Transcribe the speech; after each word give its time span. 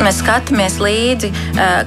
Mēs 0.00 0.18
skatāmies 0.22 0.78
līdzi, 0.82 1.30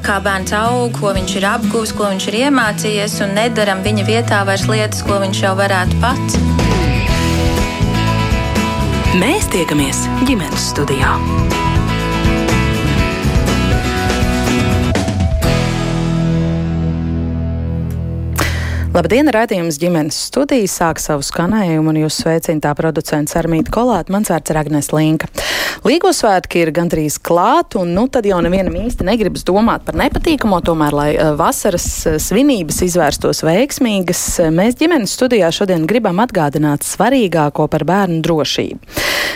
kā 0.05 0.19
bērns 0.23 0.53
aug, 0.59 0.93
ko 0.99 1.15
viņš 1.17 1.35
ir 1.39 1.47
apguvis, 1.49 1.95
ko 1.97 2.11
viņš 2.13 2.29
ir 2.31 2.39
iemācījies, 2.45 3.17
un 3.25 3.35
nedaram 3.39 3.83
viņa 3.85 4.07
vietā 4.07 4.43
vairs 4.47 4.67
lietas, 4.69 5.03
ko 5.07 5.19
viņš 5.25 5.43
jau 5.47 5.55
varētu 5.59 5.99
pats. 6.03 6.39
Mēs 9.19 9.47
tiekamies 9.51 10.05
ģimenes 10.27 10.71
studijā. 10.73 11.15
Labdien, 18.95 19.27
redzējums 19.27 19.75
ģimenes 19.75 20.15
studijas 20.29 20.77
sāk 20.79 21.01
savu 21.03 21.25
skanējumu 21.27 21.91
un 21.91 21.97
jūs 22.05 22.21
sveicina 22.21 22.63
tā 22.63 22.71
producents 22.79 23.35
Armīta 23.35 23.73
Kolāta, 23.75 24.13
mans 24.15 24.31
vārds 24.31 24.53
ir 24.53 24.59
Agnes 24.61 24.87
Linka. 24.95 25.27
Līgo 25.83 26.13
svētki 26.15 26.61
ir 26.63 26.71
gandrīz 26.73 27.17
klāt, 27.19 27.75
un 27.75 27.91
nu 27.93 28.05
tad 28.07 28.25
jau 28.25 28.39
nevienam 28.41 28.77
īsti 28.79 29.03
negribas 29.05 29.43
domāt 29.45 29.83
par 29.83 29.99
nepatīkamo, 29.99 30.61
tomēr, 30.63 30.95
lai 30.95 31.09
eh, 31.11 31.33
vasaras 31.35 31.89
eh, 32.07 32.15
svinības 32.23 32.79
izvērstos 32.87 33.43
veiksmīgas, 33.45 34.23
eh, 34.45 34.53
mēs 34.55 34.79
ģimenes 34.79 35.17
studijā 35.19 35.51
šodien 35.53 35.83
gribam 35.91 36.23
atgādināt 36.23 36.87
svarīgāko 36.87 37.67
par 37.75 37.83
bērnu 37.91 38.23
drošību. 38.23 38.95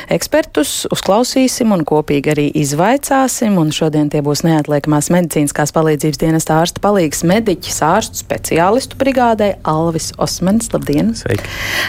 Ekspertus 0.09 0.87
uzklausīsim 0.89 1.69
un 1.75 1.83
kopīgi 1.85 2.31
arī 2.31 2.47
izvaicāsim, 2.63 3.59
un 3.61 3.69
šodien 3.75 4.09
tie 4.09 4.23
būs 4.25 4.41
neatliekamās 4.47 5.11
medicīniskās 5.13 5.75
palīdzības 5.75 6.23
dienesta 6.23 6.57
ārsta 6.63 6.81
palīgs 6.81 7.21
mediķis 7.29 7.77
ārstu 7.85 8.23
speciālistu 8.23 8.97
brigādē 8.97 9.48
vadītāja 9.49 9.59
Alvis 9.63 10.13
Osmans. 10.17 10.69
Labdien! 10.73 11.13
Sveiki. 11.15 11.43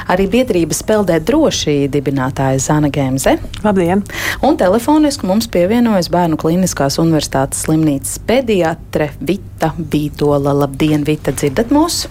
Arī 0.09 0.29
biedrības 0.31 0.83
Peldē 0.83 1.21
droši 1.21 1.89
dibinātāja 1.91 2.59
Zana 2.59 2.91
Gemze. 2.91 3.39
Labdien! 3.65 4.03
Un 4.43 4.57
telefoniski 4.57 5.27
mums 5.27 5.49
pievienojas 5.49 6.11
Bērnu 6.11 6.37
Kliniskās 6.37 6.99
Universitātes 6.99 7.65
slimnīcas 7.67 8.19
pediatre 8.27 9.11
Vita 9.21 9.73
Vītola. 9.79 10.55
Labdien, 10.55 11.05
Vita, 11.05 11.33
dzirdat 11.33 11.71
mūs? 11.71 12.09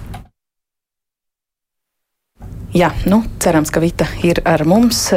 Jā, 2.73 2.91
nu, 3.09 3.23
cerams, 3.41 3.71
ka 3.71 3.81
Vita 3.81 4.05
ir 4.23 4.41
ar 4.45 4.63
mums. 4.65 5.09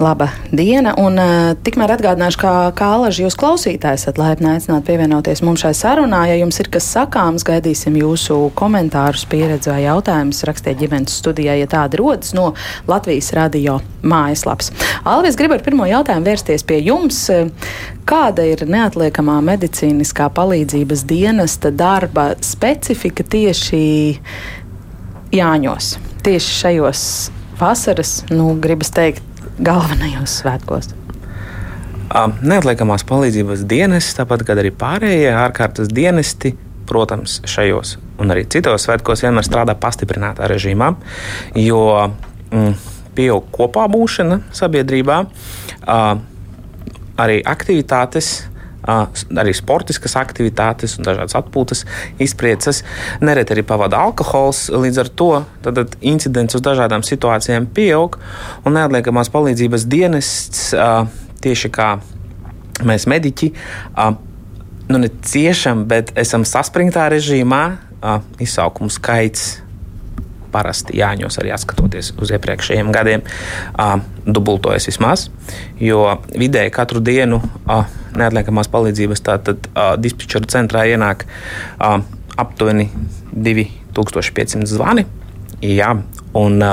Laba 0.00 0.30
diena, 0.48 0.94
un 0.96 1.18
uh, 1.20 1.50
tikmēr 1.60 1.90
atgādināšu, 1.92 2.38
kā, 2.40 2.52
kā 2.72 2.86
alaži 2.96 3.26
jūs 3.26 3.34
klausītājs 3.36 4.06
esat 4.06 4.16
laipni 4.16 4.48
aicināti 4.54 4.86
pievienoties 4.86 5.42
mums 5.44 5.60
šai 5.60 5.74
sarunā. 5.76 6.22
Ja 6.30 6.38
jums 6.40 6.56
ir 6.62 6.70
kas 6.72 6.86
sakāms, 6.88 7.44
gaidīsim 7.44 7.98
jūsu 8.00 8.38
komentārus, 8.56 9.26
pieredzi 9.28 9.68
vai 9.68 9.82
jautājumus. 9.82 10.40
Rakstiet 10.48 10.80
ģimenes 10.80 11.18
studijā, 11.20 11.58
ja 11.60 11.68
tāda 11.68 12.00
rodas 12.00 12.32
no 12.32 12.54
Latvijas 12.88 13.28
radio 13.36 13.76
mājaslapas. 14.00 14.72
Alvis, 15.04 15.36
gribu 15.36 15.58
ar 15.58 15.66
pirmo 15.68 15.84
jautājumu 15.90 16.30
vērsties 16.32 16.64
pie 16.64 16.80
jums. 16.80 17.20
Kāda 18.08 18.48
ir 18.48 18.64
neatliekamā 18.72 19.36
medicīniskā 19.52 20.30
palīdzības 20.32 21.04
dienesta 21.12 21.68
darba 21.76 22.30
specifika 22.40 23.28
tieši 23.36 23.84
Jāņos? 25.36 25.98
Tieši 26.24 26.56
šajos 26.64 27.02
vasaras, 27.60 28.22
nu, 28.32 28.54
gribas 28.56 28.88
teikt, 28.96 29.26
galvenajos 29.64 30.40
svētkos? 30.42 30.90
Neatliekamās 32.42 33.04
palīdzības 33.06 33.62
dienesti, 33.70 34.16
tāpat 34.18 34.42
kā 34.46 34.56
arī 34.58 34.72
pārējie 34.74 35.30
ārkārtas 35.30 35.92
dienesti, 35.94 36.56
protams, 36.90 37.38
šajos 37.46 37.98
un 38.20 38.34
arī 38.34 38.44
citos 38.50 38.84
svētkos 38.84 39.22
vienmēr 39.24 39.46
strādā 39.46 39.76
pastiprinātā 39.78 40.48
režīmā, 40.50 40.90
jo 41.56 41.84
mm, 42.50 42.74
pieaug 43.16 43.46
kopā 43.54 43.86
būšana 43.90 44.40
sabiedrībā, 44.56 45.20
arī 47.20 47.40
aktivitātes 47.46 48.49
arī 48.84 49.52
sportiskas 49.56 50.16
aktivitātes 50.20 50.96
un 50.98 51.06
dažādas 51.08 51.36
atpūtas 51.38 51.84
izpriecas. 52.22 52.82
Nereti 53.24 53.54
arī 53.54 53.64
pavada 53.66 54.00
alkohols, 54.00 54.68
līdz 54.72 55.02
ar 55.02 55.12
to 55.20 55.30
tad, 55.64 55.96
incidents 56.00 56.56
uz 56.56 56.64
dažādām 56.64 57.04
situācijām 57.06 57.68
pieaug 57.76 58.18
un 58.64 58.78
neatliekamās 58.78 59.32
palīdzības 59.34 59.86
dienests 59.90 60.70
tieši 61.44 61.72
kā 61.74 61.92
mēs 62.86 63.06
mediķi. 63.10 63.52
Nu, 64.90 64.98
ne 64.98 65.10
ciešam, 65.22 65.84
bet 65.90 66.14
esam 66.18 66.46
saspringtā 66.48 67.10
režīmā. 67.12 67.64
Izsaukumu 68.40 68.88
skaits 68.90 69.58
parasti 70.52 70.98
jāņos 71.00 71.40
arī 71.42 71.54
skatoties 71.60 72.12
uz 72.20 72.32
iepriekšējiem 72.36 72.92
gadiem, 72.94 73.24
dubultojas 74.26 74.88
vismaz. 74.90 75.28
Jo 75.80 76.20
vidēji 76.30 76.74
katru 76.74 77.02
dienu 77.04 77.40
neatliekamās 78.16 78.70
palīdzības 78.72 79.24
dispečera 80.02 80.50
centrā 80.50 80.86
ienāk 80.90 81.26
aptuveni 82.40 82.90
2500 83.32 84.66
zvani. 84.70 85.06
Jā, 85.60 85.92
un 86.38 86.64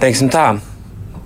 teiksim 0.00 0.32
tā. 0.32 0.48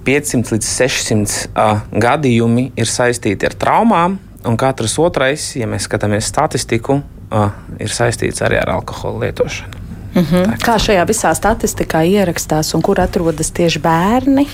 500 0.04 0.52
līdz 0.52 0.68
600 0.68 1.36
uh, 1.48 1.78
gadījumi 1.96 2.66
ir 2.76 2.90
saistīti 2.90 3.48
ar 3.48 3.56
traumām, 3.56 4.18
un 4.44 4.58
katrs 4.60 4.98
otrais, 5.00 5.46
ja 5.56 5.68
mēs 5.70 5.88
skatāmies 5.88 6.28
statistiku, 6.28 6.98
uh, 7.00 7.54
ir 7.80 7.92
saistīts 7.92 8.44
arī 8.44 8.60
ar 8.60 8.74
alkohola 8.76 9.24
lietošanu. 9.24 9.83
Mm 10.14 10.22
-hmm. 10.22 10.58
Kā 10.62 10.76
šajā 10.78 11.04
visā 11.06 11.34
statistikā 11.34 12.04
ierakstās 12.06 12.74
un 12.74 12.82
kur 12.82 13.00
atrodas 13.00 13.50
tieši 13.50 13.78
bērni, 13.78 14.46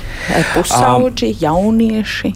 pusauģi, 0.55 1.31
um, 1.31 1.37
jaunieši? 1.41 2.33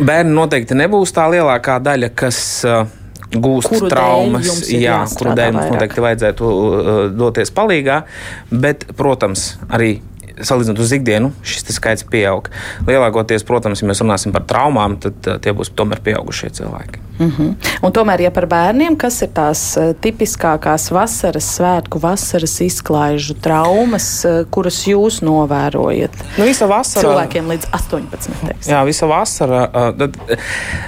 Bērni 0.00 0.32
noteikti 0.32 0.74
nebūs 0.74 1.12
tā 1.12 1.28
lielākā 1.30 1.78
daļa, 1.82 2.10
kas 2.14 2.64
uh, 2.64 2.86
gūst 3.32 3.68
kuru 3.68 3.88
traumas, 3.88 4.70
jā, 4.70 5.04
kuru 5.18 5.34
dēļ 5.36 5.52
mums 5.52 5.72
noteikti 5.72 6.00
vajadzētu 6.00 6.44
uh, 6.44 7.00
doties 7.18 7.50
palīgā. 7.50 8.02
Bet, 8.50 8.86
protams, 8.96 9.58
arī 9.68 10.00
salīdzinot 10.40 10.80
uz 10.80 10.92
ikdienu, 10.92 11.32
šis 11.42 11.68
skaits 11.74 12.06
pieaug. 12.08 12.48
Lielākoties, 12.86 13.44
protams, 13.44 13.82
ja 13.82 13.88
mēs 13.90 14.00
runāsim 14.04 14.32
par 14.32 14.46
traumām, 14.48 14.96
tad 15.02 15.14
uh, 15.26 15.36
tie 15.42 15.52
būs 15.52 15.74
tomēr 15.76 16.00
pieaugušie 16.04 16.50
cilvēki. 16.60 17.07
Mm 17.18 17.32
-hmm. 17.38 17.54
Un 17.82 17.92
tomēr, 17.92 18.20
ja 18.20 18.30
par 18.30 18.46
bērniem, 18.46 18.96
kas 18.96 19.22
ir 19.22 19.28
tās 19.34 19.62
uh, 19.76 19.94
tipiskākās 20.00 20.90
vasaras 20.90 21.48
svētku, 21.58 22.00
vasaras 22.00 22.60
izklaižu 22.60 23.34
traumas, 23.42 24.24
uh, 24.24 24.46
kuras 24.50 24.86
jūs 24.86 25.20
novērojat? 25.22 26.10
Nu, 26.38 26.44
visa 26.44 26.66
vasara. 26.66 27.08
Cilvēkiem 27.08 27.48
līdz 27.48 27.66
18. 27.72 28.30
Teiksim. 28.46 28.72
Jā, 28.72 28.84
visa 28.84 29.06
vasara. 29.06 29.68
Tad, 29.98 30.16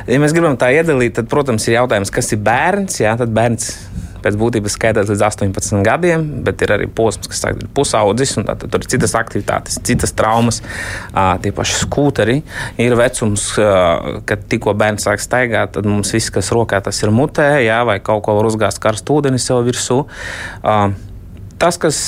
ja 0.07 0.19
mēs 0.19 0.33
gribam 0.33 0.57
tā 0.57 0.71
iedalīt, 0.75 1.15
tad, 1.15 1.29
protams, 1.29 1.69
ir 1.69 1.75
jautājums, 1.75 2.11
kas 2.11 2.33
ir 2.33 2.39
bērns. 2.39 3.01
Jā, 3.01 3.17
tad 3.17 3.29
bērns 3.29 3.90
pēc 4.25 4.37
būtības 4.41 4.77
skaitās 4.77 5.11
līdz 5.11 5.25
18 5.27 5.83
gadiem, 5.87 6.27
bet 6.47 6.63
ir 6.65 6.75
arī 6.77 6.87
posms, 6.87 7.29
kas 7.31 7.45
ir 7.51 7.67
pusaudzis, 7.77 8.37
un 8.41 8.49
tad 8.49 8.65
tur 8.67 8.85
ir 8.85 8.91
citas 8.93 9.17
aktivitātes, 9.19 9.81
citas 9.87 10.15
traumas, 10.17 10.61
tie 11.43 11.53
paši 11.57 11.79
skūteri. 11.85 12.39
Ir 12.83 12.97
vecums, 12.99 13.51
kad 14.29 14.47
tikko 14.51 14.75
bērns 14.79 15.09
sāk 15.09 15.23
staigāt, 15.23 15.75
tad 15.77 15.89
mums 15.89 16.13
viss, 16.15 16.33
kas 16.35 16.53
rokā, 16.55 16.83
tas 16.85 17.03
ir 17.05 17.13
mutē, 17.15 17.51
jā, 17.65 17.81
vai 17.89 17.99
kaut 18.05 18.25
ko 18.27 18.39
var 18.39 18.51
uzgāzt 18.51 18.83
karstu 18.83 19.21
ūdeni 19.21 19.41
sev 19.43 19.65
virsū. 19.67 20.03
Tas, 21.61 21.77
kas 21.81 22.07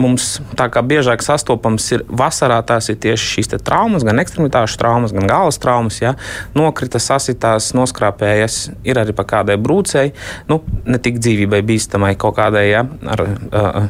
mums 0.00 0.38
tā 0.58 0.66
kā 0.72 0.82
biežāk 0.84 1.22
sastopams 1.24 1.86
ir 1.94 2.04
vasarā, 2.08 2.58
tās 2.66 2.90
ir 2.92 2.98
tieši 3.02 3.30
šīs 3.36 3.52
traumas, 3.64 4.04
gan 4.06 4.20
ekstremitāšu 4.22 4.78
traumas, 4.80 5.14
gan 5.16 5.28
galvas 5.30 5.60
traumas. 5.62 6.00
Ja? 6.02 6.14
Nokrita, 6.56 7.00
sasitās, 7.02 7.72
noskrāpējas, 7.76 8.58
ir 8.86 9.00
arī 9.00 9.14
pa 9.16 9.26
kādai 9.28 9.58
brūcei, 9.60 10.10
nu, 10.50 10.60
ne 10.86 11.00
tik 11.02 11.20
dzīvībai 11.22 11.62
bīstamai 11.66 12.14
kaut 12.20 12.38
kādai, 12.40 12.66
ja? 12.72 12.84
ar 12.84 13.24
uh, 13.24 13.80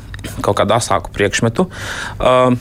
kaut 0.45 0.61
kādu 0.61 0.79
asāku 0.79 1.15
priekšmetu. 1.15 1.69
Uh, 2.21 2.55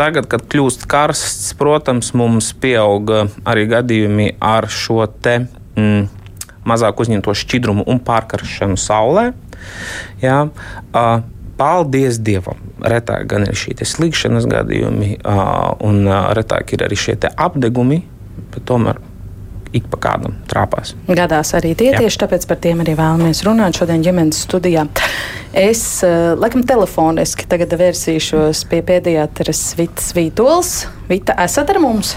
Tagad, 0.00 0.30
kad 0.32 0.46
kļūst 0.48 0.86
karsts, 0.88 1.50
protams, 1.60 2.14
mums 2.16 2.46
pieaug 2.56 3.10
arī 3.44 3.66
gadījumi 3.68 4.30
ar 4.40 4.64
šo 4.72 5.02
te 5.20 5.34
mm, 5.76 6.06
mazāk 6.64 7.02
uzņemto 7.04 7.34
šķidrumu 7.36 7.84
un 7.84 8.00
pārkaršanu 8.06 8.80
saulē. 8.80 9.26
Jā, 10.24 10.38
uh, 10.48 11.10
paldies 11.60 12.18
Dievam. 12.24 12.58
Retāk 12.80 13.28
gan 13.30 13.44
ir 13.44 13.58
šī 13.58 13.76
slikšanas 13.84 14.48
gadījumi, 14.48 15.20
un 15.84 16.02
retāk 16.36 16.74
ir 16.76 16.86
arī 16.88 16.98
šie 16.98 17.18
apdegumi, 17.30 18.00
bet 18.54 18.64
tomēr 18.68 19.02
ik 19.76 19.86
pa 19.90 20.00
kādam 20.02 20.34
trāpās. 20.50 20.94
Gadās 21.06 21.52
arī 21.54 21.76
tie 21.78 21.92
Jā. 21.92 22.00
tieši 22.02 22.22
tāpēc 22.24 22.46
par 22.50 22.58
tiem 22.62 22.80
arī 22.82 22.96
vēlamies 22.98 23.44
runāt 23.46 23.78
šodien 23.78 24.02
ģimenes 24.02 24.40
studijā. 24.48 24.86
Es, 25.54 25.84
laikam, 26.40 26.64
telefoniski 26.66 27.46
tagad 27.50 27.76
vērsīšos 27.78 28.64
pie 28.70 28.82
pēdējātras 28.86 29.62
Vitas 29.78 30.10
Vītols. 30.16 30.74
Vita, 31.10 31.38
esat 31.44 31.70
ar 31.70 31.80
mums? 31.82 32.16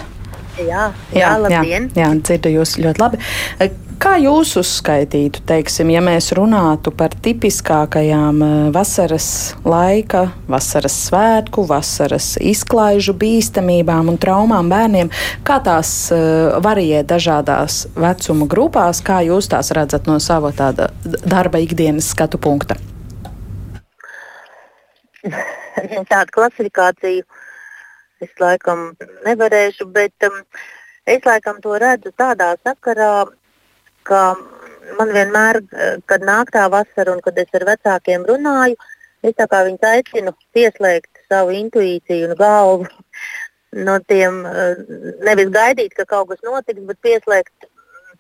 Jā, 0.53 0.91
jā, 1.15 1.31
jā, 1.49 1.61
jā, 1.65 1.79
jā, 1.97 2.09
dzirdu 2.21 2.51
jūs 2.59 2.77
ļoti 2.83 3.01
labi. 3.01 3.19
Kā 4.03 4.17
jūs 4.19 4.49
uzskaitītu, 4.59 5.39
teiksim, 5.47 5.87
ja 5.93 6.01
mēs 6.03 6.33
runātu 6.35 6.91
par 6.97 7.13
tipiskākajām 7.23 8.41
eh, 8.43 8.53
vasaras 8.75 9.27
laika, 9.63 10.25
vasaras 10.51 10.97
svētku, 11.05 11.63
vasaras 11.69 12.33
izklaižu 12.41 13.15
bīstamībām 13.21 14.11
un 14.11 14.17
traumām 14.19 14.67
bērniem, 14.71 15.11
kā 15.47 15.59
tās 15.63 15.93
uh, 16.11 16.57
varijē 16.63 17.03
dažādās 17.07 17.85
vecuma 17.95 18.49
grupās, 18.49 18.99
kā 19.05 19.21
jūs 19.23 19.47
tās 19.53 19.71
redzat 19.77 20.09
no 20.09 20.17
sava 20.19 20.51
tāda 20.57 20.89
darba 21.23 21.63
ikdienas 21.63 22.11
skatu 22.11 22.41
punkta? 22.41 22.75
Tādu 26.11 26.35
klasifikāciju 26.35 27.23
es 28.23 28.33
laikam 28.41 28.91
nevarēšu, 29.27 29.87
bet 29.95 30.27
um, 30.27 30.41
es 31.05 31.23
laikam 31.27 31.61
to 31.63 31.77
redzu 31.81 32.13
tādā 32.19 32.53
sakarā, 32.63 33.13
ka 34.07 34.23
man 34.97 35.13
vienmēr, 35.15 35.61
eh, 35.61 35.97
kad 36.05 36.21
nāk 36.21 36.51
tā 36.55 36.67
vasara 36.71 37.13
un 37.15 37.21
kad 37.21 37.37
es 37.37 37.53
ar 37.53 37.65
vecākiem 37.71 38.25
runāju, 38.27 38.75
es 39.23 39.35
viņus 39.37 39.87
aicinu 39.89 40.33
pieslēgt 40.55 41.23
savu 41.29 41.51
intuīciju 41.55 42.29
un 42.29 42.35
galvu 42.39 42.87
no 43.87 43.99
tiem, 43.99 44.45
eh, 44.45 44.75
nevis 45.23 45.51
gaidīt, 45.53 45.93
ka 45.95 46.05
kaut 46.05 46.29
kas 46.29 46.43
notiks, 46.43 46.81
bet 46.87 46.99
pieslēgt 47.01 47.69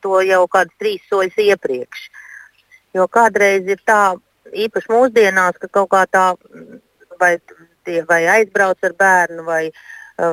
to 0.01 0.21
jau 0.21 0.43
kādus 0.47 0.79
trīs 0.79 1.01
soļus 1.09 1.39
iepriekš. 1.39 2.09
Jo 2.93 3.07
kādreiz 3.07 3.67
ir 3.67 3.79
tā, 3.87 4.15
īpaši 4.53 4.91
mūsdienās, 4.91 5.57
ka 5.59 5.67
kaut 5.67 5.89
kā 5.89 6.03
tā 6.11 6.25
vai, 7.19 7.37
tie, 7.85 8.01
vai 8.09 8.23
aizbrauc 8.37 8.83
ar 8.83 8.95
bērnu 8.99 9.45
vai, 9.47 9.63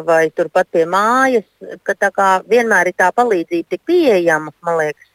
vai 0.06 0.23
turpat 0.37 0.69
pie 0.73 0.85
mājas, 0.91 1.47
ka 1.87 1.97
kā 2.14 2.31
vienmēr 2.49 2.93
ir 2.93 2.99
tā 2.99 3.11
palīdzība 3.17 3.75
tik 3.75 3.87
pieejama, 3.88 4.52
man 4.67 4.81
liekas, 4.82 5.08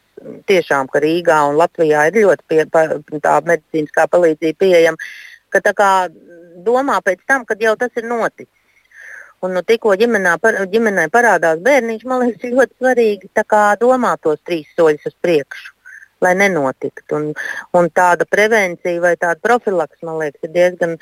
tiešām, 0.49 0.89
ka 0.91 1.01
Rīgā 1.03 1.41
un 1.49 1.59
Latvijā 1.59 2.07
ir 2.09 2.21
ļoti 2.23 2.47
pie, 2.47 2.61
pa, 2.71 2.85
tā 3.23 3.35
medicīniskā 3.45 4.07
palīdzība 4.11 4.59
pieejama, 4.63 5.09
ka 5.53 5.61
tā 5.63 5.75
kā 5.77 5.91
domā 6.65 7.01
pēc 7.05 7.25
tam, 7.27 7.45
kad 7.45 7.61
jau 7.61 7.75
tas 7.79 7.91
ir 7.99 8.07
noticis. 8.09 8.51
Un 9.43 9.53
nu, 9.53 9.61
tikko 9.61 9.93
par, 10.41 10.55
ģimenē 10.71 11.09
parādās 11.13 11.59
bērniņš, 11.61 12.05
man 12.09 12.23
liekas, 12.23 12.51
ļoti 12.55 12.73
svarīgi 12.79 13.29
domāt 13.79 14.23
tos 14.23 14.39
trīs 14.47 14.67
soļus 14.77 15.05
uz 15.05 15.15
priekšu, 15.21 15.74
lai 16.25 16.33
nenotiktu. 16.41 17.19
Un, 17.19 17.31
un 17.77 17.89
tāda 17.95 18.27
prevencija 18.29 19.01
vai 19.03 19.15
tāda 19.21 19.39
profilaks, 19.45 20.01
man 20.03 20.19
liekas, 20.23 20.41
ir 20.47 20.55
diezgan 20.55 20.97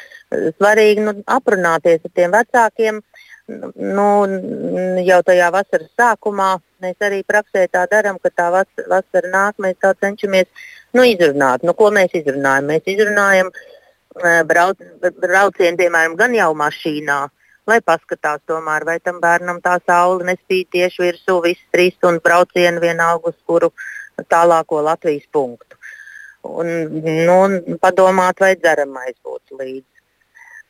svarīgi 0.59 1.07
nu, 1.07 1.17
aprunāties 1.39 2.03
ar 2.03 2.15
tiem 2.19 2.35
vecākiem, 2.35 2.99
uh, 2.99 3.29
nu, 3.47 4.07
jau 5.03 5.19
tajā 5.27 5.49
vasaras 5.51 5.91
sākumā 5.99 6.55
mēs 6.83 6.95
arī 7.03 7.23
praksē 7.27 7.67
tā 7.71 7.85
darām, 7.91 8.19
ka 8.23 8.31
tā 8.31 8.49
vas, 8.53 8.67
vasara 8.87 9.29
nāk, 9.29 9.59
mēs 9.59 9.75
tā 9.83 9.93
cenšamies 9.99 10.47
nu, 10.95 11.03
izrunāt. 11.03 11.63
Nu, 11.63 11.73
ko 11.73 11.91
mēs 11.91 12.15
izrunājam? 12.15 12.69
Mēs 12.71 12.87
izrunājam 12.87 13.51
e, 13.51 14.43
brauc, 14.47 14.79
braucienu, 15.19 15.79
piemēram, 15.79 16.15
gan 16.19 16.35
jau 16.35 16.51
mašīnā, 16.59 17.19
lai 17.67 17.79
paskatās, 17.83 18.43
tomēr, 18.47 18.87
vai 18.87 18.99
tam 19.03 19.19
bērnam 19.23 19.59
tā 19.63 19.77
saule 19.87 20.27
nespīd 20.31 20.71
tieši 20.75 21.03
virsū 21.03 21.39
visas 21.43 21.67
trīs 21.75 21.95
stundu 21.99 22.23
braucienu 22.23 22.83
vienalga 22.83 23.31
uz 23.31 23.39
kuru 23.47 23.73
tālāko 24.29 24.81
Latvijas 24.83 25.25
punktu. 25.31 25.79
Un, 26.43 26.67
nu, 26.99 27.77
padomāt, 27.79 28.41
vai 28.43 28.55
dzeramais 28.59 29.15
būtu 29.23 29.59
līdzi 29.61 29.93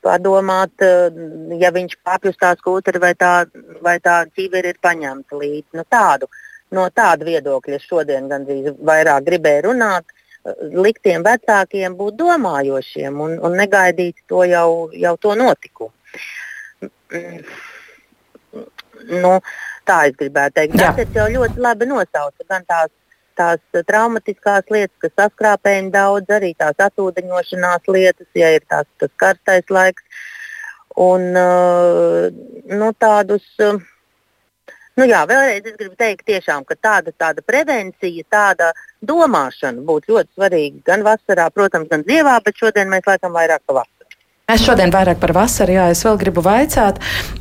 padomāt, 0.03 0.73
eh, 0.83 1.11
ja 1.61 1.71
viņš 1.71 1.95
uz 2.29 2.39
tā 2.41 2.53
skūtera 2.59 2.99
vai 2.99 3.13
tā, 3.15 3.33
vai 3.81 3.97
tā 4.03 4.23
ķīveri 4.35 4.73
ir 4.73 4.81
paņemta 4.83 5.39
līdzi. 5.39 5.79
Nu, 5.79 5.85
tādu, 5.89 6.27
no 6.71 6.87
tāda 6.89 7.25
viedokļa 7.25 7.79
šodien 7.79 8.29
gandrīz 8.31 8.73
vairāk 8.83 9.27
gribēju 9.29 9.67
runāt, 9.69 10.05
eh, 10.45 10.65
likt 10.85 11.03
tiem 11.03 11.23
vecākiem 11.23 11.95
būt 11.99 12.17
domājošiem 12.19 13.21
un, 13.27 13.37
un 13.39 13.59
negaidīt 13.59 14.25
to 14.27 14.43
jau, 14.43 14.89
jau 15.05 15.15
to 15.17 15.35
notikumu. 15.35 15.93
Nu, 19.03 19.31
tā 19.87 19.97
es 20.07 20.15
gribētu 20.19 20.55
teikt. 20.55 20.77
Tas 20.79 21.15
jau 21.15 21.27
ļoti 21.29 21.59
labi 21.59 21.85
nosauca 21.85 22.45
gan 22.49 22.63
tās 22.65 22.91
tās 23.37 23.83
traumatiskās 23.87 24.69
lietas, 24.73 24.95
kas 25.01 25.13
saskrāpējumi 25.19 25.93
daudz, 25.93 26.29
arī 26.33 26.53
tās 26.59 26.77
atūdeņošanās 26.87 27.89
lietas, 27.95 28.29
ja 28.37 28.53
ir 28.55 28.65
tās, 28.69 28.89
tas 29.01 29.11
karstais 29.21 29.69
laiks. 29.73 30.03
Un 31.03 31.31
uh, 31.33 32.27
nu, 32.69 32.91
tādus, 33.01 33.45
uh, 33.65 33.79
nu 34.99 35.07
jā, 35.09 35.23
vēlreiz 35.29 35.65
es 35.65 35.77
gribu 35.79 35.97
teikt, 35.97 36.27
tiešām, 36.29 36.67
ka 36.69 36.77
tāda, 36.77 37.15
tāda 37.17 37.41
prevencija, 37.41 38.27
tāda 38.29 38.69
domāšana 39.01 39.81
būtu 39.87 40.13
ļoti 40.13 40.29
svarīga 40.35 40.93
gan 40.93 41.07
vasarā, 41.07 41.49
protams, 41.55 41.89
gan 41.89 42.05
ziemā, 42.05 42.37
bet 42.45 42.61
šodien 42.61 42.93
mēs 42.93 43.09
laikam 43.09 43.33
vairāk 43.33 43.65
pa 43.65 43.81
vasaru. 43.81 44.03
Mēs 44.51 44.65
šodien 44.67 44.91
vairāk 44.91 45.21
par 45.21 45.31
vasaru, 45.33 45.71
jā, 45.77 45.83
es 45.95 46.01
vēl 46.03 46.17
gribu 46.19 46.41
vaicāt, 46.43 46.97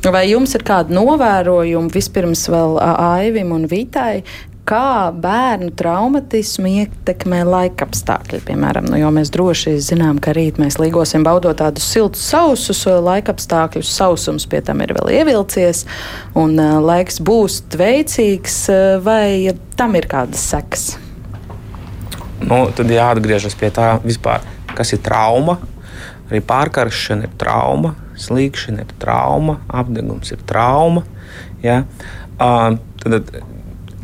vai 0.07 0.23
jums 0.29 0.55
ir 0.55 0.63
kādi 0.63 0.95
novērojumi 0.95 1.91
vispirms 1.93 2.45
vēl 2.49 2.77
Aivim 2.79 3.51
un 3.51 3.67
Vitai, 3.67 4.23
kā 4.67 5.11
bērnu 5.11 5.73
traumatismu 5.75 6.69
ietekmē 6.83 7.41
laikapstākļi. 7.47 8.39
Piemēram, 8.47 8.87
nu, 8.91 8.99
mēs 9.15 9.31
droši 9.33 9.75
zinām, 9.83 10.21
ka 10.23 10.33
rīt 10.35 10.59
mēs 10.61 10.79
līgosim 10.79 11.25
baudot 11.27 11.57
tādus 11.59 11.85
siltus, 11.91 12.23
sausus 12.31 12.85
laikapstākļus. 12.87 13.91
Sausums 13.91 14.47
pie 14.49 14.63
tam 14.65 14.83
ir 14.85 14.95
vēl 14.95 15.11
ievilcies, 15.19 15.83
un 16.39 16.55
uh, 16.59 16.77
laiks 16.83 17.19
būs 17.23 17.59
veicīgs, 17.75 18.59
uh, 18.71 18.83
vai 19.03 19.51
tam 19.79 19.99
ir 19.99 20.07
kādas 20.11 20.47
sekas? 20.53 20.93
Nu, 22.43 22.65
tad 22.75 22.91
jāatgriežas 22.91 23.55
pie 23.59 23.71
tā 23.75 23.97
vispār, 24.03 24.43
kas 24.75 24.95
ir 24.95 25.03
trauma. 25.03 25.59
Arī 26.29 26.39
pārkaršana 26.47 27.27
ir 27.27 27.33
trauma, 27.39 27.97
slīkšana 28.19 28.85
ir 28.85 28.93
trauma, 28.99 29.59
apgabals 29.67 30.31
ir 30.33 30.43
trauma. 30.47 31.03
Ja? 31.63 31.83
Uh, 32.39 32.79
tad, 33.03 33.35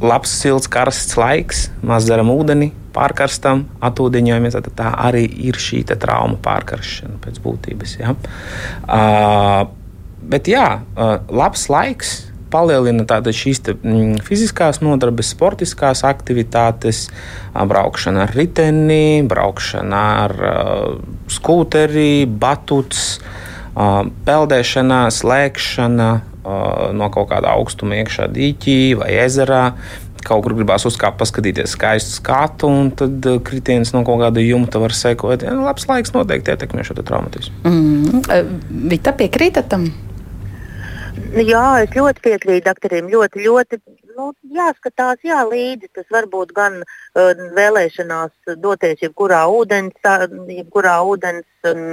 labs, 0.01 0.31
silts, 0.41 0.69
karsts 0.71 1.17
laiks, 1.19 1.67
maz 1.85 2.07
dzeram 2.07 2.31
ūdeni, 2.33 2.71
pārkarstam, 2.95 3.65
atūdeņojamies. 3.85 4.57
Tad 4.57 4.71
tā 4.77 4.93
arī 5.07 5.25
ir 5.49 5.59
šī 5.59 5.83
trauma 5.89 6.39
pārkaršana 6.43 7.19
pēc 7.23 7.41
būtības. 7.43 7.97
Ja? 7.99 8.15
Uh, 8.87 9.67
bet 10.31 10.49
jā, 10.51 10.81
uh, 10.81 11.15
labs 11.29 11.67
laiks 11.71 12.17
palielina 12.49 13.05
šīs 13.05 13.61
te, 13.61 13.75
mm, 13.77 14.23
fiziskās 14.25 14.81
nodarbes, 14.81 15.29
sportiskās 15.35 16.03
aktivitātes, 16.07 17.07
braukšana 17.53 18.25
ar 18.25 18.33
riteni, 18.33 19.21
braukšana 19.29 20.01
ar 20.23 20.33
uh, 20.39 20.87
skūteri, 21.29 22.25
batuts, 22.25 23.19
uh, 23.75 24.01
peldēšana, 24.25 25.03
slēgšana, 25.13 26.09
no 26.43 27.09
kaut 27.13 27.29
kāda 27.31 27.53
augstuma 27.55 27.99
iekšā 27.99 28.29
dīķī 28.35 28.79
vai 28.99 29.11
ezerā. 29.25 29.63
Kaut 30.19 30.43
kur 30.43 30.51
gribās 30.57 30.83
uzkāpt, 30.83 31.15
paskatīties 31.21 31.77
skaistu 31.77 32.17
skatu, 32.17 32.67
un 32.67 32.89
tad 32.91 33.23
kritiens 33.47 33.93
no 33.95 34.03
kaut 34.07 34.19
kāda 34.25 34.43
jumta 34.43 34.81
var 34.83 34.91
sekot. 34.95 35.45
Ja, 35.47 35.55
labs 35.55 35.87
laiks 35.87 36.11
noteikti 36.15 36.51
ietekmē 36.51 36.83
šo 36.83 36.97
traumatismu. 36.99 37.55
Mm. 37.63 38.25
Vita 38.91 39.15
piekrīta 39.15 39.63
tam? 39.63 39.87
Jā, 41.39 41.63
es 41.85 41.95
ļoti 41.95 42.25
piekrītu 42.25 42.67
doktoriem. 42.67 43.07
Ļoti, 43.11 43.45
ļoti 43.45 43.79
nu, 44.17 44.33
jāskatās 44.57 45.23
jā, 45.23 45.39
līdzi. 45.47 45.87
Tas 45.95 46.07
var 46.11 46.27
būt 46.31 46.51
gan 46.57 46.81
uh, 46.83 47.45
vēlēšanās 47.55 48.59
doties 48.59 48.99
jebkurā 49.05 49.45
ūdens, 49.47 49.95
jebkurā 50.51 50.97
ūdens 51.07 51.71
um, 51.71 51.85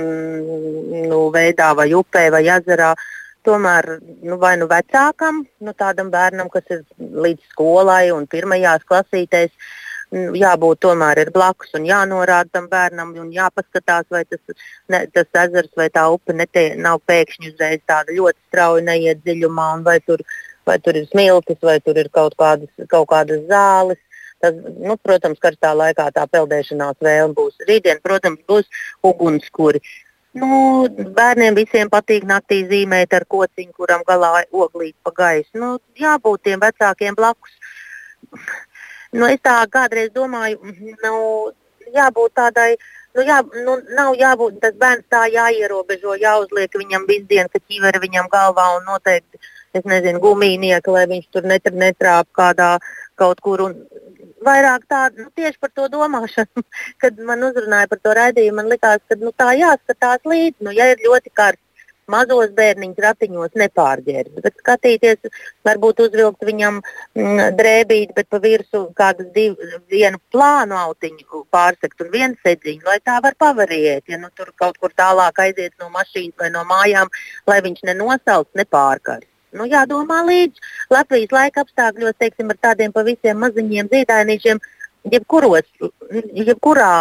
nu, 1.06 1.20
veidā, 1.34 1.70
vai 1.78 1.92
upē, 1.94 2.26
vai 2.34 2.42
ezerā. 2.58 2.90
Uh, 2.96 3.12
tomēr 3.46 3.96
nu, 4.26 4.36
vai 4.42 4.54
nu 4.60 4.68
vecākam, 4.70 5.44
nu, 5.62 5.74
tādam 5.78 6.10
bērnam, 6.12 6.50
kas 6.52 6.68
ir 6.74 6.84
līdz 6.98 7.52
skolai 7.52 8.10
un 8.14 8.26
pirmajās 8.30 8.86
klasītēs, 8.88 9.52
nu, 10.14 10.24
jābūt 10.38 10.82
tomēr 10.86 11.22
ir 11.24 11.32
blakus 11.34 11.74
un 11.78 11.86
jānorāda 11.88 12.58
tam 12.58 12.68
bērnam 12.72 13.14
un 13.22 13.30
jāpaskatās, 13.34 14.08
vai 14.10 14.24
tas, 14.28 14.42
ne, 14.92 15.04
tas 15.14 15.42
ezers 15.46 15.72
vai 15.78 15.88
tā 15.94 16.06
upe 16.12 16.36
netie, 16.36 16.68
nav 16.88 17.02
pēkšņi 17.10 17.54
uzreiz 17.54 17.84
tāda 17.86 18.16
ļoti 18.16 18.38
strauji 18.48 18.86
neiet 18.90 19.22
dziļumā, 19.24 19.70
vai 19.86 19.98
tur, 20.06 20.24
vai 20.66 20.78
tur 20.82 20.98
ir 20.98 21.06
smiltis, 21.12 21.62
vai 21.62 21.78
tur 21.80 21.98
ir 22.02 22.10
kaut 22.14 22.36
kādas, 22.38 22.72
kaut 22.90 23.08
kādas 23.14 23.46
zāles. 23.50 24.02
Tas, 24.44 24.52
nu, 24.52 24.98
protams, 25.00 25.40
karstā 25.40 25.70
laikā 25.72 26.10
tā 26.12 26.26
peldēšanās 26.28 26.98
vēlme 27.00 27.32
būs. 27.38 27.54
Rītdien, 27.68 28.02
protams, 28.04 28.42
būs 28.48 28.68
ugunskura. 29.08 29.80
Nu, 30.36 30.86
bērniem 31.16 31.56
visiem 31.56 31.88
patīk 31.92 32.26
naktī 32.28 32.60
zīmēt 32.68 33.14
ar 33.16 33.24
kociņu, 33.24 33.72
kuram 33.76 34.02
galā 34.08 34.44
oglīt 34.52 34.96
pa 35.02 35.12
gaisu. 35.16 35.50
Nu, 35.56 35.70
jābūt 35.96 36.44
tiem 36.44 36.60
vecākiem 36.60 37.16
blakus. 37.16 37.54
Nu, 39.16 39.24
es 39.30 39.40
tā 39.40 39.56
kādreiz 39.72 40.10
domāju, 40.12 40.60
nu, 41.04 41.16
jābūt 41.94 42.34
tādai 42.36 42.74
Nu, 43.16 43.22
jā, 43.24 43.38
nu, 43.64 43.78
nav 43.96 44.12
jābūt 44.20 44.58
tas 44.60 44.74
bērns 44.76 45.06
tā 45.08 45.22
jāierobežo, 45.32 46.18
jāuzliek 46.20 46.74
viņam 46.76 47.06
visu 47.08 47.24
dienu, 47.30 47.48
ka 47.48 47.62
ķiveri 47.62 48.02
viņam 48.02 48.26
galvā 48.28 48.66
un 48.76 48.84
noteikti, 48.84 49.40
es 49.72 49.86
nezinu, 49.88 50.20
gumijnieki, 50.20 50.92
lai 50.92 51.06
viņš 51.08 51.30
tur 51.32 51.48
netr, 51.48 51.72
netrāp 51.72 52.28
kādā 52.36 52.74
kaut 53.16 53.40
kur. 53.40 53.62
Un, 53.70 53.78
vairāk 54.44 54.86
tā, 54.90 55.02
nu, 55.16 55.28
tieši 55.36 55.60
par 55.60 55.72
to 55.74 55.88
domāšanu, 55.92 56.64
kad 57.02 57.20
man 57.28 57.44
uzrunāja 57.48 57.90
par 57.92 58.02
to 58.02 58.16
raidījumu, 58.18 58.56
man 58.60 58.72
likās, 58.72 59.04
ka 59.08 59.18
nu, 59.20 59.32
tā 59.36 59.52
jāskatās 59.58 60.26
līdzi. 60.26 60.58
Nu, 60.66 60.74
ja 60.76 60.90
ir 60.92 61.04
ļoti 61.06 61.32
karsts, 61.34 61.62
mazos 62.10 62.52
bērniņus 62.54 63.02
ratiņos 63.02 63.56
nepārģērbt, 63.58 64.40
bet 64.44 64.60
skatīties, 64.60 65.30
varbūt 65.66 66.02
uzvilkt 66.06 66.44
viņam 66.46 66.80
mm, 66.80 67.40
drēbīt, 67.58 68.14
bet 68.14 68.28
pa 68.30 68.40
virsmu 68.42 68.84
kādu 68.98 69.26
vienu 69.34 70.20
plānu 70.34 70.78
autiņu 70.84 71.44
pārsekt 71.54 72.04
un 72.04 72.12
vienu 72.14 72.38
sedziņu, 72.46 72.86
lai 72.86 72.98
tā 73.04 73.18
var 73.24 73.34
pavariet. 73.38 74.04
Ja 74.06 74.20
nu, 74.22 74.30
tur 74.38 74.52
kaut 74.54 74.78
kur 74.82 74.94
tālāk 74.94 75.42
aiziet 75.48 75.74
no 75.82 75.90
mašīnas 75.94 76.38
vai 76.38 76.52
no 76.54 76.62
mājām, 76.68 77.10
lai 77.50 77.58
viņš 77.66 77.82
nenosauc, 77.90 78.52
nepārkars. 78.54 79.26
Nu, 79.56 79.66
jādomā 79.70 80.22
līdzi 80.26 80.62
Latvijas 80.92 81.34
laika 81.34 81.64
apstākļos, 81.64 82.18
teiksim, 82.20 82.52
ar 82.52 82.60
tādiem 82.68 82.94
pavisam 82.94 83.40
maziņiem 83.44 83.90
zīdainīšiem, 83.92 84.60
jebkuros, 85.12 85.68
jebkurā 86.36 86.92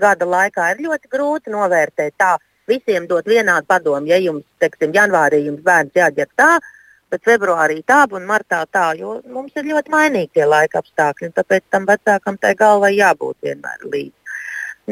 gada 0.00 0.28
laikā 0.28 0.72
ir 0.74 0.84
ļoti 0.86 1.12
grūti 1.12 1.54
novērtēt 1.54 2.16
tā, 2.20 2.36
visiem 2.68 3.08
dot 3.10 3.26
vienādu 3.26 3.66
padomu. 3.66 4.06
Ja 4.10 4.20
jums, 4.22 4.44
teiksim, 4.62 4.94
janvārī 4.94 5.44
jums 5.46 5.62
bērns 5.66 5.98
jāģer 5.98 6.30
tā, 6.38 6.52
bet 7.12 7.24
februārī 7.28 7.82
tā 7.86 8.04
un 8.16 8.26
martā 8.28 8.62
tā, 8.72 8.92
jo 8.98 9.20
mums 9.28 9.56
ir 9.56 9.68
ļoti 9.68 9.92
mainīgi 9.92 10.32
tie 10.38 10.48
laika 10.48 10.80
apstākļi. 10.82 11.32
Tāpēc 11.36 11.68
tam 11.70 11.86
vecākam 11.88 12.38
tai 12.40 12.54
galvai 12.58 12.94
jābūt 12.96 13.48
vienmēr 13.48 13.88
līdzi. 13.88 14.21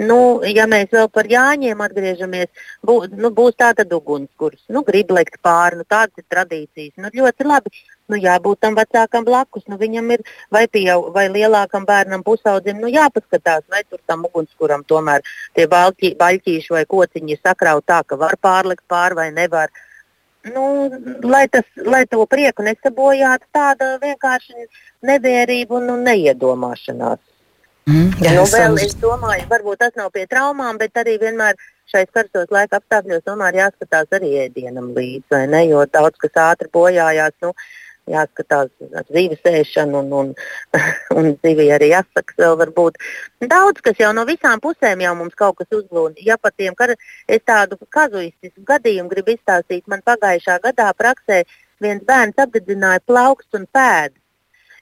Nu, 0.01 0.41
ja 0.47 0.65
mēs 0.71 0.89
vēl 0.95 1.09
par 1.13 1.27
Jāņiem 1.29 1.81
atgriežamies, 1.85 2.49
bū, 2.87 3.03
nu, 3.21 3.31
būs 3.37 3.57
tāda 3.59 3.85
ugunskurs, 3.97 4.63
nu, 4.73 4.81
grib 4.87 5.11
lekt 5.13 5.41
pāri, 5.45 5.81
nu, 5.81 5.85
tādas 5.89 6.23
ir 6.23 6.25
tradīcijas. 6.31 6.95
Nu, 7.03 7.11
ļoti 7.13 7.45
labi, 7.45 7.73
nu, 8.09 8.17
jābūt 8.21 8.63
tam 8.65 8.79
vecākam 8.79 9.27
blakus. 9.27 9.67
Nu, 9.69 9.77
viņam 9.81 10.13
ir 10.17 10.25
vai, 10.55 10.65
pieau, 10.73 11.11
vai 11.13 11.27
lielākam 11.33 11.85
bērnam 11.89 12.25
pusaudzim, 12.25 12.81
nu, 12.81 12.89
jāpaskatās, 12.93 13.67
vai 13.69 13.83
tur 13.89 14.01
tam 14.07 14.25
ugunskuram 14.31 14.87
tomēr 14.89 15.27
tie 15.59 15.67
balķi, 15.71 16.15
baļķīši 16.21 16.77
vai 16.79 16.85
kociņi 16.89 17.37
ir 17.37 17.43
sakraut 17.43 17.85
tā, 17.91 18.01
ka 18.07 18.17
var 18.21 18.39
pārlikt 18.41 18.87
pāri 18.89 19.19
vai 19.21 19.31
nevar. 19.37 19.75
Nu, 20.49 20.89
lai, 21.29 21.45
tas, 21.53 21.67
lai 21.85 22.07
to 22.09 22.25
prieku 22.31 22.65
nesabojātu, 22.65 23.45
tāda 23.53 23.99
vienkārši 24.01 24.71
nevērība 25.05 25.77
un 25.77 25.91
nu, 25.93 25.99
neiedomāšanās. 26.07 27.21
Mm, 27.91 28.11
jā, 28.23 28.33
nu, 28.37 28.47
vēl, 28.47 28.77
es 28.85 28.95
domāju, 29.03 29.49
varbūt 29.51 29.81
tas 29.83 29.97
nav 29.99 30.13
pie 30.15 30.23
traumām, 30.31 30.77
bet 30.79 30.95
arī 31.01 31.17
vienmēr 31.19 31.57
šais 31.91 32.11
karstos 32.15 32.53
laika 32.55 32.79
apstākļos 32.79 33.25
tomēr 33.27 33.57
jāskatās 33.65 34.13
arī 34.15 34.31
ēdienam 34.45 34.93
līdzi, 34.95 35.41
ne? 35.51 35.65
jo 35.67 35.83
daudz 35.91 36.21
kas 36.23 36.39
ātri 36.45 36.71
bojājās. 36.71 37.35
Nu, 37.43 37.51
jāskatās 38.11 38.71
dzīves 39.11 39.43
ēšana, 39.47 40.05
un, 40.05 40.13
un, 40.21 40.31
un 41.19 41.33
dzīvē 41.43 41.67
arī 41.77 41.91
jāsaka, 41.93 42.37
vēl 42.39 42.57
varbūt 42.63 43.01
daudz, 43.51 43.83
kas 43.85 43.99
jau 44.03 44.13
no 44.17 44.25
visām 44.29 44.63
pusēm 44.63 45.03
jau 45.05 45.17
mums 45.19 45.35
kaut 45.39 45.59
kas 45.59 45.81
uzlūda. 45.81 46.15
Ja 46.27 46.39
pat 46.39 46.55
tiem, 46.59 46.79
ka 46.79 46.93
es 46.95 47.45
tādu 47.47 47.79
kazuistisku 47.91 48.65
gadījumu 48.71 49.11
gribu 49.11 49.35
izstāstīt, 49.35 49.87
man 49.91 50.07
pagājušā 50.07 50.61
gadā 50.63 50.91
praksē 50.95 51.43
viens 51.83 52.07
bērns 52.07 52.39
apdedzināja 52.39 53.03
plaukstu 53.07 53.63
un 53.63 53.69
pēdu. 53.75 54.15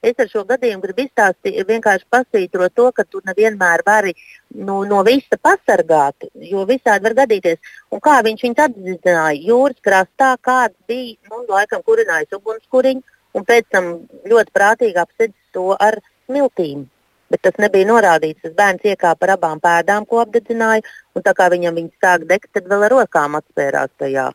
Es 0.02 0.14
ar 0.22 0.28
šo 0.30 0.44
gadījumu 0.46 0.82
gribu 0.84 1.02
izstāstīt, 1.04 1.58
vienkārši 1.66 2.06
pasvītrot 2.14 2.74
to, 2.78 2.90
ka 2.94 3.04
tu 3.04 3.20
nevienmēr 3.26 3.82
vari 3.86 4.14
nu, 4.54 4.84
no 4.86 5.00
visa 5.06 5.38
pasargāt, 5.42 6.28
jo 6.50 6.62
visādi 6.68 7.08
var 7.08 7.16
gadīties. 7.24 7.58
Un 7.90 8.02
kā 8.04 8.20
viņš 8.26 8.44
viņu 8.46 8.62
apzināja 8.66 9.40
jūras 9.48 9.82
krastā, 9.82 10.36
kāds 10.40 10.76
bija, 10.86 11.16
nu, 11.30 11.42
laikam 11.50 11.82
kurinājis 11.82 12.38
ugunskuriņu, 12.38 13.02
un 13.34 13.48
pēc 13.48 13.66
tam 13.74 13.90
ļoti 14.30 14.54
prātīgi 14.54 15.02
apsedis 15.02 15.52
to 15.56 15.72
ar 15.74 15.98
smiltīm. 16.28 16.86
Bet 17.28 17.42
tas 17.44 17.58
nebija 17.60 17.88
norādīts. 17.90 18.40
Tas 18.44 18.54
bērns 18.56 18.86
iekāpa 18.88 19.26
ar 19.26 19.34
abām 19.34 19.58
pēdām, 19.60 20.06
ko 20.08 20.22
apdedzināja, 20.22 20.86
un 21.14 21.26
tā 21.26 21.34
kā 21.36 21.50
viņam 21.52 21.76
viņas 21.76 22.04
sāk 22.04 22.24
degt, 22.30 22.52
tad 22.54 22.70
vēl 22.70 22.86
ar 22.86 22.94
rokām 22.94 23.36
atspērās 23.36 23.90
tajā 24.00 24.30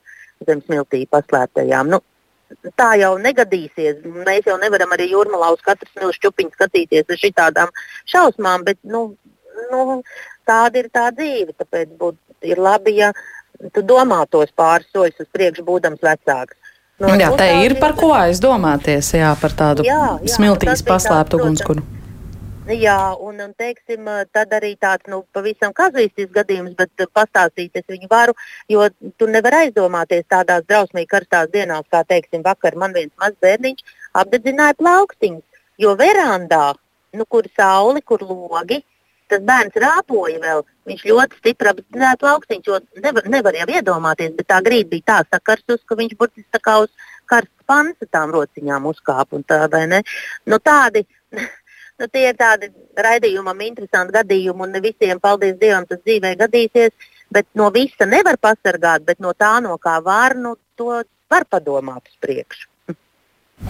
zem 0.45 0.61
smiltī 0.61 1.05
paslēptajām. 1.09 1.89
Nu, 1.89 2.03
tā 2.79 2.89
jau 3.01 3.13
negadīsies. 3.21 4.01
Mēs 4.25 4.47
jau 4.49 4.57
nevaram 4.61 4.93
arī 4.95 5.09
jūrmalā 5.11 5.53
uz 5.55 5.63
katru 5.65 5.89
smilšu 5.91 6.25
čupiņu 6.27 6.55
skatīties 6.55 7.09
ar 7.09 7.21
šādām 7.21 7.71
šausmām, 8.09 8.65
bet 8.67 8.79
nu, 8.83 9.05
nu, 9.71 10.01
tāda 10.47 10.83
ir 10.83 10.91
tā 10.93 11.09
dzīve. 11.15 11.55
Tāpēc 11.59 11.95
būt, 11.99 12.19
ir 12.47 12.61
labi, 12.61 12.97
ja 13.01 13.13
tu 13.73 13.83
domā 13.85 14.23
tos 14.29 14.51
pāris 14.55 14.89
soļus 14.93 15.25
uz 15.25 15.31
priekšu, 15.33 15.65
būdams 15.67 16.03
vecāks. 16.03 16.57
No, 17.01 17.15
jā, 17.17 17.31
tā 17.35 17.47
ir 17.65 17.75
par 17.81 17.95
ko 17.97 18.13
aizdomāties, 18.15 19.15
jā, 19.17 19.33
par 19.41 19.55
tādu 19.57 19.83
jā, 19.87 20.19
jā, 20.21 20.35
smiltīs 20.35 20.85
paslēptu 20.85 21.41
ugunskura. 21.41 21.83
Jā, 22.63 22.95
un, 23.19 23.41
un 23.43 23.49
teiksim, 23.59 24.05
tad 24.31 24.53
arī 24.55 24.69
tāds 24.79 25.09
nu, 25.11 25.17
pavisam 25.35 25.73
kazuistisks 25.75 26.31
gadījums, 26.31 26.77
bet 26.79 27.03
pastāstīt 27.11 27.75
es 27.75 27.83
viņu 27.91 28.07
varu, 28.07 28.35
jo 28.71 28.85
tu 29.19 29.27
nevari 29.27 29.65
aizdomāties 29.65 30.23
tādās 30.31 30.63
drausmīgi 30.69 31.09
karstās 31.11 31.49
dienās, 31.51 31.83
kā 31.91 32.05
teiksim, 32.07 32.39
vakar 32.45 32.77
man 32.79 32.95
viens 32.95 33.11
mazs 33.19 33.35
bērniņš 33.43 33.83
apdedzināja 34.21 34.77
plaukstiņus, 34.79 35.65
jo 35.83 35.91
verandā, 35.99 36.69
nu, 37.19 37.25
kur 37.27 37.49
sauli, 37.51 37.99
kur 37.99 38.23
logi, 38.23 38.79
tas 39.27 39.43
bērns 39.43 39.75
rāpoja 39.83 40.39
vēl. 40.45 40.63
Viņš 40.87 41.03
ļoti 41.09 41.41
stipri 41.41 41.71
apzināja 41.73 42.21
plaukstiņus, 42.21 42.69
jo 42.69 42.79
nevar, 43.03 43.27
nevar 43.33 43.57
jau 43.59 43.67
iedomāties, 43.75 44.37
bet 44.37 44.47
tā 44.53 44.61
grīda 44.63 44.93
bija 44.93 45.09
tā 45.11 45.17
sakarsus, 45.35 45.83
ka 45.83 45.99
viņš 45.99 46.15
burtiski 46.15 46.63
kā 46.63 46.77
uz 46.85 47.11
karsta 47.27 47.67
pansa 47.67 48.07
tām 48.07 48.31
rociņām 48.35 48.87
uzkāpa. 48.87 49.43
Tā, 49.51 49.67
nu, 50.47 50.59
tādi, 50.63 51.03
Nu, 52.03 52.09
tie 52.11 52.25
ir 52.33 52.35
tādi 52.35 52.67
raidījumam 52.99 53.61
interesanti 53.63 54.11
gadījumi, 54.11 54.65
un 54.65 54.73
ne 54.75 54.81
visiem, 54.83 55.21
paldies 55.23 55.55
Dievam, 55.61 55.85
tas 55.87 56.01
dzīvē 56.03 56.33
gadīsies. 56.41 56.91
Bet 57.31 57.47
no 57.55 57.69
visa 57.71 58.03
nevar 58.03 58.35
pasargāt, 58.43 59.05
bet 59.07 59.21
no 59.23 59.31
tā, 59.31 59.53
no 59.63 59.77
kā 59.79 59.95
var, 60.03 60.35
nu, 60.35 60.57
to 60.75 60.99
var 61.31 61.47
padomāt 61.47 62.03
uz 62.11 62.19
priekšu. 62.19 62.67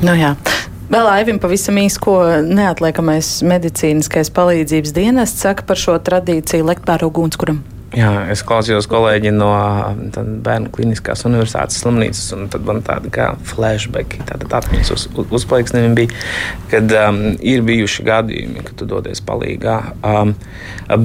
Nu, 0.02 0.16
jā. 0.18 0.34
Vēl 0.90 1.12
Aivim 1.12 1.38
pavisam 1.40 1.78
īsi, 1.78 2.02
ko 2.02 2.18
neatliekamais 2.42 3.30
medicīniskais 3.46 4.34
palīdzības 4.34 4.98
dienests 4.98 5.46
saka 5.46 5.70
par 5.70 5.78
šo 5.78 6.00
tradīciju 6.02 6.66
lekt 6.72 6.90
pāri 6.90 7.06
ugunskuram. 7.06 7.62
Jā, 7.93 8.09
es 8.33 8.41
klausījos 8.41 8.88
kolēģi 8.89 9.29
no 9.35 9.51
Bērnu 10.43 10.71
Kliniskās 10.73 11.21
Universitātes 11.27 11.77
slimnīcas, 11.83 12.31
un 12.33 12.47
tad 12.50 12.65
man 12.65 12.81
tāda 12.85 13.12
kā 13.13 13.27
flashback, 13.45 14.15
tāda 14.25 14.47
atmiņas 14.57 14.89
uz, 14.95 15.03
uz, 15.13 15.27
uzplaiksnēm 15.38 15.93
bija, 16.00 16.09
kad 16.71 16.89
um, 16.97 17.19
ir 17.38 17.62
bijuši 17.65 18.05
gadījumi, 18.07 18.63
kad 18.65 18.79
tu 18.79 18.88
dodies 18.89 19.21
palīgā. 19.25 19.75
Um, 20.09 20.33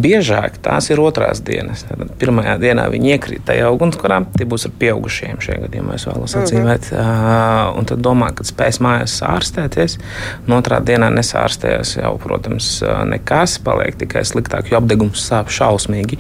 biežāk 0.01 0.57
tās 0.65 0.89
ir 0.89 1.03
otrās 1.05 1.43
dienas. 1.45 1.85
Tad 1.91 2.15
pirmajā 2.21 2.57
dienā 2.63 2.89
viņi 2.95 3.13
iekrīt 3.19 3.45
tajā 3.51 3.69
ugunskurā, 3.75 4.23
tie 4.39 4.49
būs 4.49 4.65
ar 4.71 4.75
pieaugušiem 4.81 5.45
šajā 5.45 5.67
gadījumā, 5.67 5.99
es 6.01 6.09
vēlos 6.09 6.39
atzīmēt. 6.41 6.89
Mm 6.89 6.97
-hmm. 6.97 7.69
uh, 7.69 7.79
un 7.79 7.91
tad 7.93 8.01
domā, 8.05 8.33
ka 8.33 8.49
spēs 8.49 8.81
mājās 8.81 9.19
ārstēties, 9.29 9.99
un 10.47 10.57
otrā 10.57 10.81
dienā 10.81 11.13
nesārstējas 11.13 11.99
jau, 12.01 12.17
protams, 12.25 12.81
nekas, 13.13 13.59
paliek 13.61 14.01
tikai 14.01 14.25
sliktāk, 14.25 14.73
jo 14.73 14.81
apdegums 14.81 15.29
sāp 15.29 15.53
šausmīgi. 15.53 16.17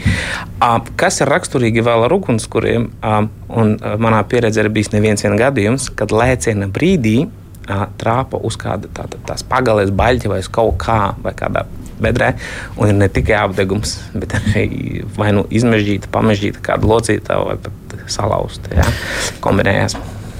Kas 0.98 1.20
ir 1.22 1.30
raksturīgi 1.30 1.84
vēl 1.86 2.06
ar 2.08 2.14
ugunskuriem, 2.16 2.88
un 3.48 3.76
manā 4.02 4.22
pieredzē 4.26 4.64
ir 4.64 4.72
bijis 4.74 4.90
neviens 4.94 5.22
gadījums, 5.22 5.90
kad 5.94 6.14
lēciena 6.14 6.66
brīdī 6.66 7.28
trāpa 8.00 8.40
uz 8.42 8.56
kāda 8.58 8.88
tā, 8.96 9.04
tā, 9.12 9.20
tās 9.28 9.44
pagales 9.46 9.92
baļķa 9.94 10.32
vai 10.32 10.40
kaut 10.50 10.78
kā, 10.82 11.14
vai 11.22 11.34
kādā 11.36 11.66
bedrē. 12.02 12.32
Un 12.78 12.92
ir 12.92 12.98
ne 12.98 13.08
tikai 13.12 13.36
apgabals, 13.42 13.98
bet 14.14 14.34
arī 14.40 15.04
vai 15.18 15.32
nu 15.36 15.44
izmežģīta, 15.50 16.10
pamežģīta, 16.14 16.64
kāda 16.64 16.88
locīta 16.88 17.40
vai 17.44 17.58
pat 17.62 17.98
salauzta. 18.10 18.72
Ja? 18.78 18.86
Kombinējās. 19.44 19.98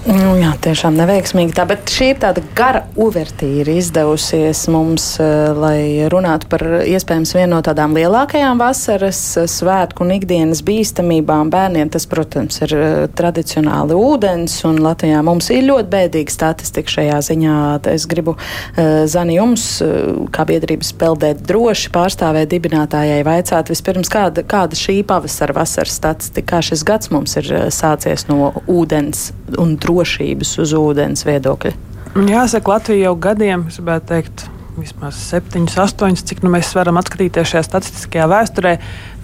Nu, 0.09 0.39
jā, 0.41 0.55
tiešām 0.65 0.95
neveiksmīgi. 0.97 1.53
Tā, 1.53 1.67
bet 1.69 1.91
šī 1.93 2.07
ir 2.15 2.21
tāda 2.23 2.41
gara 2.57 2.81
uvertīra 2.97 3.75
izdevusies 3.77 4.63
mums, 4.73 5.05
uh, 5.21 5.51
lai 5.53 6.09
runātu 6.09 6.49
par 6.49 6.63
iespējams 6.89 7.35
vienu 7.37 7.51
no 7.53 7.59
tādām 7.65 7.93
lielākajām 7.93 8.57
vasaras 8.57 9.21
eh, 9.37 9.45
svētku 9.53 10.07
un 10.07 10.15
ikdienas 10.15 10.63
bīstamībām 10.65 11.51
bērniem. 11.53 11.91
Tas, 11.93 12.07
protams, 12.09 12.57
ir 12.65 12.73
uh, 12.73 12.87
tradicionāli 13.21 13.99
ūdens, 13.99 14.55
un 14.71 14.79
Latvijā 14.81 15.21
mums 15.27 15.51
ir 15.53 15.67
ļoti 15.69 15.93
bēdīga 15.93 16.33
statistika 16.33 16.95
šajā 16.95 17.21
ziņā. 17.29 17.59
Es 17.93 18.09
gribu 18.09 18.39
Zani 18.79 19.37
jums, 19.37 19.65
kā 20.33 20.45
biedrības 20.49 20.91
peldēt 20.99 21.41
droši 21.49 21.91
pārstāvēt 21.93 22.49
dibinātājai, 22.53 23.21
vaicāt 23.27 23.69
vispirms, 23.73 24.09
kāda, 24.13 24.45
kāda 24.47 24.79
šī 24.79 25.01
pavasara 25.09 25.57
vasaras 25.57 25.99
statistika, 26.01 26.55
kā 26.55 26.63
šis 26.71 26.85
gads 26.89 27.13
mums 27.13 27.37
ir 27.41 27.51
sācies 27.75 28.29
no 28.31 28.53
ūdens 28.71 29.29
un 29.59 29.77
drošības 29.77 29.98
uz 30.63 30.77
ūdens 30.77 31.27
viedokļa? 31.29 31.75
Jāsaka, 32.29 32.77
Latvija 32.77 33.09
jau 33.09 33.19
gadiem, 33.21 33.67
es 33.69 33.77
gribētu 33.79 34.09
teikt, 34.09 34.47
vismaz 34.79 35.19
7, 35.31 35.67
8, 35.69 36.23
cik 36.27 36.43
nu 36.45 36.53
mēs 36.53 36.71
varam 36.77 36.99
atskatīties 37.01 37.53
šajā 37.53 37.65
statistiskajā 37.67 38.29
vēsturē, 38.31 38.75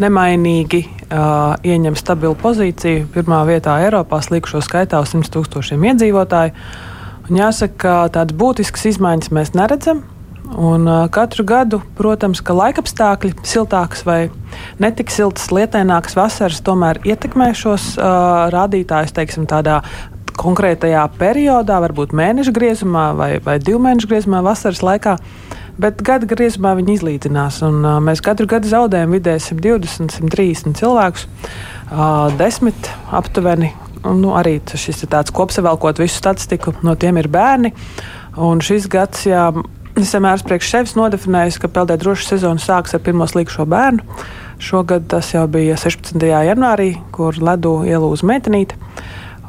nemainīgi 0.03 0.83
uh, 0.85 1.55
ieņem 1.65 1.97
stabilu 1.99 2.37
pozīciju. 2.41 3.09
Pirmā 3.15 3.43
vietā 3.49 3.79
Eiropā 3.87 4.21
slīkušo 4.25 4.63
skaitā 4.67 5.01
uz 5.03 5.15
100 5.15 5.33
tūkstošiem 5.35 5.87
iedzīvotāju. 5.93 6.55
Un 7.31 7.41
jāsaka, 7.41 7.77
ka 7.81 7.95
tādas 8.19 8.37
būtiskas 8.37 8.91
izmaiņas 8.93 9.33
mēs 9.35 9.55
neredzam. 9.57 10.05
Un, 10.55 10.85
uh, 10.87 11.07
katru 11.11 11.43
gadu, 11.49 11.81
protams, 11.99 12.43
ka 12.45 12.55
laikapstākļi, 12.55 13.33
siltākas 13.49 14.05
vai 14.07 14.19
netik 14.83 15.11
siltas, 15.11 15.49
lietainākas 15.55 16.19
vasaras, 16.19 16.61
tomēr 16.63 17.01
ietekmē 17.09 17.49
šos 17.59 17.95
uh, 17.97 18.45
rādītājus, 18.55 19.15
teiksim, 19.17 19.49
tādā 19.51 19.81
konkrētajā 20.41 21.05
periodā, 21.19 21.79
varbūt 21.85 22.15
mēneša 22.17 22.55
griezumā 22.55 23.11
vai, 23.19 23.31
vai 23.45 23.59
divu 23.63 23.81
mēnešu 23.85 24.11
griezumā, 24.11 24.43
vasaras 24.45 24.83
laikā. 24.85 25.19
Bet 25.81 26.03
gada 26.07 26.27
griezumā 26.31 26.77
viņi 26.79 26.99
izlīdzinās. 26.99 27.61
Un, 27.67 27.81
uh, 27.83 27.99
mēs 28.05 28.23
katru 28.23 28.47
gadu 28.51 28.71
zaudējam 28.71 29.15
vidēji 29.17 29.49
120, 29.49 30.15
130 30.21 30.79
cilvēkus, 30.79 31.27
uh, 31.27 32.29
desmit 32.39 32.91
aptuveni. 33.11 33.73
Un, 34.05 34.21
nu, 34.21 34.35
arī 34.37 34.59
šis 34.69 35.07
ir 35.07 35.11
tāds 35.15 35.33
kopsavilkot 35.35 36.03
visu 36.03 36.21
statistiku, 36.21 36.77
no 36.85 36.95
tiem 36.95 37.19
ir 37.19 37.31
bērni. 37.33 37.73
Un 38.45 38.61
šis 38.63 38.87
gads, 38.93 39.25
jā, 39.27 39.49
es 39.99 40.13
vienmēr 40.15 40.43
priekš 40.47 40.71
sevis 40.75 40.95
nodefinēju, 40.99 41.59
ka 41.63 41.71
peldēt 41.73 42.03
droša 42.05 42.35
sezona 42.35 42.63
sāks 42.63 42.95
ar 42.95 43.03
pirmo 43.03 43.27
slīgšo 43.31 43.67
bērnu. 43.71 44.19
Šogad 44.63 45.09
tas 45.11 45.33
jau 45.33 45.47
bija 45.51 45.75
16. 45.81 46.21
janvārī, 46.23 46.93
kur 47.15 47.37
ledu 47.43 47.81
ielūza 47.89 48.29
meitenīte. 48.29 48.79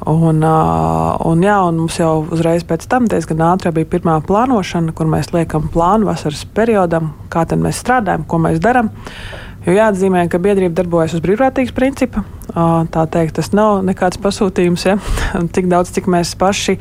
Un, 0.03 0.43
un, 0.43 1.43
jā, 1.45 1.55
un 1.63 1.79
mums 1.79 1.95
jau 1.97 2.25
uzreiz 2.35 2.65
pēc 2.67 2.83
tam 2.91 3.07
diezgan 3.09 3.41
ātri 3.47 3.71
bija 3.77 3.87
pirmā 3.95 4.17
plānošana, 4.27 4.91
kur 4.93 5.07
mēs 5.09 5.31
liekam 5.31 5.69
plānu 5.71 6.09
vasaras 6.09 6.43
periodam, 6.57 7.13
kā 7.31 7.45
mēs 7.55 7.79
strādājam, 7.79 8.27
ko 8.27 8.41
mēs 8.43 8.59
darām. 8.61 8.91
Jo 9.65 9.73
jāatzīmē, 9.73 10.27
ka 10.29 10.37
biedrība 10.37 10.75
darbojas 10.77 11.15
uz 11.17 11.23
brīvprātīgas 11.25 11.73
principa. 11.73 12.21
Tā 12.53 13.07
teikt, 13.09 13.39
tas 13.39 13.49
nav 13.55 13.79
nekāds 13.87 14.19
pasūtījums. 14.21 14.85
Ja? 14.85 14.99
Tik 15.55 15.71
daudz, 15.71 15.95
cik 15.95 16.11
mēs 16.11 16.35
paši 16.37 16.77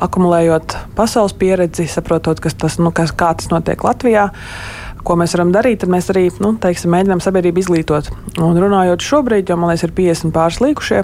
akumulējot 0.00 0.76
pasaules 0.98 1.32
pieredzi, 1.38 1.88
saprotot, 1.88 2.42
kas 2.42 2.58
tas, 2.58 2.76
nu, 2.82 2.92
kas, 2.92 3.14
kā 3.16 3.32
tas 3.38 3.48
notiek 3.52 3.80
Latvijā. 3.86 4.28
Uh, 4.28 4.79
ko 5.04 5.16
mēs 5.20 5.34
varam 5.36 5.52
darīt, 5.54 5.80
tad 5.82 5.92
mēs 5.92 6.10
arī 6.12 6.26
nu, 6.42 6.52
teiksim, 6.60 6.92
mēģinām 6.94 7.22
sabiedrību 7.24 7.62
izglītot. 7.62 8.10
Un 8.42 8.58
runājot 8.60 9.04
šobrīd, 9.04 9.50
jo 9.50 9.56
man 9.60 9.72
liekas, 9.72 9.86
ir 9.86 9.94
50 9.96 10.34
pāris 10.34 10.60
līkušie, 10.62 11.00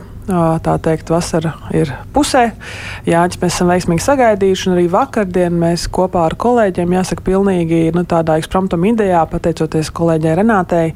tā 0.66 0.76
teikt, 0.82 1.10
vasara 1.14 1.54
ir 1.76 1.92
pusē. 2.14 2.50
Jāņķis 3.08 3.42
mēs 3.42 3.56
esam 3.56 3.72
veiksmīgi 3.72 4.04
sagaidījuši, 4.04 4.68
un 4.68 4.76
arī 4.76 4.86
vakardien 4.92 5.56
mēs 5.62 5.88
kopā 5.92 6.26
ar 6.26 6.36
kolēģiem, 6.40 6.94
jāsaka, 6.98 7.26
pilnīgi 7.26 7.82
nu, 7.96 8.04
tādā 8.08 8.38
ekspromptum 8.40 8.86
idejā, 8.92 9.24
pateicoties 9.32 9.92
kolēģei 9.96 10.38
Renātei. 10.42 10.92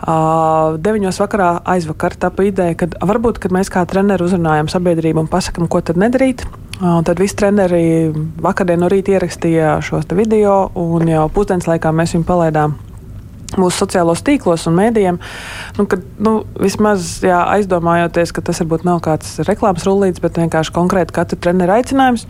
Uh, 0.00 0.78
deviņos 0.80 1.18
vakarā 1.20 1.50
aizvakar 1.68 2.16
tapa 2.16 2.46
ideja, 2.48 2.78
ka 2.78 2.88
varbūt 3.04 3.42
kad 3.42 3.52
mēs 3.52 3.68
kā 3.72 3.84
treneri 3.84 4.24
uzrunājam 4.24 4.70
sabiedrību 4.72 5.26
un 5.26 5.28
pasakām, 5.28 5.68
ko 5.68 5.82
tad 5.84 6.00
nedarīt. 6.00 6.46
Uh, 6.80 7.02
tad 7.04 7.18
visi 7.20 7.36
treneri 7.36 8.08
vakardien 8.40 8.80
no 8.80 8.88
rīta 8.88 9.12
ierakstīja 9.12 9.74
šos 9.84 10.06
video, 10.16 10.70
un 10.80 11.10
jau 11.12 11.26
pusdienas 11.28 11.68
laikā 11.68 11.92
mēs 11.92 12.14
viņu 12.16 12.24
palaidām 12.24 12.78
mūsu 13.60 13.82
sociālos 13.82 14.22
tīklos 14.24 14.64
un 14.70 14.78
mēdījiem. 14.78 15.18
Nu, 15.76 15.86
kad, 15.90 16.04
nu, 16.22 16.38
vismaz 16.56 17.18
jā, 17.26 17.42
aizdomājoties, 17.58 18.32
ka 18.32 18.44
tas 18.46 18.62
varbūt 18.62 18.86
nav 18.88 19.02
kāds 19.04 19.36
reklāmas 19.44 19.84
rullīts, 19.88 20.22
bet 20.24 20.40
vienkārši 20.40 20.74
konkrēti 20.76 21.16
katra 21.20 21.40
treneru 21.44 21.76
aicinājums. 21.76 22.24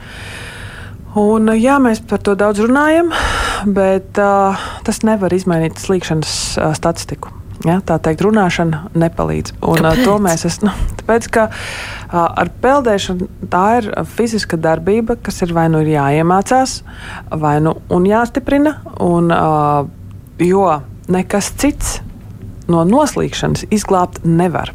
Un, 1.21 1.51
jā, 1.59 1.79
mēs 1.83 2.03
par 2.11 2.23
to 2.23 2.37
daudz 2.39 2.63
runājam, 2.63 3.11
bet 3.67 4.19
uh, 4.19 4.71
tas 4.87 5.03
nevar 5.07 5.35
izmainīt 5.35 5.79
slīkšanas 5.83 6.35
uh, 6.59 6.73
statistiku. 6.79 7.40
Ja, 7.67 7.77
tā 7.85 7.99
teikt, 8.01 8.23
runāšana 8.25 8.87
nepalīdz. 8.97 9.59
Un, 9.61 9.83
Kāpēc? 9.85 10.05
to 10.07 10.17
mēs 10.25 10.47
esam. 10.49 10.71
Nu, 10.71 10.97
tāpēc, 10.97 11.27
ka 11.35 11.47
ar 12.09 12.51
peldēšanu 12.63 13.29
tā 13.53 13.65
ir 13.81 13.91
fiziska 14.17 14.57
darbība, 14.57 15.19
kas 15.21 15.43
ir 15.45 15.53
vai 15.57 15.67
nu 15.73 15.83
ir 15.85 15.93
jāiemācās, 15.93 16.79
vai 17.43 17.59
nu 17.61 17.77
jāstiprina. 18.09 18.79
Un, 19.05 19.29
jo 20.41 20.67
nekas 21.13 21.53
cits 21.61 21.99
no 22.71 22.85
noslīkšanas 22.89 23.67
izglābt 23.75 24.23
nevar. 24.25 24.73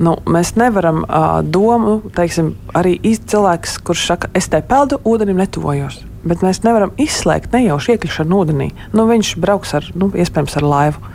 Nu, 0.00 0.16
mēs 0.24 0.54
nevaram 0.56 1.02
uh, 1.04 1.40
domu, 1.44 1.98
teiksim, 2.16 2.54
arī 2.76 2.96
cilvēks, 3.04 3.78
kurš 3.84 4.06
saka, 4.08 4.30
es 4.36 4.48
te 4.48 4.62
peldu, 4.64 4.96
ūdenim 5.04 5.36
netuvojos. 5.40 6.00
Bet 6.24 6.44
mēs 6.44 6.62
nevaram 6.64 6.92
izslēgt 7.00 7.52
nejauši 7.52 7.94
iekļūšanu 7.94 8.40
ūdenī. 8.40 8.70
Nu, 8.96 9.06
viņš 9.08 9.34
brauks 9.40 9.74
ar, 9.76 9.88
nu, 9.96 10.10
iespējams, 10.16 10.56
ar 10.60 10.66
laivu 10.68 11.12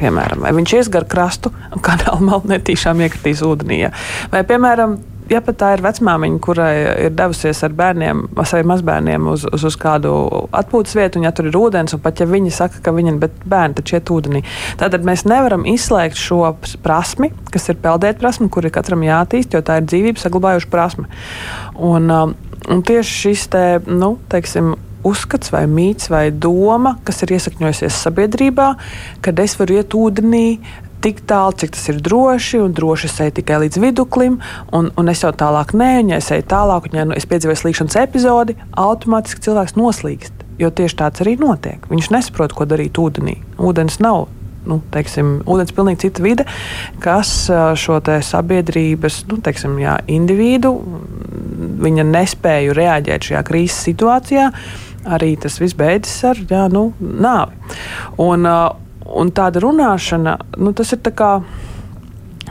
piemēram, 0.00 0.42
vai 0.44 0.52
viņš 0.56 0.76
ies 0.78 0.92
gar 0.92 1.06
krastu 1.10 1.52
un 1.72 1.82
kanāla 1.84 2.20
malu 2.24 2.52
netīšām 2.52 3.00
iekritīs 3.06 3.44
ūdenī. 3.46 3.82
Ja. 3.86 3.90
Vai, 4.32 4.44
piemēram, 4.48 4.98
ja 5.30 5.40
pat 5.44 5.58
tā 5.60 5.70
ir 5.76 5.82
vecmāmiņa, 5.84 6.40
kurai 6.42 6.72
ir 7.06 7.14
devusies 7.16 7.62
ar 7.66 7.74
bērniem, 7.76 8.22
ar 8.38 8.48
saviem 8.48 8.70
mazbērniem 8.72 9.28
uz, 9.32 9.46
uz, 9.48 9.64
uz 9.68 9.78
kādu 9.80 10.12
atpūtas 10.54 10.96
vietu, 10.98 11.20
un 11.20 11.26
ja 11.26 11.32
tur 11.36 11.48
ir 11.48 11.58
ūdens, 11.58 11.94
un 11.96 12.02
pat 12.04 12.22
ja 12.22 12.28
viņi 12.28 12.52
saka, 12.54 12.82
ka 12.84 12.94
viņi 12.94 13.14
ir 13.14 13.20
bērni, 13.22 13.76
tad 13.78 13.94
iet 13.94 14.12
ūdenī. 14.12 14.44
Tātad 14.80 15.06
mēs 15.08 15.26
nevaram 15.28 15.66
izslēgt 15.68 16.20
šo 16.20 16.54
prasmi, 16.84 17.32
kas 17.52 17.70
ir 17.72 17.80
peldēt 17.82 18.20
prasme, 18.22 18.50
kur 18.52 18.66
ir 18.66 18.74
katram 18.74 19.04
jāattīst, 19.06 19.54
jo 19.54 19.62
tā 19.64 19.80
ir 19.80 19.90
dzīvības 19.90 20.26
saglabājuša 20.26 20.72
prasme. 20.72 21.08
Un, 21.78 22.10
um, 22.12 22.34
un 22.70 22.86
tieši 22.86 23.20
šis 23.26 23.46
te, 23.52 23.66
nu, 23.88 24.16
teiksim, 24.32 24.74
uzskats, 25.06 25.52
vai 25.52 25.64
mīts, 25.70 26.10
vai 26.12 26.30
doma, 26.30 26.96
kas 27.06 27.22
ir 27.24 27.34
iesakņojusies 27.36 28.00
sabiedrībā, 28.06 28.72
kad 29.24 29.42
es 29.42 29.58
varu 29.60 29.80
iet 29.80 29.96
ūdenī. 29.98 30.46
Tik 31.02 31.24
tālu, 31.26 31.50
cik 31.58 31.72
tas 31.74 31.88
ir 31.90 31.96
droši, 31.98 32.60
un 32.62 32.74
droši 32.78 33.08
es 33.08 33.16
eju 33.24 33.32
tikai 33.40 33.56
līdz 33.64 33.80
viduklim, 33.82 34.36
un, 34.70 34.92
un 34.94 35.10
es 35.10 35.24
jau 35.24 35.32
tālāk 35.34 35.72
nē, 35.74 35.88
un 36.04 36.12
ja 36.12 36.20
es 36.22 36.28
eju 36.30 36.44
tālāk, 36.52 36.86
un 36.86 36.94
ja 36.94 37.06
nu, 37.08 37.16
es 37.18 37.26
piedzīvoju 37.26 37.58
slīkšanas 37.58 37.98
epizodi, 38.04 38.54
automātiski 38.78 39.42
cilvēks 39.48 39.74
noslīkst. 39.80 40.46
Jo 40.62 40.70
tieši 40.70 40.98
tāds 41.00 41.24
arī 41.24 41.34
notiek. 41.40 41.90
Viņš 41.90 42.12
nesaprot, 42.14 42.54
ko 42.54 42.68
darīt 42.70 43.02
ūdenī. 43.02 43.40
Ūdens 43.58 43.98
nav 44.04 44.28
nu, 44.68 44.78
teiksim, 44.94 45.40
ūdens 45.48 45.74
pilnīgi 45.74 46.04
cita 46.04 46.22
vide, 46.24 46.46
kas 47.02 47.32
šo 47.82 47.98
sabiedrības 47.98 49.24
nu, 49.30 49.40
teiksim, 49.42 49.74
jā, 49.82 49.96
individu, 50.12 50.76
viņa 51.82 52.06
nespēju 52.06 52.78
reaģēt 52.78 53.30
šajā 53.30 53.44
krīzes 53.48 53.82
situācijā 53.88 54.50
arī 55.04 55.34
tas 55.40 55.58
viss 55.62 55.76
beidzas 55.78 56.22
ar 56.32 56.40
jā, 56.48 56.66
nu, 56.72 56.90
nāvi. 57.00 57.58
Un, 58.22 58.46
un 58.46 59.34
tāda 59.34 59.62
runāšana, 59.62 60.38
nu, 60.62 60.72
tas 60.76 60.94
ir 60.94 61.02
tā 61.04 61.14
kā. 61.16 61.34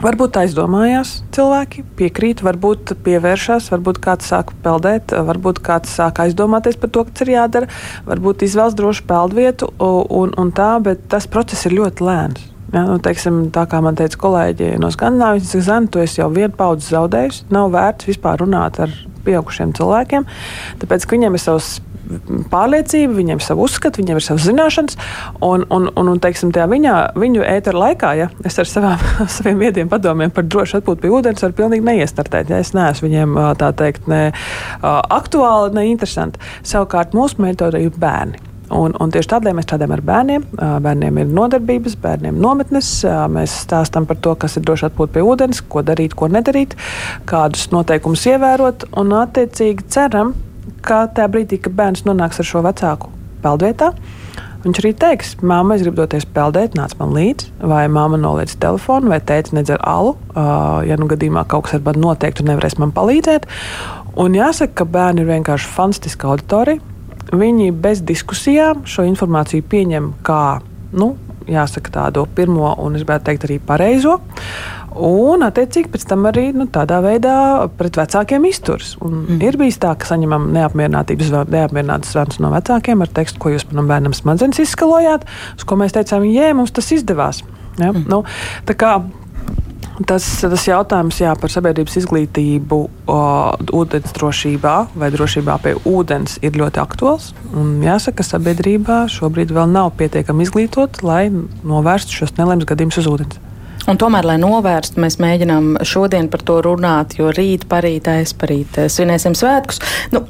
Varbūt 0.02 0.34
aizdomājās 0.40 1.10
cilvēki, 1.30 1.84
piekrīt, 1.94 2.40
varbūt 2.42 2.90
pievēršās, 3.06 3.68
varbūt 3.70 4.00
kāds 4.02 4.26
sāk 4.32 4.48
peldēt, 4.64 5.12
varbūt 5.14 5.60
kāds 5.62 5.92
sāk 5.94 6.18
aizdomāties 6.24 6.80
par 6.80 6.90
to, 6.90 7.04
kas 7.06 7.22
ir 7.22 7.30
jādara, 7.36 7.68
varbūt 8.08 8.42
izvēlas 8.42 8.74
drošu 8.74 9.04
peldvietu 9.06 9.68
un, 9.78 10.32
un 10.34 10.50
tā, 10.50 10.72
bet 10.82 11.04
tas 11.12 11.30
process 11.30 11.68
ir 11.70 11.76
ļoti 11.78 12.08
lēns. 12.08 12.48
Ja, 12.72 12.86
nu, 12.88 12.96
teiksim, 13.04 13.44
tā 13.52 13.66
kā 13.68 13.82
man 13.84 13.98
teica 14.00 14.16
kolēģi 14.18 14.72
no 14.80 14.88
Skandinavijas, 14.90 15.52
tas 15.52 15.70
ir 15.70 15.88
tu 15.92 16.00
esi 16.00 16.22
jau 16.22 16.30
vienu 16.32 16.56
paudzi 16.56 16.88
zaudējis. 16.96 17.42
Nav 17.52 17.70
vērts 17.74 18.08
vispār 18.08 18.40
runāt 18.40 18.80
ar 18.80 18.94
pieaugušiem 19.26 19.74
cilvēkiem, 19.76 20.24
tāpēc 20.80 21.04
ka 21.04 21.14
viņiem 21.14 21.36
ir 21.36 21.42
savs 21.42 21.74
pārliecība, 22.52 23.16
viņiem 23.16 23.40
ir 23.40 23.46
savu 23.46 23.66
uzskatu, 23.66 24.02
viņiem 24.02 24.20
ir 24.20 24.26
savas 24.26 24.46
zināšanas. 24.48 24.98
Un, 25.40 25.66
un, 25.72 25.88
un, 25.96 26.12
un 26.14 26.22
teiksim, 26.22 26.52
viņa, 26.52 26.94
viņu 27.18 27.44
ēteru 27.46 27.82
laikā, 27.82 28.12
ja 28.20 28.30
es 28.48 28.58
ar 28.62 28.70
savām, 28.70 29.02
saviem 29.36 29.62
viediem 29.62 29.90
padomiem 29.92 30.34
par 30.34 30.46
drošu 30.46 30.80
atpūtu 30.80 31.04
pie 31.04 31.12
ūdens 31.12 31.44
varu 31.46 31.58
pilnīgi 31.62 31.88
neiestartēt. 31.88 32.52
Ja 32.52 32.62
es 32.62 32.74
neesmu 32.76 33.08
viņiem 33.08 33.36
tā 33.60 33.72
teikt 33.78 34.08
ne 34.12 34.22
aktuāli, 34.82 35.74
ne 35.76 35.90
interesanti. 35.90 36.42
Savukārt 36.66 37.16
mūsu 37.16 37.42
metode 37.44 37.82
ir 37.82 37.94
bērni. 37.98 38.52
Un, 38.72 38.94
un 39.02 39.10
tieši 39.12 39.28
tādēļ 39.34 39.56
mēs 39.56 39.66
strādājam 39.66 39.94
ar 39.96 40.02
bērniem. 40.08 40.44
Bērniem 40.84 41.18
ir 41.20 41.32
nodarbības, 41.36 41.96
bērniem 42.02 42.38
nometnes. 42.40 42.88
Mēs 43.32 43.58
stāstām 43.66 44.06
par 44.08 44.20
to, 44.24 44.34
kas 44.40 44.56
ir 44.56 44.64
droši 44.66 44.88
atpūt 44.88 45.12
pie 45.12 45.24
ūdens, 45.26 45.60
ko 45.68 45.84
darīt, 45.86 46.16
ko 46.16 46.30
nedarīt, 46.32 46.76
kādus 47.28 47.68
noteikumus 47.74 48.24
ievērot. 48.32 48.88
Un, 49.00 49.12
attiecīgi, 49.20 49.88
ceram, 49.92 50.32
ka 50.84 51.06
tajā 51.14 51.30
brīdī, 51.32 51.60
kad 51.62 51.76
bērns 51.78 52.06
nonāks 52.08 52.42
ar 52.42 52.48
šo 52.48 52.64
vecāku 52.66 53.10
peldvietā, 53.42 53.92
Viņš 54.62 54.78
arī 54.78 54.90
teiks, 54.94 55.32
māma, 55.42 55.74
es 55.74 55.82
gribu 55.82 55.98
doties 55.98 56.22
peldēt, 56.30 56.76
nāc 56.78 56.92
man 57.00 57.10
līdzi, 57.16 57.48
vai 57.66 57.80
māma 57.90 58.18
noliedz 58.20 58.54
telefonu, 58.62 59.10
vai 59.10 59.18
teica, 59.18 59.56
nedzer 59.58 59.80
alu. 59.82 60.12
Uh, 60.36 60.84
ja 60.86 60.94
nu 61.00 61.08
gadījumā 61.10 61.42
kaut 61.50 61.66
kas 61.66 61.80
ar 61.80 61.82
bērnu 61.88 62.04
notiek, 62.04 62.36
tu 62.38 62.46
nevarēsi 62.46 62.78
man 62.78 62.92
palīdzēt. 62.94 63.48
Un 64.22 64.36
jāsaka, 64.38 64.76
ka 64.78 64.86
bērni 64.94 65.24
ir 65.24 65.32
vienkārši 65.32 65.72
fantastiska 65.74 66.30
auditorija. 66.30 66.78
Viņi 67.32 67.72
bez 67.82 68.04
diskusijām 68.06 68.84
šo 68.86 69.02
informāciju 69.08 69.66
pieņem 69.66 70.12
kā, 70.26 70.44
nu, 70.94 71.16
jāsaka, 71.50 71.96
tādu 71.96 72.28
pirmo 72.36 72.70
un, 72.78 72.94
es 72.94 73.02
gribētu 73.02 73.32
teikt, 73.32 73.48
arī 73.48 73.58
pareizo. 73.66 74.20
Un, 74.92 75.44
attiecīgi, 75.46 75.90
pēc 75.92 76.04
tam 76.10 76.26
arī 76.28 76.50
nu, 76.56 76.66
tādā 76.72 77.00
veidā 77.04 77.36
pret 77.78 77.96
vecākiem 78.00 78.44
izturas. 78.48 78.94
Mm. 79.00 79.40
Ir 79.44 79.58
bijis 79.60 79.80
tā, 79.82 79.94
ka 79.98 80.08
saņemam 80.10 80.50
neapmierinātības 80.56 81.32
zvanus 81.32 82.40
no 82.42 82.52
vecākiem 82.52 83.04
ar 83.04 83.14
tekstu, 83.20 83.40
ko 83.42 83.54
jūs 83.54 83.66
manam 83.70 83.90
bērnam 83.90 84.16
smadzenes 84.16 84.62
izskalojāt, 84.66 85.26
uz 85.56 85.66
ko 85.68 85.80
mēs 85.80 85.96
teicām, 85.96 86.28
jē, 86.28 86.52
mums 86.58 86.74
tas 86.76 86.92
izdevās. 86.94 87.42
Ja? 87.80 87.92
Mm. 87.92 88.06
Nu, 88.10 88.22
Tas, 90.08 90.24
tas 90.40 90.62
jautājums 90.64 91.18
jā, 91.20 91.30
par 91.38 91.52
sabiedrības 91.52 91.98
izglītību 92.00 92.78
o, 93.12 93.18
ūdens 93.76 94.14
drošībā 94.16 94.74
vai 94.98 95.10
drošībā 95.12 95.58
pie 95.62 95.74
ūdens 95.86 96.38
ir 96.42 96.56
ļoti 96.58 96.80
aktuāls. 96.82 97.28
Jāsaka, 97.84 98.22
ka 98.22 98.26
sabiedrībā 98.26 99.02
šobrīd 99.12 99.52
vēl 99.52 99.68
nav 99.70 99.92
pietiekami 100.00 100.48
izglītot, 100.48 101.02
lai 101.04 101.26
novērstu 101.30 102.22
šos 102.22 102.34
nelēmas 102.40 102.66
gadījumus 102.72 103.02
uz 103.04 103.10
ūdens. 103.12 103.42
Un 103.90 103.98
tomēr, 103.98 104.26
lai 104.28 104.36
novērstu, 104.38 105.00
mēs 105.02 105.18
mēģinām 105.22 105.80
šodien 105.86 106.28
par 106.30 106.44
to 106.46 106.60
runāt, 106.62 107.16
jo 107.18 107.32
rīt, 107.34 107.66
parīt, 107.70 108.06
aizparīt 108.10 108.78
svinēsim 108.92 109.34
svētkus. 109.38 109.82
Nu, 110.14 110.26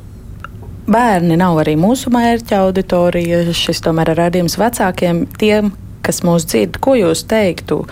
Bērni 0.93 1.37
nav 1.39 1.61
arī 1.63 1.77
mūsu 1.79 2.11
mērķa 2.11 2.59
auditorija. 2.65 3.45
Šis 3.55 3.81
tomēr 3.85 4.11
ir 4.13 4.19
redzējums 4.19 4.59
vecākiem, 4.59 5.21
tiem, 5.39 5.71
kas 6.03 6.23
mūs 6.27 6.47
dzird, 6.51 6.81
ko 6.83 6.97
jūs 6.99 7.23
teiktu? 7.31 7.85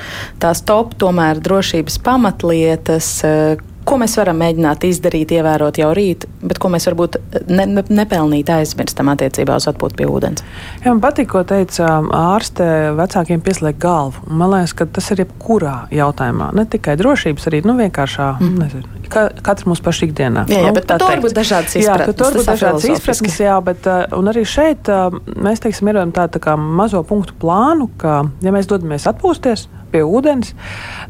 Tās 0.43 0.65
top 0.67 0.97
tomēr 0.99 1.39
drošības 1.39 2.01
pamatlietas, 2.03 3.11
eh, 3.25 3.63
ko 3.87 3.99
mēs 4.03 4.17
varam 4.19 4.43
mēģināt 4.43 4.85
izdarīt, 4.91 5.37
ievērot 5.39 5.79
jau 5.79 5.93
rīt, 5.95 6.27
bet 6.43 6.61
ko 6.61 6.71
mēs 6.73 6.87
varbūt 6.89 7.19
ne, 7.51 7.67
ne, 7.69 7.85
nepelnīt 7.93 8.51
aizmirstam 8.53 9.11
attiecībā 9.13 9.59
uz 9.61 9.69
atpūtu 9.71 9.99
pie 9.99 10.09
ūdens. 10.09 10.45
Jā, 10.81 10.93
man 10.93 11.03
patīk, 11.03 11.29
ko 11.33 11.43
teica 11.47 11.99
ārste 12.17 12.67
vecākiem 12.99 13.43
pieslēgt 13.45 13.81
galvu. 13.83 14.25
Man 14.31 14.55
liekas, 14.55 14.75
ka 14.79 14.89
tas 14.89 15.11
ir 15.13 15.25
jebkurā 15.25 15.75
jautājumā, 15.95 16.51
ne 16.57 16.67
tikai 16.71 16.97
drošības, 17.01 17.49
arī 17.51 17.63
nu, 17.67 17.77
vienkāršā, 17.81 18.31
mm. 18.41 18.55
nezinu, 18.65 19.03
ka, 19.13 19.27
katrs 19.45 19.69
mūsu 19.69 19.85
pašu 19.87 20.09
ikdienā. 20.09 20.47
Jā, 20.51 20.63
jā 20.65 20.71
nu, 20.71 20.79
bet 20.79 20.89
tā 20.89 21.01
tur 21.01 21.13
var 21.13 21.25
būt 21.27 21.37
dažādas 21.37 21.77
izpratnes. 21.77 22.07
Jā, 22.09 22.15
tur 22.15 22.31
var 22.31 22.39
būt 22.39 22.53
dažādas 22.55 22.89
izpratnes, 22.95 23.41
jā, 23.45 23.59
bet 23.67 23.91
un 24.17 24.33
arī 24.33 24.47
šeit 24.49 24.93
mēs, 25.35 25.65
teiksim, 25.65 25.93
ir 25.93 26.01
tādu 26.17 26.39
tā 26.39 26.45
kā 26.49 26.57
mazo 26.61 27.05
punktu 27.07 27.37
plānu, 27.41 27.91
ka, 28.01 28.23
ja 28.45 28.55
mēs 28.55 28.71
dodamies 28.71 29.09
atpūsties, 29.11 29.69
pie 29.91 30.03
ūdens, 30.07 30.53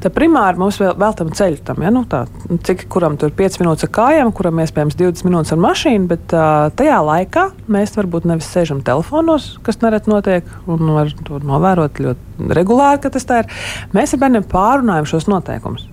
tad 0.00 0.14
primāri 0.16 0.60
mums 0.60 0.78
vēl, 0.80 0.94
vēl 1.00 1.16
tam 1.18 1.32
ceļu 1.36 1.60
tam, 1.66 1.82
ja, 1.84 1.92
nu, 1.94 2.04
tā, 2.08 2.24
cik 2.66 2.86
kuram 2.92 3.18
tur 3.20 3.32
5 3.36 3.60
minūtes 3.62 3.86
ar 3.86 3.92
kājām, 3.96 4.32
kuram 4.36 4.62
iespējams 4.64 4.96
20 4.98 5.19
minūtes 5.26 5.54
ar 5.54 5.60
mašīnu, 5.62 6.08
bet 6.10 6.34
uh, 6.36 6.68
tajā 6.76 6.98
laikā 7.06 7.46
mēs 7.72 7.94
varbūt 7.96 8.26
nevis 8.30 8.48
sēžam 8.52 8.82
telefonos, 8.86 9.52
kas 9.66 9.80
nereti 9.82 10.12
notiek, 10.12 10.48
un 10.70 10.92
var 10.96 11.12
to 11.26 11.40
novērot 11.44 12.00
ļoti 12.02 12.50
regulāri, 12.56 13.02
ka 13.04 13.12
tas 13.14 13.28
tā 13.28 13.42
ir. 13.42 13.54
Mēs 13.96 14.16
ar 14.16 14.22
bērniem 14.24 14.48
pārunājam 14.50 15.08
šos 15.12 15.28
noteikumus. 15.30 15.86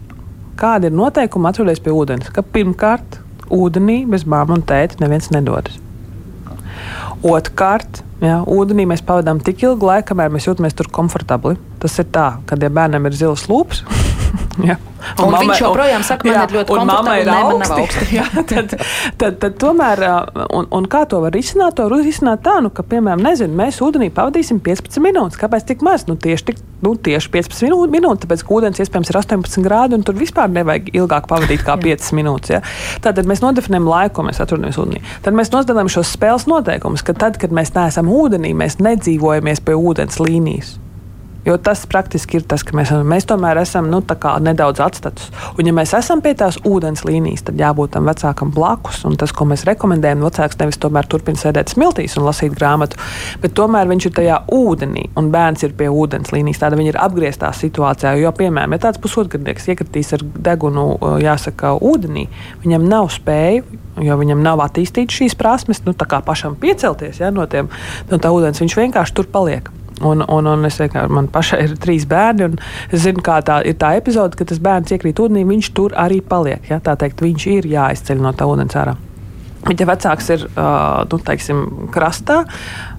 Kādi 0.58 0.90
ir 0.90 0.98
noteikumi 0.98 1.52
atrodas 1.52 1.84
pie 1.84 1.94
ūdens? 1.94 2.32
Ka 2.34 2.42
pirmkārt, 2.42 3.20
ūdenī 3.54 4.02
bez 4.10 4.26
māmas 4.26 4.58
un 4.58 4.66
tēta 4.68 5.02
neviens 5.04 5.30
nedodas. 5.36 5.78
Otrkārt, 7.26 8.04
Jā, 8.18 8.40
ūdenī 8.50 8.88
mēs 8.90 9.04
pavadām 9.06 9.38
tik 9.46 9.62
ilgu 9.62 9.86
laiku, 9.86 10.08
kamēr 10.10 10.32
mēs 10.34 10.48
jūtamies 10.48 10.74
tur 10.74 10.88
komfortabli. 10.90 11.54
Tas 11.78 12.00
ir 12.02 12.08
tā, 12.10 12.40
kad 12.50 12.64
ja 12.66 12.72
bērnam 12.74 13.06
ir 13.06 13.14
zils 13.14 13.46
lūps. 13.46 13.84
jā, 14.70 14.76
un, 14.78 15.26
un 15.26 15.32
mamma, 15.32 15.42
viņš 15.44 15.62
joprojām 15.62 16.04
saka, 16.06 16.28
man 16.28 16.36
jā, 16.36 16.44
ir 16.48 16.56
ļoti 16.58 16.74
komfortabli, 16.74 17.16
ir 17.22 17.32
augsti. 17.34 17.80
augsti. 17.82 18.06
jā, 18.18 18.26
tad, 18.50 18.76
tad, 19.22 19.38
tad 19.44 19.58
tomēr, 19.62 20.04
un, 20.56 20.70
un 20.78 20.88
kā 20.92 21.04
to 21.10 21.22
var 21.24 21.38
izsnāt, 21.38 21.78
to 21.78 21.88
var 21.92 22.08
izsnāt 22.08 22.44
tā, 22.46 22.58
nu, 22.64 22.72
ka, 22.74 22.86
piemēram, 22.88 23.24
nezinu, 23.26 23.56
mēs 23.58 23.82
ūdenī 23.84 24.10
pavadīsim 24.16 24.62
15 24.64 25.04
minūtes. 25.04 25.40
Kāpēc 25.42 25.68
tik 25.70 25.86
maz? 25.86 26.08
Nu, 26.10 26.18
tieši, 26.20 26.48
tik, 26.50 26.64
nu, 26.86 26.96
tieši 27.08 27.32
15 27.36 27.94
minūtes, 27.94 28.24
tāpēc, 28.26 28.46
ka 28.48 28.58
ūdens 28.58 28.82
iespējams 28.84 29.14
ir 29.14 29.22
18 29.22 29.68
grādi, 29.68 29.98
un 30.00 30.08
tur 30.08 30.18
vispār 30.18 30.52
nevajag 30.54 30.92
ilgāk 30.96 31.30
pavadīt 31.30 31.64
kā 31.68 31.78
5 31.84 32.10
minūtes. 32.18 32.56
Ja? 32.58 32.64
Tātad 33.06 33.30
mēs 33.30 33.44
nodefinējam 33.46 33.92
laiku, 33.92 34.18
ko 34.20 34.28
mēs 34.30 34.42
atrodamies 34.44 34.80
ūdenī. 34.82 35.04
Tad 35.26 35.38
mēs 35.38 35.54
nosodām 35.54 35.92
šos 35.92 36.16
spēles 36.18 36.48
noteikumus, 36.50 37.06
ka 37.06 37.16
tad, 37.18 37.40
kad 37.42 37.54
mēs 37.54 37.76
neesam 37.78 38.12
ūdenī, 38.12 38.56
mēs 38.58 38.80
nedzīvojamies 38.82 39.64
pie 39.66 39.78
ūdens 39.78 40.22
līnijas. 40.24 40.78
Jo 41.48 41.56
tas 41.58 41.86
praktiski 41.88 42.42
ir 42.42 42.44
tas, 42.44 42.64
ka 42.68 42.76
mēs, 42.76 42.92
mēs 43.08 43.28
tomēr 43.30 43.62
esam 43.62 43.88
nu, 43.88 44.02
nedaudz 44.44 44.82
atstatus. 44.84 45.30
Un, 45.56 45.70
ja 45.70 45.72
mēs 45.76 45.94
esam 45.96 46.20
pie 46.24 46.34
tās 46.36 46.58
ūdens 46.68 47.06
līnijas, 47.08 47.46
tad 47.48 47.62
jābūt 47.62 47.94
tam 47.96 48.10
vecākam 48.10 48.52
blakus. 48.52 49.06
Un 49.08 49.16
tas, 49.20 49.32
ko 49.32 49.48
mēs 49.48 49.64
rekomendējam, 49.70 50.26
vecāks 50.28 50.60
nevis 50.60 50.82
tomēr 50.84 51.08
turpina 51.08 51.40
sēdēt 51.40 51.72
smiltīs 51.72 52.18
un 52.20 52.28
lasīt 52.28 52.52
grāmatu, 52.58 53.00
bet 53.40 53.56
tomēr 53.56 53.88
viņš 53.88 54.10
ir 54.10 54.16
tajā 54.20 54.42
ūdenī 54.60 55.08
un 55.16 55.32
bērns 55.32 55.64
ir 55.64 55.78
pie 55.80 55.88
ūdens 55.88 56.36
līnijas. 56.36 56.60
Tāda 56.66 56.82
viņa 56.82 56.94
ir 56.94 57.02
apgrieztā 57.06 57.54
situācijā. 57.56 58.18
Jo, 58.20 58.36
piemēram, 58.36 58.76
ja 58.76 58.84
tāds 58.90 59.00
pusotradnieks 59.04 59.72
iekritīs 59.72 60.14
ar 60.20 60.28
degunu, 60.50 60.90
jāsaka, 61.24 61.78
ūdenī, 61.80 62.28
viņam 62.66 62.92
nav 62.92 63.12
spēju 63.16 63.86
jo 64.04 64.14
viņam 64.20 64.44
nav 64.46 64.62
attīstīts 64.62 65.16
šīs 65.18 65.36
prasmes, 65.40 65.82
nu, 65.88 65.96
tā 65.98 66.06
kā 66.10 66.20
pašam 66.26 66.54
piecelties 66.60 67.22
ja, 67.24 67.32
no, 67.34 67.48
tiem, 67.50 67.72
no 68.12 68.22
tā 68.22 68.30
ūdens. 68.34 68.62
Viņš 68.62 68.78
vienkārši 68.78 69.16
tur 69.18 69.30
paliek. 69.34 69.72
Un, 70.06 70.22
un, 70.22 70.48
un 70.52 70.68
es 70.68 70.78
vienkārši, 70.78 71.14
man 71.18 71.30
pašai 71.34 71.64
ir 71.66 71.76
trīs 71.82 72.06
bērni, 72.10 72.52
un 72.52 72.60
es 72.94 73.02
zinu, 73.08 73.24
kā 73.26 73.40
tā 73.46 73.64
ir 73.66 73.80
tā 73.82 73.96
epizode, 73.98 74.38
kad 74.38 74.52
tas 74.52 74.62
bērns 74.62 74.94
iekrīt 74.94 75.22
ūdenī, 75.24 75.46
viņš 75.48 75.74
tur 75.78 75.96
arī 75.98 76.22
paliek. 76.22 76.62
Ja? 76.70 76.78
Tā 76.84 76.98
teikt, 77.00 77.24
viņš 77.26 77.48
ir 77.56 77.70
jāizceļ 77.72 78.22
no 78.22 78.34
tā 78.38 78.50
ūdens 78.50 78.78
ārā. 78.78 78.98
Bet, 79.68 79.82
ja 79.82 79.88
vecāks 79.90 80.30
ir 80.32 80.44
nu, 80.56 81.18
teiksim, 81.28 81.64
krastā, 81.92 82.44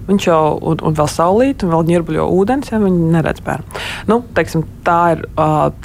viņš 0.08 0.26
jau 0.28 0.40
un, 0.70 0.82
un 0.84 0.96
vēl 0.98 1.08
saulīt, 1.12 1.64
un 1.64 1.72
vēl 1.72 1.86
ņirbuļo 1.92 2.26
ūdens, 2.34 2.72
ja 2.72 2.80
viņi 2.82 3.12
neredz 3.14 3.44
bērnu. 3.46 3.84
Nu, 4.10 4.20
teiksim, 4.36 4.66
tā 4.84 4.98
ir. 5.14 5.24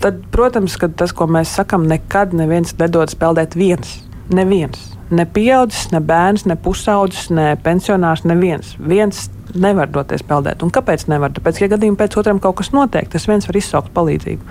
Tad, 0.01 0.25
protams, 0.33 0.75
tas, 0.99 1.15
ko 1.15 1.29
mēs 1.31 1.53
sakām, 1.59 1.87
nekad 1.87 2.35
neviens 2.35 2.75
nedod 2.81 3.13
spēlēt 3.13 3.55
viens. 3.59 3.99
Neviens. 4.33 4.92
Ne 5.13 5.25
pieaudzis, 5.29 5.91
ne 5.93 5.99
bērns, 6.01 6.45
ne 6.49 6.55
pusaudzis, 6.59 7.29
ne 7.33 7.53
pensionārs, 7.63 8.23
neviens. 8.25 8.73
Viens 8.79 9.27
nevar 9.53 9.91
doties 9.93 10.23
peldēt. 10.25 10.63
Un 10.65 10.71
kāpēc 10.73 11.05
nevar? 11.11 11.33
Tāpēc, 11.35 11.59
ja 11.61 11.69
gadījumā 11.75 11.99
pēc 11.99 12.17
otram 12.21 12.39
kaut 12.41 12.57
kas 12.61 12.71
notiek, 12.73 13.09
tas 13.11 13.27
viens 13.29 13.45
var 13.49 13.59
izsaukt 13.59 13.93
palīdzību. 13.93 14.47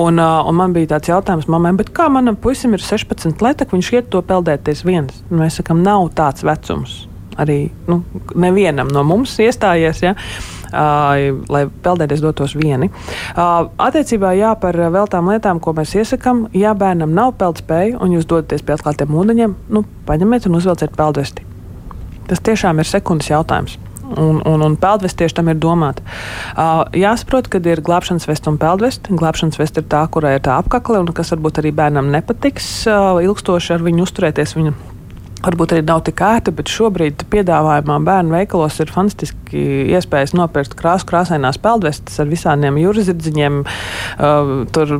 Un, 0.00 0.22
uh, 0.22 0.40
un 0.48 0.56
man 0.56 0.76
bija 0.76 0.94
tāds 0.94 1.12
jautājums 1.12 1.50
mammai, 1.50 1.74
kā 1.92 2.08
manam 2.12 2.38
puisim 2.40 2.76
ir 2.76 2.84
16 2.84 3.44
letek, 3.44 3.74
viņš 3.76 3.92
iet 3.98 4.08
to 4.14 4.22
peldēties 4.24 4.86
viens. 4.88 5.20
Un 5.28 5.44
mēs 5.44 5.60
sakām, 5.60 5.84
nav 5.84 6.08
tāds 6.16 6.46
vecums. 6.46 7.02
Arī 7.40 7.62
nu, 7.88 8.02
nevienam 8.34 8.88
no 8.92 9.04
mums 9.06 9.36
iestājies. 9.40 10.02
Ja? 10.04 10.16
Uh, 10.16 10.59
lai 10.70 11.64
peldēties 11.84 12.22
dotos 12.24 12.54
vieni. 12.58 12.90
Attiecībā 13.36 14.32
jā, 14.38 14.54
par 14.60 14.76
vēl 14.76 15.10
tām 15.10 15.30
lietām, 15.32 15.60
ko 15.62 15.74
mēs 15.76 15.96
iesakām, 15.98 16.46
ja 16.56 16.74
bērnam 16.78 17.14
nav 17.16 17.34
peldspēja 17.40 18.00
un 18.00 18.16
jūs 18.16 18.28
dodaties 18.30 18.64
pie 18.66 18.76
atklātiem 18.76 19.14
ūdeņiem, 19.22 19.54
nu, 19.74 19.84
paņemiet 20.08 20.48
un 20.50 20.58
uzvelciet 20.60 20.96
peldvesti. 20.98 21.46
Tas 22.30 22.42
tiešām 22.46 22.78
ir 22.78 22.86
sekundes 22.86 23.30
jautājums. 23.30 23.78
Un, 24.10 24.40
un, 24.46 24.62
un 24.66 24.74
peldveste 24.78 25.22
tieši 25.22 25.36
tam 25.38 25.50
ir 25.52 25.58
domāta. 25.62 26.02
Uh, 26.58 26.82
jāsaprot, 26.98 27.46
ka 27.50 27.60
ir 27.62 27.82
glābšanas 27.86 28.26
veste 28.26 28.50
un 28.50 28.58
peldveste. 28.58 29.14
Glābšanas 29.14 29.58
veste 29.60 29.84
ir 29.84 29.86
tā, 29.90 30.02
kurai 30.10 30.36
ir 30.38 30.42
tā 30.46 30.56
apakle, 30.58 30.98
un 30.98 31.12
kas 31.14 31.30
varbūt 31.34 31.62
arī 31.62 31.70
bērnam 31.78 32.10
nepatiks 32.10 32.70
uh, 32.90 33.20
ilgstoši 33.22 33.76
ar 33.76 33.86
viņu 33.86 34.06
uzturēties. 34.08 34.56
Viņa 34.58 34.74
Varbūt 35.40 35.72
arī 35.72 35.84
nav 35.88 36.02
tik 36.04 36.20
ērta, 36.20 36.52
bet 36.52 36.68
šobrīd 36.68 37.24
piedāvājumā 37.32 37.96
bērnu 38.04 38.34
veikalos 38.34 38.76
ir 38.82 38.92
fantastiski 38.92 39.62
iespējas 39.96 40.34
nopirkt 40.36 40.74
krāsu, 40.76 41.08
krāsainās 41.08 41.56
peldvestes 41.62 42.20
ar 42.20 42.28
visādiem 42.28 42.76
jūrzirdziņiem, 42.82 43.62
uh, 43.64 44.52
tur 44.74 44.92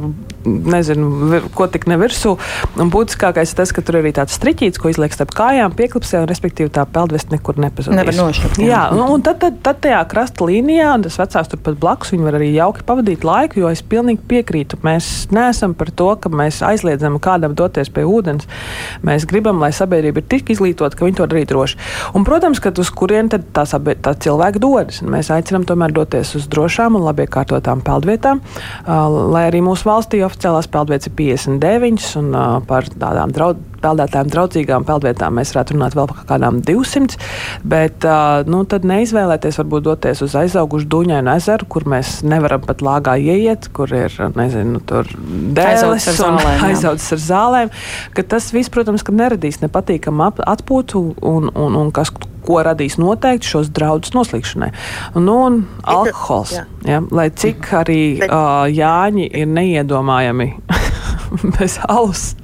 nezinu, 0.44 1.40
ko 1.54 1.66
tik 1.70 1.86
ne 1.90 1.98
virsū. 2.00 2.36
Un 2.80 2.92
būtiskākais 2.92 3.52
ir 3.52 3.60
tas, 3.60 3.72
ka 3.74 3.84
tur 3.84 3.98
ir 3.98 4.04
arī 4.04 4.12
tāds 4.16 4.36
striķīts, 4.38 4.80
ko 4.80 4.92
izliek 4.92 5.14
starp 5.14 5.34
kājām, 5.36 5.74
pieklipsē, 5.76 6.22
un 6.22 6.30
respektīvi 6.30 6.72
tā 6.74 6.86
peldveste 6.90 7.34
nekur 7.34 7.60
nepazudīs. 7.60 7.98
Nevar 7.98 8.16
nošķirt. 8.16 8.60
Jā, 8.64 8.82
jā 8.94 9.06
un, 9.14 9.24
tad, 9.26 9.40
tad, 9.42 9.60
tad 9.64 9.82
tajā 9.84 10.00
krasta 10.10 10.46
līnijā, 10.48 10.92
un 10.96 11.06
tas 11.06 11.18
vecāks 11.20 11.52
turpat 11.52 11.78
blakus, 11.80 12.14
viņi 12.14 12.26
var 12.26 12.38
arī 12.40 12.50
jauki 12.54 12.86
pavadīt 12.88 13.26
laiku, 13.26 13.62
jo 13.64 13.72
es 13.72 13.82
pilnīgi 13.82 14.24
piekrītu. 14.30 14.80
Mēs 14.86 15.10
neesam 15.34 15.74
par 15.78 15.92
to, 15.96 16.10
ka 16.20 16.32
mēs 16.32 16.62
aizliedzam 16.66 17.18
kādam 17.22 17.56
doties 17.58 17.92
pie 17.92 18.06
ūdens. 18.08 18.48
Mēs 19.06 19.26
gribam, 19.30 19.60
lai 19.62 19.72
sabiedrība 19.76 20.22
ir 20.22 20.28
tik 20.30 20.52
izglītoti, 20.54 20.98
ka 20.98 21.06
viņi 21.06 21.20
to 21.20 21.28
darītu 21.30 21.54
droši. 21.54 21.80
Un, 22.16 22.24
protams, 22.28 22.62
ka 22.62 22.72
uz 22.80 22.90
kurien 22.94 23.30
tad 23.32 23.48
tā, 23.56 23.64
tā 23.66 24.14
cilvēki 24.24 24.62
dodas. 24.62 25.00
Mēs 25.04 25.30
aicinām 25.34 25.66
tomēr 25.68 25.94
doties 25.94 26.34
uz 26.38 26.48
drošām 26.50 26.96
un 26.98 27.06
labi 27.06 27.26
iekārtotām 27.26 27.82
peldvietām, 27.84 28.42
lai 28.86 29.46
arī 29.48 29.62
mūsu 29.64 29.88
valstī 29.88 30.22
oficiālās 30.30 30.70
peldvietas 30.70 31.10
ir 31.10 31.16
59 31.18 32.14
un 32.20 32.30
par 32.70 32.88
tādām 32.94 33.34
draud, 33.34 33.60
peldētājiem 33.82 34.30
draudzīgām 34.32 34.86
peldvietām 34.88 35.36
mēs 35.38 35.52
varētu 35.54 35.76
runāt 35.76 35.96
vēl 35.98 36.08
par 36.10 36.24
kādām 36.28 36.60
200, 36.66 37.18
bet 37.72 38.06
uh, 38.08 38.42
nu, 38.50 38.62
tad 38.70 38.86
neizvēlēties 38.88 39.60
varbūt 39.62 39.86
doties 39.88 40.24
uz 40.26 40.36
aizaugušu 40.40 40.88
Duņainu 40.90 41.34
ezeru, 41.34 41.68
kur 41.70 41.86
mēs 41.90 42.20
nevaram 42.26 42.64
pat 42.66 42.84
lāgā 42.84 43.16
ieiet, 43.20 43.70
kur 43.76 43.92
ir, 43.94 44.14
nezinu, 44.36 44.82
tur 44.86 45.08
dēles 45.10 45.84
Aizaudzis 45.84 46.08
ar 46.10 46.32
un 46.32 46.40
zālēm, 46.40 46.56
jā. 46.56 46.70
aizaudzis 46.70 47.14
ar 47.16 47.22
zālēm, 47.26 47.72
ka 48.16 48.26
tas 48.34 48.50
viss, 48.54 48.72
protams, 48.72 49.06
neradīs 49.10 49.60
nepatīkamu 49.64 50.30
atpūtu 50.46 51.04
un, 51.26 51.50
un, 51.50 51.78
un 51.80 51.90
kas, 51.94 52.12
ko 52.44 52.60
radīs 52.64 52.96
noteikti 53.00 53.50
šos 53.52 53.70
draudus 53.74 54.14
noslīgšanai. 54.16 54.70
Nu, 55.18 55.36
un 55.46 55.58
alkohols, 55.84 56.54
jā. 56.56 56.64
ja, 56.88 57.02
lai 57.12 57.28
cik 57.30 57.68
arī 57.82 58.00
Bet- 58.22 58.32
uh, 58.32 58.64
Jāņi 58.70 59.28
ir 59.42 59.50
neiedomājami 59.50 60.50
bez 61.56 61.78
alus. 61.88 62.34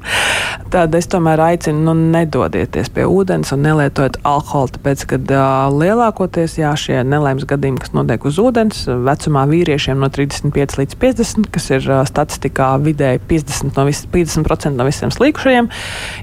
Tad 0.73 0.95
es 0.99 1.07
tomēr 1.11 1.41
aicinu, 1.45 1.79
nu, 1.87 1.95
nedodieties 2.15 2.91
pie 2.95 3.05
ūdens 3.07 3.53
un 3.55 3.63
nelietojiet 3.63 4.19
alkoholu. 4.27 4.73
Tāpēc, 4.77 5.05
kad 5.13 5.31
uh, 5.35 5.69
lielākoties 5.71 6.57
jā, 6.59 6.73
šie 6.81 7.01
nelaimes 7.07 7.47
gadījumi, 7.49 7.81
kas 7.83 7.95
notiek 7.95 8.27
uz 8.27 8.41
ūdens, 8.43 8.83
vecumā 9.07 9.45
vīriešiem 9.51 10.03
no 10.03 10.11
35 10.13 10.81
līdz 10.81 10.99
50, 11.03 11.51
kas 11.55 11.71
ir 11.71 11.87
uh, 11.91 12.03
statistikā 12.09 12.73
vidēji 12.83 13.23
50%, 13.31 13.77
no, 13.79 13.87
vis, 13.89 14.03
50 14.13 14.75
no 14.77 14.89
visiem 14.89 15.15
slīkušajiem, 15.15 15.71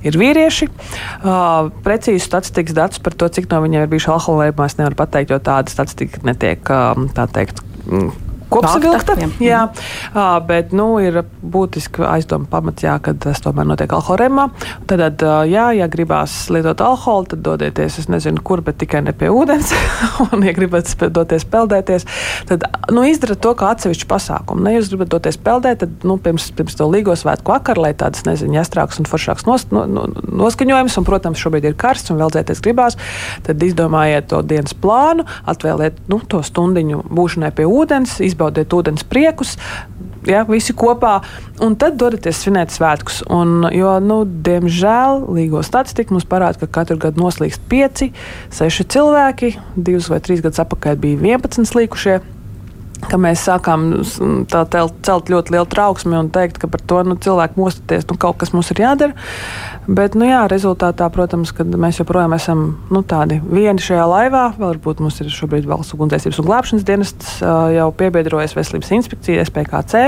ir 0.10 0.19
vīrieši. 0.19 0.69
Uh, 1.23 1.71
precīzi 1.86 2.25
statistikas 2.25 2.75
datus 2.77 3.03
par 3.03 3.15
to, 3.15 3.32
cik 3.32 3.49
no 3.51 3.63
viņiem 3.63 3.86
ir 3.86 3.93
bijuši 3.95 4.12
lietotājiem, 4.12 4.67
es 4.67 4.77
nevaru 4.82 4.99
pateikt, 4.99 5.34
jo 5.34 5.39
tāda 5.43 5.71
statistika 5.71 6.23
netiek, 6.27 6.67
um, 6.73 7.08
tā 7.15 7.27
teikt, 7.32 7.63
mm, 7.88 8.33
Kopsavilkta, 8.53 9.17
jā. 9.19 9.29
jā, 9.43 9.61
Ā, 10.13 10.27
bet 10.45 10.73
nu, 10.75 10.87
ir 11.01 11.21
būtiski 11.41 12.03
aizdomu 12.05 12.47
pamats, 12.51 12.83
jā, 12.85 12.95
kad 13.03 13.19
tas 13.23 13.41
tomēr 13.43 13.67
notiek 13.67 13.91
alkoholēmā. 13.95 14.47
Tad, 14.89 15.23
jā, 15.49 15.65
ja 15.77 15.87
gribās 15.91 16.35
lietot 16.53 16.81
alkoholu, 16.83 17.31
tad 17.33 17.43
dodieties, 17.45 17.99
es 18.03 18.09
nezinu, 18.11 18.43
kur, 18.45 18.63
bet 18.65 18.79
tikai 18.81 19.03
ne 19.05 19.13
pie 19.17 19.31
ūdens. 19.33 19.73
un, 20.27 20.43
ja 20.45 20.53
gribat 20.55 20.91
doties 21.13 21.45
peldēties, 21.49 22.05
tad 22.49 22.65
nu, 22.93 23.05
izdara 23.07 23.37
to 23.39 23.53
kā 23.57 23.73
atsevišķu 23.73 24.09
pasākumu. 24.09 24.65
Ne, 24.65 24.75
jūs 24.77 24.91
gribat 24.93 25.11
doties 25.13 25.39
peldēt, 25.41 25.83
tad 25.83 26.07
nu, 26.07 26.17
pirms, 26.21 26.49
pirms 26.55 26.77
to 26.79 26.87
līgo 26.91 27.15
svētku 27.17 27.55
vakaru, 27.55 27.87
lai 27.87 27.93
tāds, 27.97 28.25
nezinu, 28.27 28.57
jāstrāks 28.59 29.01
un 29.01 29.09
foršāks 29.09 29.47
nos, 29.49 29.67
no, 29.73 29.85
no, 29.89 30.05
noskaņojums, 30.43 30.97
un, 30.99 31.07
protams, 31.07 31.41
šobrīd 31.41 31.69
ir 31.71 31.77
karsts 31.79 32.13
un 32.13 32.21
veldzēties 32.21 32.63
gribās, 32.63 32.99
tad 33.47 33.63
izdomājiet 33.65 34.29
to 34.31 34.41
dienas 34.45 34.75
plānu, 34.77 35.25
atvēliet 35.49 36.03
nu, 36.11 36.19
to 36.29 36.43
stundiņu 36.45 37.03
būšanai 37.13 37.53
pie 37.55 37.67
ūdens, 37.69 38.19
izbaudiet 38.23 38.42
ūdens 38.51 39.06
priekus. 39.08 39.58
Ja, 40.23 40.45
visi 40.47 40.71
kopā, 40.71 41.17
un 41.63 41.73
tad 41.75 41.97
dodaties 41.99 42.38
svinēt 42.45 42.71
svētkus. 42.71 43.25
Un, 43.27 43.65
jo, 43.75 43.97
nu, 43.99 44.21
diemžēl, 44.23 45.25
līgo 45.36 45.60
statistika 45.67 46.15
mums 46.15 46.27
parāda, 46.29 46.62
ka 46.62 46.79
katru 46.79 46.95
gadu 47.03 47.25
noslīkst 47.25 47.65
pieci, 47.67 48.13
seši 48.56 48.88
cilvēki. 48.95 49.51
Divus 49.75 50.08
vai 50.12 50.21
trīs 50.23 50.39
gadus 50.45 50.63
atpakaļ 50.63 51.01
bija 51.03 51.19
11 51.36 51.67
slīkušie 51.67 52.21
ka 53.09 53.17
mēs 53.21 53.43
sākām 53.47 53.85
s- 54.03 54.19
tā, 54.51 54.63
tel- 54.69 54.91
celt 55.05 55.29
ļoti 55.31 55.53
lielu 55.55 55.65
trauksmi 55.69 56.17
un 56.17 56.29
teikt, 56.33 56.57
ka 56.61 56.67
par 56.67 56.81
to 56.81 57.01
nu, 57.03 57.15
cilvēku 57.15 57.59
mostoties, 57.59 58.05
nu, 58.09 58.17
kaut 58.17 58.37
kas 58.41 58.53
mums 58.53 58.71
ir 58.71 58.81
jādara. 58.83 59.13
Bet, 59.87 60.15
nu, 60.15 60.25
jā, 60.25 60.43
rezultātā, 60.47 61.09
protams, 61.11 61.51
kad 61.51 61.67
mēs 61.67 61.99
joprojām 61.99 62.33
esam 62.37 62.77
nu, 62.89 63.01
tādi 63.03 63.41
vieni 63.43 63.83
šajā 63.83 64.05
laivā, 64.07 64.43
varbūt 64.57 65.01
mums 65.03 65.19
ir 65.19 65.27
šobrīd 65.33 65.65
valsts 65.67 65.93
ugunsdzēsības 65.97 66.39
un 66.39 66.47
glābšanas 66.47 66.85
dienests 66.87 67.33
jau 67.43 67.89
piebiedrojas 67.99 68.55
veselības 68.55 68.91
inspekcija, 68.95 69.43
SPKC, 69.49 70.03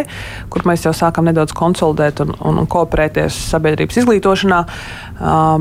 kur 0.50 0.62
mēs 0.70 0.86
jau 0.88 0.94
sākam 0.96 1.28
nedaudz 1.28 1.52
konsolidēt 1.58 2.22
un, 2.24 2.36
un, 2.40 2.62
un 2.64 2.68
kooperēties 2.72 3.36
sabiedrības 3.52 4.00
izglītošanā. 4.04 4.62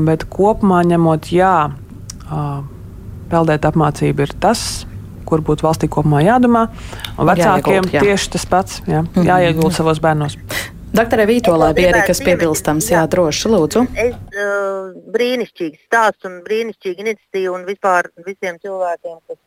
Bet 0.07 0.25
kopumā 0.31 0.83
ņemot, 0.87 1.31
jā, 1.35 1.53
peldēt 3.31 3.65
apmācība 3.67 4.27
ir 4.27 4.33
tas, 4.39 4.85
kur 5.27 5.43
būtu 5.45 5.67
valstī 5.67 5.89
kopumā 5.91 6.23
jādomā. 6.25 6.67
Un 7.17 7.29
vecākiem 7.29 7.81
Jāiegulda, 7.81 7.97
jā. 7.97 8.05
tieši 8.05 8.31
tas 8.37 8.47
pats 8.49 8.81
jā, 8.89 9.03
jāiegulda 9.15 9.75
savos 9.75 10.01
bērnos. 10.03 10.37
Doktorē 10.95 11.25
Vītolē 11.27 11.73
bija 11.75 11.89
arī 11.91 12.03
kas 12.07 12.21
piebilstams. 12.23 12.87
Jā, 12.93 13.01
droši, 13.11 13.49
lūdzu. 13.51 13.81
Es 13.99 14.13
uh, 14.15 14.93
brīnišķīgs 15.11 15.81
stāsts 15.89 16.27
un 16.29 16.39
brīnišķīga 16.45 17.03
iniciatīva 17.03 17.57
un 17.57 17.65
vispār 17.67 18.07
visiem 18.23 18.59
cilvēkiem, 18.63 19.17
kas 19.27 19.39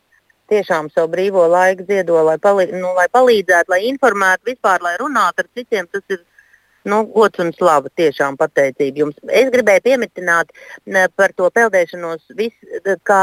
tiešām 0.53 0.91
savu 0.93 1.13
brīvo 1.15 1.47
laiku 1.49 1.87
ziedo, 1.89 2.19
lai, 2.27 2.37
palī, 2.43 2.69
nu, 2.75 2.93
lai 2.97 3.07
palīdzētu, 3.13 3.73
lai 3.73 3.81
informētu, 3.89 4.51
vispār, 4.51 4.85
lai 4.85 4.97
runātu 5.01 5.45
ar 5.45 5.49
citiem. 5.57 5.89
Tas 5.93 6.05
ir 6.13 6.21
nu, 6.89 7.03
gods 7.13 7.41
un 7.43 7.51
slava. 7.57 7.91
Tiešām 8.01 8.37
pateicība 8.41 9.03
jums. 9.03 9.19
Es 9.29 9.51
gribēju 9.55 9.85
pieminēt 9.85 10.53
par 11.19 11.35
to 11.37 11.49
peldēšanos, 11.55 12.25
vis, 12.39 12.55
kā 13.09 13.23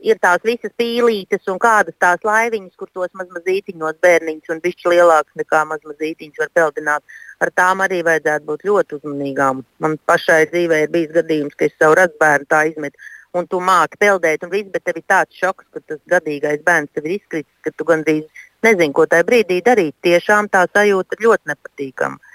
ir 0.00 0.20
tās 0.22 0.44
visas 0.46 0.72
pīlītes 0.80 1.50
un 1.52 1.60
kādas 1.62 1.96
tās 2.02 2.22
laiviņas, 2.26 2.76
kur 2.78 2.90
tos 2.94 3.12
mazmazītiņos 3.20 4.00
bērniņus 4.04 4.54
un 4.54 4.62
bišķi 4.64 4.94
lielāks 4.94 5.40
nekā 5.40 5.64
mazmazītiņus 5.72 6.44
var 6.44 6.52
peldināt. 6.60 7.18
Ar 7.42 7.50
tām 7.58 7.82
arī 7.84 8.04
vajadzētu 8.06 8.48
būt 8.48 8.64
ļoti 8.68 9.00
uzmanīgām. 9.00 9.64
Man 9.82 9.98
pašai 10.06 10.44
dzīvē 10.52 10.84
ir 10.84 10.94
bijis 10.94 11.12
gadījums, 11.18 11.58
ka 11.58 11.68
es 11.68 11.76
savu 11.80 11.98
radbērnu 12.00 12.50
tā 12.50 12.64
izmetu. 12.70 13.10
Un 13.34 13.48
tu 13.50 13.58
māki 13.58 13.98
peldēt, 13.98 14.44
un 14.46 14.52
viss, 14.52 14.70
bet 14.70 14.84
tev 14.86 15.00
ir 15.00 15.06
tāds 15.10 15.34
šoks, 15.34 15.66
ka 15.74 15.80
tas 15.82 15.98
gadīgais 16.12 16.60
bērns 16.62 16.92
tev 16.94 17.08
ir 17.08 17.16
izkritis, 17.16 17.50
ka 17.66 17.72
tu 17.74 17.86
gandrīz 17.88 18.28
nezini, 18.62 18.94
ko 18.94 19.08
tajā 19.10 19.26
brīdī 19.26 19.58
darīt. 19.66 19.96
Tiešām 20.06 20.46
tā 20.52 20.62
sajūta 20.70 21.18
ir 21.18 21.26
ļoti 21.26 21.50
nepatīkama. 21.50 22.33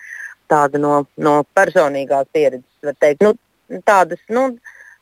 Tāda 0.49 0.81
no, 0.81 1.03
no 1.21 1.35
personīgās 1.53 2.29
pieredzes, 2.33 2.67
var 2.83 2.97
teikt. 2.99 3.25
Nu, 3.25 3.81
tādas, 3.85 4.21
nu, 4.33 4.47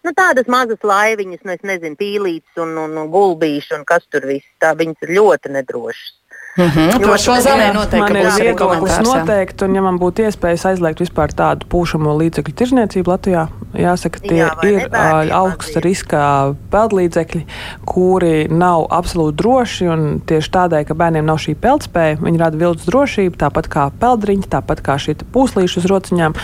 nu, 0.04 0.14
tādas 0.18 0.50
mazas 0.52 0.84
laiviņas, 0.84 1.44
nu, 1.46 1.56
es 1.56 1.66
nezinu, 1.68 1.96
pīlītes 2.00 2.64
un, 2.64 2.76
un, 2.84 2.98
un 3.00 3.12
gulbīši 3.14 3.78
un 3.80 3.88
kas 3.88 4.08
tur 4.12 4.28
viss. 4.28 4.48
Tā 4.60 4.74
viņas 4.78 5.08
ir 5.08 5.16
ļoti 5.20 5.54
nedrošas. 5.56 6.14
Mhm, 6.58 7.04
to 7.04 7.18
šo 7.22 7.36
zemē 7.46 7.68
noteikti 7.76 8.02
man 8.02 8.16
ir 8.18 8.32
viedoklis 8.34 8.96
noteikti, 9.06 9.66
un 9.68 9.76
ja 9.78 9.82
man 9.86 10.00
būtu 10.02 10.26
iespējas 10.26 10.64
aizliegt 10.72 11.04
vispār 11.04 11.30
tādu 11.38 11.68
pūšamo 11.70 12.16
līdzekļu 12.18 12.54
tirzniecību 12.62 13.14
Latvijā, 13.14 13.44
jāsaka, 13.78 14.22
tie 14.24 14.40
Jā, 14.42 14.50
ir 14.68 14.88
augsta 15.36 15.82
riska 15.84 16.22
peldlīdzekļi, 16.74 17.42
kuri 17.88 18.48
nav 18.52 18.88
absolūti 18.94 19.38
droši, 19.42 19.90
un 19.94 20.06
tieši 20.28 20.54
tādēļ, 20.56 20.88
ka 20.90 20.98
bērniem 20.98 21.28
nav 21.28 21.42
šī 21.44 21.56
peldspēja, 21.62 22.20
viņi 22.24 22.42
rada 22.42 22.60
viltus 22.60 22.90
drošību, 22.90 23.38
tāpat 23.42 23.70
kā 23.74 23.88
peldriņi, 24.02 24.50
tāpat 24.54 24.84
kā 24.86 24.98
šie 25.02 25.18
te 25.20 25.28
pūslīši 25.34 25.82
uz 25.82 25.90
rociņām. 25.92 26.38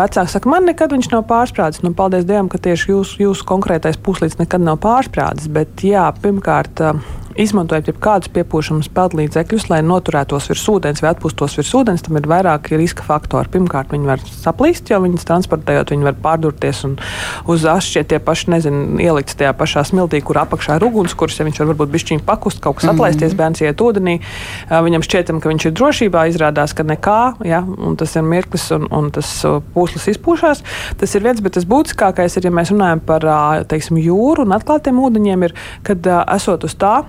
Vecāks 0.00 0.36
saka, 0.36 0.50
man 0.52 0.68
nekad 0.68 0.94
viņš 0.94 1.10
nav 1.14 1.26
pārsprādzis. 1.30 1.84
Nu, 1.86 1.94
paldies 1.96 2.28
Dievam, 2.28 2.50
ka 2.52 2.60
tieši 2.62 2.92
jūs, 2.92 3.16
jūsu 3.20 3.46
konkrētais 3.48 4.00
pūslīds 4.00 4.40
nekad 4.40 4.64
nav 4.64 4.80
pārsprādzis, 4.84 5.50
bet 5.52 5.84
jā, 5.86 6.08
pirmkārt, 6.22 6.84
izmantojot 7.42 7.90
jebkādus 7.90 8.30
piepūšamus 8.34 8.90
peldlīdzekļus, 8.94 9.68
lai 9.72 9.80
noturētos 9.86 10.50
virs 10.50 10.64
ūdens 10.70 11.02
vai 11.02 11.12
atpūstos 11.14 11.56
virs 11.58 11.72
ūdens, 11.76 12.04
tam 12.06 12.18
ir 12.20 12.28
vairāki 12.30 12.78
riska 12.80 13.04
faktori. 13.06 13.50
Pirmkārt, 13.54 13.92
viņi 13.94 14.08
var 14.10 14.22
saplīst, 14.28 14.90
jo 14.92 15.00
viņas 15.04 15.26
transportējot, 15.28 15.92
viņi 15.94 16.08
var 16.08 16.18
pārdurties 16.22 16.82
un 16.88 16.96
uz 17.50 17.66
asšķie 17.68 18.04
tie 18.10 18.20
paši, 18.22 18.50
nezinu, 18.54 18.98
ielikt 19.02 19.34
tajā 19.38 19.52
pašā 19.56 19.84
smiltī, 19.88 20.22
kur 20.24 20.40
apakšā 20.42 20.78
ir 20.78 20.86
ugunskurs, 20.88 21.38
ja 21.40 21.46
viņš 21.48 21.62
var 21.62 21.70
varbūt 21.72 21.94
bišķiņi 21.94 22.24
pakust, 22.28 22.62
kaut 22.64 22.80
kas 22.80 22.90
atlaisties, 22.92 23.36
bērns 23.38 23.62
iet 23.64 23.84
ūdenī. 23.84 24.18
Viņam 24.70 25.04
šķietam, 25.06 25.40
ka 25.42 25.52
viņš 25.52 25.68
ir 25.68 25.76
drošībā, 25.78 26.26
izrādās, 26.30 26.74
ka 26.76 26.86
nekā, 26.86 27.20
ja, 27.48 27.62
un 27.64 27.96
tas 28.00 28.16
ir 28.16 28.26
mirklis 28.26 28.68
un, 28.76 28.88
un 28.94 29.10
tas 29.14 29.30
pūslis 29.74 30.10
izpūšās. 30.14 30.64
Tas 31.00 31.16
ir 31.16 31.24
viens, 31.26 31.40
bet 31.44 31.56
tas 31.58 31.68
būtiskākais 31.68 32.36
ir, 32.38 32.48
ja 32.48 32.54
mēs 32.54 32.74
runājam 32.74 33.02
par 33.06 33.26
teiksim, 33.70 34.00
jūru 34.00 34.46
un 34.46 34.56
atklātiem 34.56 35.00
ūdeņiem, 35.00 35.48
ir, 35.48 35.56
kad 35.86 36.12
esot 36.36 36.68
uz 36.68 36.76
tā. 36.80 37.00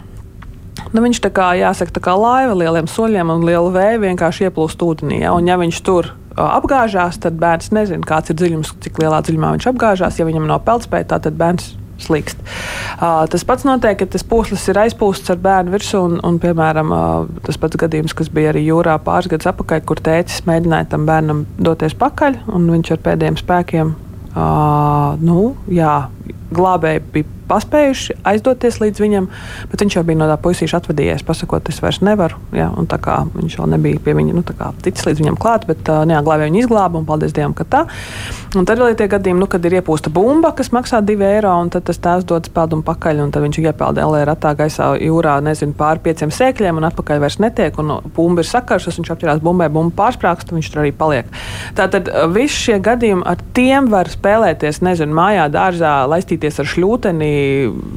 Nu, 0.92 1.04
viņš 1.06 1.22
tā 1.24 1.32
kā, 1.34 1.52
jāsaka, 1.60 1.94
tā 1.98 2.04
kā 2.04 2.16
laiva 2.18 2.56
lieliem 2.58 2.90
soļiem 2.90 3.34
un 3.34 3.46
lielu 3.48 3.70
vēju 3.74 4.02
vienkārši 4.06 4.50
ieplūst 4.50 4.82
ūdenī. 4.86 5.22
Ja? 5.26 5.36
Un, 5.38 5.48
ja 5.50 5.60
viņš 5.62 5.84
tur 5.88 6.14
apgāžās, 6.40 7.20
tad 7.22 7.38
bērns 7.40 7.72
nezina, 7.76 8.08
kāds 8.08 8.32
ir 8.32 8.40
dziļums, 8.40 8.74
cik 8.84 9.02
lielā 9.04 9.22
dziļumā 9.26 9.56
viņš 9.58 9.70
apgāžās. 9.72 10.20
Ja 10.20 10.28
viņam 10.28 10.50
nav 10.50 10.64
peldspēja, 10.68 11.20
tad 11.20 11.38
bērns 11.40 11.74
slīkst. 12.02 12.40
Uh, 12.98 13.24
tas 13.32 13.44
pats 13.48 13.66
notiek, 13.68 13.98
ka 14.00 14.08
tas 14.10 14.26
pūslis 14.28 14.64
ir 14.72 14.80
aizpūsts 14.84 15.34
ar 15.34 15.42
bērnu 15.42 15.74
virsmu. 15.76 16.04
Un, 16.08 16.16
un, 16.28 16.40
piemēram, 16.42 16.94
uh, 16.96 17.42
tas 17.46 17.60
pats 17.62 17.80
gadījums, 17.82 18.16
kas 18.18 18.32
bija 18.34 18.54
arī 18.54 18.66
jūrā 18.68 18.98
pāris 19.06 19.30
gadus 19.32 19.52
atpakaļ, 19.52 19.84
kur 19.86 20.02
tēcis 20.04 20.46
mēģināja 20.50 20.92
tam 20.96 21.06
bērnam 21.10 21.46
doties 21.62 21.98
pakaļ, 22.00 22.42
un 22.56 22.70
viņš 22.74 22.96
ar 22.96 23.04
pēdējiem 23.08 23.40
spēkiem. 23.42 23.94
Uh, 24.32 25.20
nu, 25.20 25.52
jā, 25.72 25.96
glābēji 26.56 27.06
bija 27.14 27.38
paspējuši 27.52 28.18
aizdoties 28.32 28.80
līdz 28.82 29.04
viņam, 29.04 29.30
bet 29.72 29.84
viņš 29.84 29.98
jau 29.98 30.06
bija 30.08 30.22
no 30.22 30.30
tā 30.32 30.38
puisīša 30.42 30.82
atvadījies, 30.82 31.26
pasakot, 31.28 31.70
es 31.72 31.82
vairs 31.84 32.02
nevaru. 32.06 32.40
Un 32.52 32.88
tā 32.90 33.00
kā 33.02 33.22
viņš 33.36 33.60
vēl 33.60 33.74
nebija 33.76 34.02
pie 34.04 34.16
viņa, 34.18 34.38
nu, 34.38 34.46
ticis 34.86 35.08
līdz 35.08 35.24
viņam 35.24 35.40
klāt, 35.42 35.68
bet 35.70 35.90
uh, 35.92 36.04
neaglābēja 36.10 36.52
viņu 36.52 36.64
izglāba, 36.64 37.02
un 37.02 37.08
paldies 37.10 37.36
Dievam, 37.36 37.56
ka 37.58 37.68
tā. 37.68 37.84
Un 38.58 38.68
tad 38.68 38.82
vēl 38.82 38.92
ir 38.92 38.98
tie 39.00 39.08
gadījumi, 39.12 39.40
nu, 39.40 39.48
kad 39.52 39.64
ir 39.68 39.78
iepūsta 39.80 40.12
bumba, 40.12 40.52
kas 40.56 40.72
maksā 40.76 41.00
2 41.06 41.24
eiro, 41.24 41.54
un 41.64 41.70
tad 41.72 41.86
tas 41.88 42.00
tēvs 42.04 42.28
dod 42.28 42.50
spēldumu 42.50 42.84
pakaļ, 42.88 43.22
un 43.24 43.32
tad 43.32 43.46
viņš 43.46 43.60
iepeld 43.62 44.00
LR 44.02 44.28
ratā 44.28 44.52
gaisā 44.60 44.90
jūrā, 45.00 45.38
nezinu, 45.46 45.76
pāri 45.78 46.04
pieciem 46.04 46.34
sēkļiem, 46.36 46.82
un 46.82 46.88
atpakaļ 46.90 47.22
vairs 47.24 47.40
netiek, 47.44 47.80
un 47.80 47.94
bumba 48.16 48.44
ir 48.44 48.50
sakaršas, 48.50 49.00
viņš 49.00 49.14
apķerās 49.16 49.44
bumbai, 49.44 49.70
bumba 49.72 49.96
pārsprāgst, 50.02 50.52
un 50.52 50.60
viņš 50.60 50.72
tur 50.74 50.84
arī 50.84 50.92
paliek. 50.96 51.32
Tātad 51.80 52.12
visi 52.36 52.60
šie 52.68 52.80
gadījumi 52.84 53.24
ar 53.32 53.40
tiem 53.56 53.88
var 53.94 54.12
spēlēties, 54.12 54.82
nezinu, 54.84 55.16
mājā, 55.16 55.48
dārzā, 55.54 55.94
laistīties 56.12 56.60
ar 56.60 56.70
šļūteni, 56.74 57.32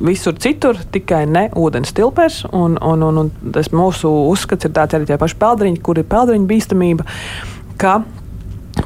visur 0.08 0.36
citur, 0.40 0.78
tikai 0.94 1.24
ne 1.30 1.46
ūdens 1.58 1.94
tilpēs, 1.96 2.42
un, 2.52 2.76
un, 2.82 3.06
un, 3.06 3.22
un 3.24 3.54
tas 3.54 3.70
mūsu 3.74 4.10
uzskats 4.30 4.68
ir 4.68 4.74
tāds 4.76 4.96
arī 4.96 5.08
tie 5.08 5.20
paši 5.20 5.40
peldriņi, 5.40 5.80
kur 5.84 6.00
ir 6.00 6.08
peldriņu 6.10 6.50
bīstamība, 6.50 7.06
ka 7.80 8.00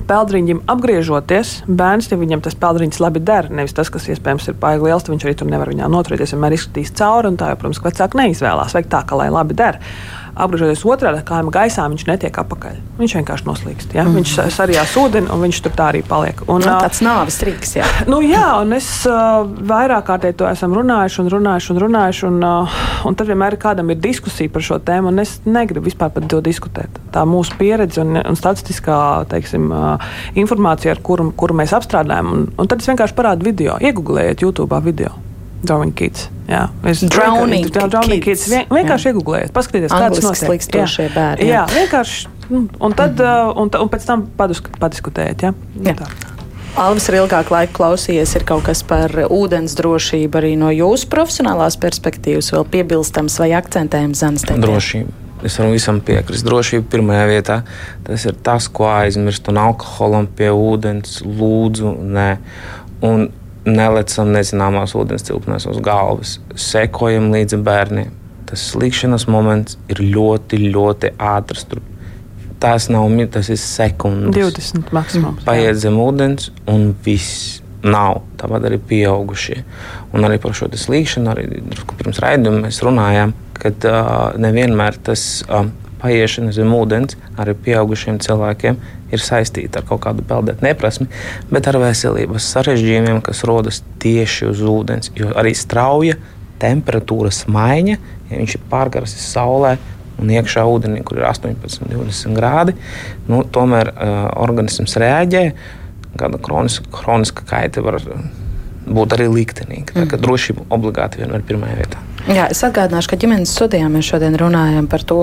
peldriņam 0.08 0.62
apgriežoties, 0.68 1.52
bērns, 1.68 2.10
ja 2.12 2.18
viņam 2.20 2.42
tas 2.44 2.56
peldriņš 2.60 3.00
labi 3.02 3.22
der, 3.24 3.48
nevis 3.52 3.76
tas, 3.76 3.90
kas 3.92 4.08
iespējams 4.12 4.50
ir 4.50 4.58
baigi 4.60 4.84
liels, 4.84 5.04
tad 5.04 5.14
viņš 5.14 5.26
arī 5.26 5.34
tur 5.40 5.50
nevar 5.50 5.72
viņā 5.72 5.88
noturēties, 5.92 6.34
vienmēr 6.36 6.56
izskatīs 6.56 6.94
cauri, 6.98 7.32
un 7.32 7.38
tā 7.40 7.52
jau, 7.52 7.60
protams, 7.60 7.82
vecāki 7.84 8.20
neizvēlās. 8.20 8.76
Veikt 8.76 8.92
tā, 8.92 9.02
ka 9.08 9.20
lai 9.20 9.30
labi 9.32 9.56
der 9.58 9.80
apgriežoties 10.38 10.84
otrādi 10.88 11.22
kājām 11.26 11.50
gaisā, 11.52 11.84
viņš 11.90 12.04
netiek 12.08 12.38
apakaļ. 12.42 12.78
Viņš 12.98 13.14
vienkārši 13.18 13.46
noslīkst. 13.48 13.94
Ja? 13.96 14.04
Mm. 14.06 14.18
Viņš 14.20 14.34
sarijās 14.54 14.94
ūdeni, 15.00 15.30
un 15.34 15.42
viņš 15.44 15.60
tur 15.64 15.74
tā 15.76 15.90
arī 15.92 16.02
paliek. 16.06 16.40
Un, 16.46 16.62
nu, 16.62 16.70
tāds 16.82 17.02
nāves 17.04 17.38
triks. 17.40 17.74
Jā, 17.78 17.88
nu, 18.12 18.20
jā 18.24 18.46
un 18.62 18.76
es 18.78 18.88
uh, 19.10 19.42
vairāk 19.44 20.06
kārtīgi 20.08 20.38
to 20.40 20.48
esam 20.50 20.74
runājuši 20.78 21.22
un 21.24 21.30
runājuši 21.36 21.74
un 21.74 21.82
runājuši. 21.84 22.26
Un, 22.30 22.40
uh, 22.46 22.80
un 23.08 23.18
tad 23.18 23.30
vienmēr 23.30 23.58
kādam 23.60 23.92
ir 23.94 24.00
diskusija 24.02 24.52
par 24.54 24.64
šo 24.64 24.80
tēmu, 24.82 25.12
un 25.12 25.24
es 25.24 25.38
negribu 25.46 25.90
vispār 25.90 26.12
par 26.14 26.26
to 26.30 26.42
diskutēt. 26.44 27.00
Tā 27.14 27.24
mūsu 27.28 27.58
pieredze 27.60 28.02
un, 28.04 28.18
un 28.22 28.38
statistiskā 28.38 28.98
teiksim, 29.30 29.70
uh, 29.72 30.10
informācija, 30.38 30.94
ar 30.94 31.02
kuru, 31.04 31.30
kuru 31.38 31.58
mēs 31.62 31.74
apstrādājam. 31.76 32.34
Un, 32.34 32.50
un 32.58 32.70
tad 32.70 32.84
es 32.84 32.90
vienkārši 32.90 33.18
parādu 33.18 33.50
video, 33.50 33.78
iegūlējiet 33.82 34.46
YouTube 34.46 34.78
video. 34.84 35.27
Drowning 35.62 35.94
Kids. 35.98 36.28
Jā, 36.48 36.62
es 36.88 37.02
drowning, 37.04 37.66
drowning 37.68 38.22
kids. 38.24 38.46
kids. 38.46 38.52
Vien, 38.54 38.70
vienkārši 38.72 39.10
iegūlējiet, 39.10 39.52
paskatieties, 39.52 39.92
kādas 39.92 40.22
ir 40.22 40.38
slikstošie 40.40 41.08
bērni. 41.12 41.44
Jā, 41.50 41.66
jā 41.66 41.82
vienkārši. 41.82 42.30
Nu, 42.48 42.62
un, 42.80 42.94
tad, 42.96 43.18
mm 43.18 43.26
-hmm. 43.26 43.60
un, 43.60 43.70
un 43.82 43.88
pēc 43.92 44.06
tam 44.08 44.24
padiskutējiet. 44.80 45.42
Ja? 45.42 45.52
Jā. 45.84 45.94
Tā. 45.98 46.08
Alvis 46.78 47.08
ir 47.08 47.14
ilgāk 47.18 47.50
laika 47.50 47.72
klausījies, 47.74 48.36
ir 48.36 48.44
kaut 48.44 48.62
kas 48.62 48.82
par 48.82 49.10
ūdens 49.10 49.74
drošību 49.76 50.38
arī 50.38 50.56
no 50.56 50.70
jūsu 50.70 51.08
profesionālās 51.10 51.76
perspektīvas, 51.80 52.52
vēl 52.52 52.64
piebilstams 52.64 53.38
vai 53.38 53.50
akcentējams 53.52 54.18
Zanstein? 54.18 54.60
Drošība. 54.60 55.10
Es 55.42 55.58
varu 55.58 55.72
visam 55.72 56.00
piekrist. 56.00 56.46
Drošība 56.46 56.88
pirmajā 56.90 57.26
vietā. 57.30 57.62
Tas 58.06 58.24
ir 58.24 58.34
tas, 58.42 58.68
ko 58.68 58.88
aizmirst. 58.90 59.48
Un 59.48 59.60
alkoholam 59.62 60.26
pie 60.26 60.50
ūdens 60.50 61.20
lūdzu, 61.22 61.92
nē. 62.02 62.38
Un 63.06 63.28
nelecam 63.66 64.32
nezināmās 64.34 64.94
ūdens 64.98 65.26
tilpnēs 65.26 65.66
uz 65.70 65.78
galvas, 65.84 66.38
sekojam 66.58 67.30
līdzi 67.34 67.60
bērniem. 67.64 68.14
Tas 68.48 68.64
slikšanas 68.72 69.26
moments 69.28 69.76
ir 69.92 70.00
ļoti, 70.14 70.60
ļoti 70.72 71.12
ātrs. 71.20 71.66
Tur 71.68 71.82
tās 72.62 72.88
nav 72.92 73.08
tas 73.32 73.50
ir 73.52 73.60
sekundes. 73.60 74.34
20 74.36 74.92
maksimums. 74.92 75.44
Paiet 75.46 75.80
zem 75.80 75.98
ūdens 76.02 76.52
un 76.66 76.92
viss. 77.04 77.62
Nav 77.78 78.24
tāpat 78.34 78.64
arī 78.66 78.80
pieaugušie. 78.82 79.60
Un 80.10 80.26
arī 80.26 80.40
par 80.42 80.50
šo 80.58 80.66
slīkšanu, 80.66 81.28
arī 81.30 81.44
pirms 82.00 82.18
raidījuma 82.24 82.64
mēs 82.64 82.80
runājām, 82.82 83.30
ka 83.54 83.70
uh, 83.70 84.00
nevienmēr 84.42 84.98
tas 85.06 85.22
uh, 85.46 85.68
paiešana 86.00 86.54
zem 86.54 86.72
ūdens 86.74 87.18
arī 87.40 87.54
pieaugušiem 87.66 88.20
cilvēkiem 88.24 88.78
ir 89.12 89.22
saistīta 89.24 89.80
ar 89.80 89.86
kaut 89.88 90.02
kādu 90.04 90.24
peldēt 90.28 90.62
neprasmi, 90.64 91.08
bet 91.50 91.68
ar 91.70 91.80
veselības 91.82 92.48
sarežģījumiem, 92.54 93.22
kas 93.24 93.44
rodas 93.48 93.82
tieši 94.02 94.50
uz 94.50 94.64
ūdens. 94.64 95.12
Jo 95.18 95.32
arī 95.38 95.54
strauja 95.56 96.18
temperatūras 96.62 97.44
maiņa, 97.50 97.96
ja 98.28 98.40
viņš 98.42 98.58
ir 98.58 98.66
pārgarasis 98.70 99.30
saulē, 99.32 99.76
un 100.18 100.32
iekšā 100.34 100.64
ūdenī, 100.66 101.04
kur 101.06 101.20
ir 101.20 101.28
18, 101.28 101.86
20 101.92 102.34
grādi, 102.38 102.74
nu, 103.30 103.44
tomēr 103.54 103.92
uh, 103.92 104.16
organisms 104.42 104.98
reaģē. 104.98 105.44
Kāda 106.18 106.40
kroniska, 106.42 106.88
kroniska 106.90 107.44
kaita 107.46 107.84
var 107.84 108.00
būt 108.88 109.14
arī 109.14 109.28
liktenīga. 109.30 109.94
Tā 109.94 110.06
kā 110.08 110.16
mm. 110.16 110.24
drošība 110.24 110.66
obligāti 110.74 111.22
vienmēr 111.22 111.42
ir 111.42 111.48
pirmajā 111.52 111.78
vietā. 111.78 111.97
Jā, 112.28 112.44
es 112.52 112.58
atgādināšu, 112.60 113.08
ka 113.08 113.16
ģimenes 113.22 113.54
studijā 113.56 113.86
mēs 113.88 114.10
šodien 114.10 114.34
runājam 114.36 114.84
par 114.92 115.00
to, 115.08 115.20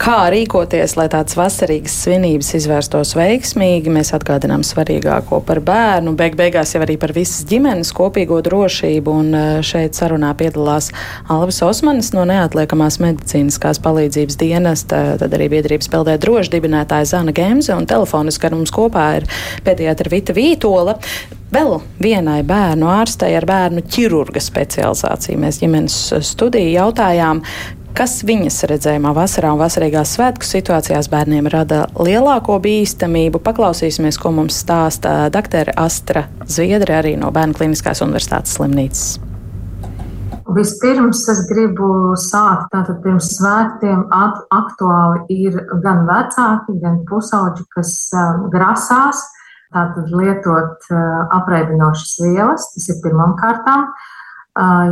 kā 0.00 0.22
rīkoties, 0.32 0.94
lai 0.96 1.04
tādas 1.12 1.36
vasarīgas 1.36 1.98
svinības 2.00 2.48
izvērstos 2.56 3.12
veiksmīgi. 3.18 3.92
Mēs 3.92 4.14
atgādinām 4.16 4.64
svarīgāko 4.64 5.42
par 5.44 5.60
bērnu, 5.66 6.14
beig 6.16 6.38
beigās 6.40 6.72
jau 6.72 6.80
arī 6.86 6.96
par 7.02 7.12
visas 7.12 7.44
ģimenes 7.50 7.92
kopīgo 7.92 8.40
drošību. 8.46 9.18
Un 9.20 9.36
eh, 9.36 9.60
šeit 9.68 10.00
sarunā 10.00 10.32
piedalās 10.40 10.88
Alvis 11.28 11.60
Osmanis 11.66 12.14
no 12.16 12.24
neatliekamās 12.32 13.02
medicīniskās 13.04 13.84
palīdzības 13.84 14.40
dienesta, 14.40 15.04
tad 15.20 15.36
arī 15.36 15.52
biedrības 15.58 15.92
peldē 15.92 16.16
droši 16.24 16.56
dibinātāja 16.56 17.12
Zana 17.18 17.36
Gemze 17.36 17.76
un 17.76 17.84
telefoniski 17.90 18.48
ar 18.48 18.56
mums 18.56 18.72
kopā 18.72 19.10
ir 19.20 19.28
pediatra 19.68 20.16
Vita 20.16 20.32
Vītola. 20.32 20.96
Vēl 21.54 21.76
vienai 22.02 22.40
bērnu 22.42 22.88
ārstei 22.90 23.36
ar 23.38 23.44
bērnu 23.46 23.84
ķirurga 23.86 24.40
specializāciju 24.42 25.38
mēs 25.38 25.60
ģimenes 25.60 25.96
studiju 26.26 26.72
jautājām, 26.72 27.44
kas 27.94 28.16
viņas 28.26 28.56
redzējumā 28.72 29.12
vasarā 29.14 29.52
un 29.54 29.60
vasarīgās 29.60 30.16
svētku 30.16 30.48
situācijās 30.48 31.06
bērniem 31.12 31.46
rada 31.52 31.84
lielāko 31.94 32.56
bīstamību. 32.64 33.38
Paklausīsimies, 33.46 34.18
ko 34.18 34.32
mums 34.34 34.58
stāsta 34.64 35.28
dr. 35.30 35.70
Astra 35.78 36.24
Zviedri 36.42 36.96
arī 36.96 37.14
no 37.20 37.30
Bērnu 37.30 37.54
Kliniskās 37.60 38.02
Universitātes 38.02 38.56
slimnīcas. 38.58 39.04
Vispirms 40.58 41.22
es 41.30 41.44
gribu 41.52 42.16
sākt, 42.18 42.66
tātad 42.74 42.98
pirms 43.06 43.30
svētkiem 43.38 44.02
aktuāli 44.10 45.38
ir 45.46 45.62
gan 45.86 46.02
vecāki, 46.10 46.80
gan 46.82 46.98
pusauģi, 47.06 47.62
kas 47.78 47.94
um, 48.18 48.48
grasās 48.50 49.22
tātad 49.74 50.10
lietot 50.14 50.90
apreibinošas 51.34 52.18
vielas, 52.22 52.68
tas 52.74 52.90
ir 52.92 53.00
pirmām 53.04 53.34
kārtām, 53.40 53.88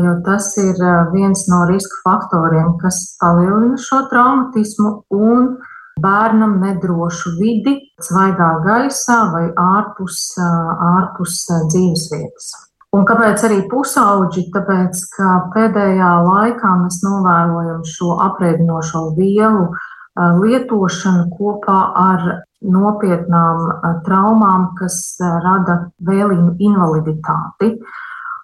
jo 0.02 0.16
tas 0.26 0.50
ir 0.58 0.80
viens 1.12 1.46
no 1.50 1.62
riska 1.70 2.02
faktoriem, 2.02 2.74
kas 2.82 3.04
palielina 3.22 3.78
šo 3.78 4.02
traumatismu 4.10 4.96
un 5.14 5.54
bērnam 6.02 6.58
nedrošu 6.62 7.36
vidi, 7.38 7.76
svaigā 8.02 8.50
gaisā 8.66 9.18
vai 9.32 9.46
ārpus, 9.60 10.34
ārpus 10.40 11.46
dzīvesvietas. 11.70 12.52
Un 12.92 13.06
kāpēc 13.08 13.40
arī 13.46 13.62
pusauģi? 13.70 14.50
Tāpēc, 14.52 14.98
ka 15.14 15.28
pēdējā 15.54 16.10
laikā 16.26 16.72
mēs 16.82 16.98
novērojam 17.04 17.80
šo 17.88 18.18
apreibinošo 18.26 19.06
vielu 19.16 19.70
lietošanu 20.16 21.28
kopā 21.36 21.78
ar 21.96 22.24
nopietnām 22.62 24.02
traumām, 24.06 24.72
kas 24.78 25.18
rada 25.20 25.90
vēlīnu 26.04 26.56
invaliditāti. 26.60 27.74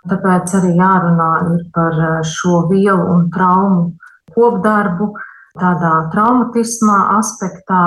Tāpēc 0.08 0.54
arī 0.58 0.74
jārunā 0.78 1.30
par 1.74 1.98
šo 2.24 2.64
vielu 2.70 3.04
un 3.12 3.28
traumu 3.34 3.92
kopdarbu, 4.34 5.12
tādā 5.60 5.92
traumatismā 6.12 6.96
aspektā 7.18 7.80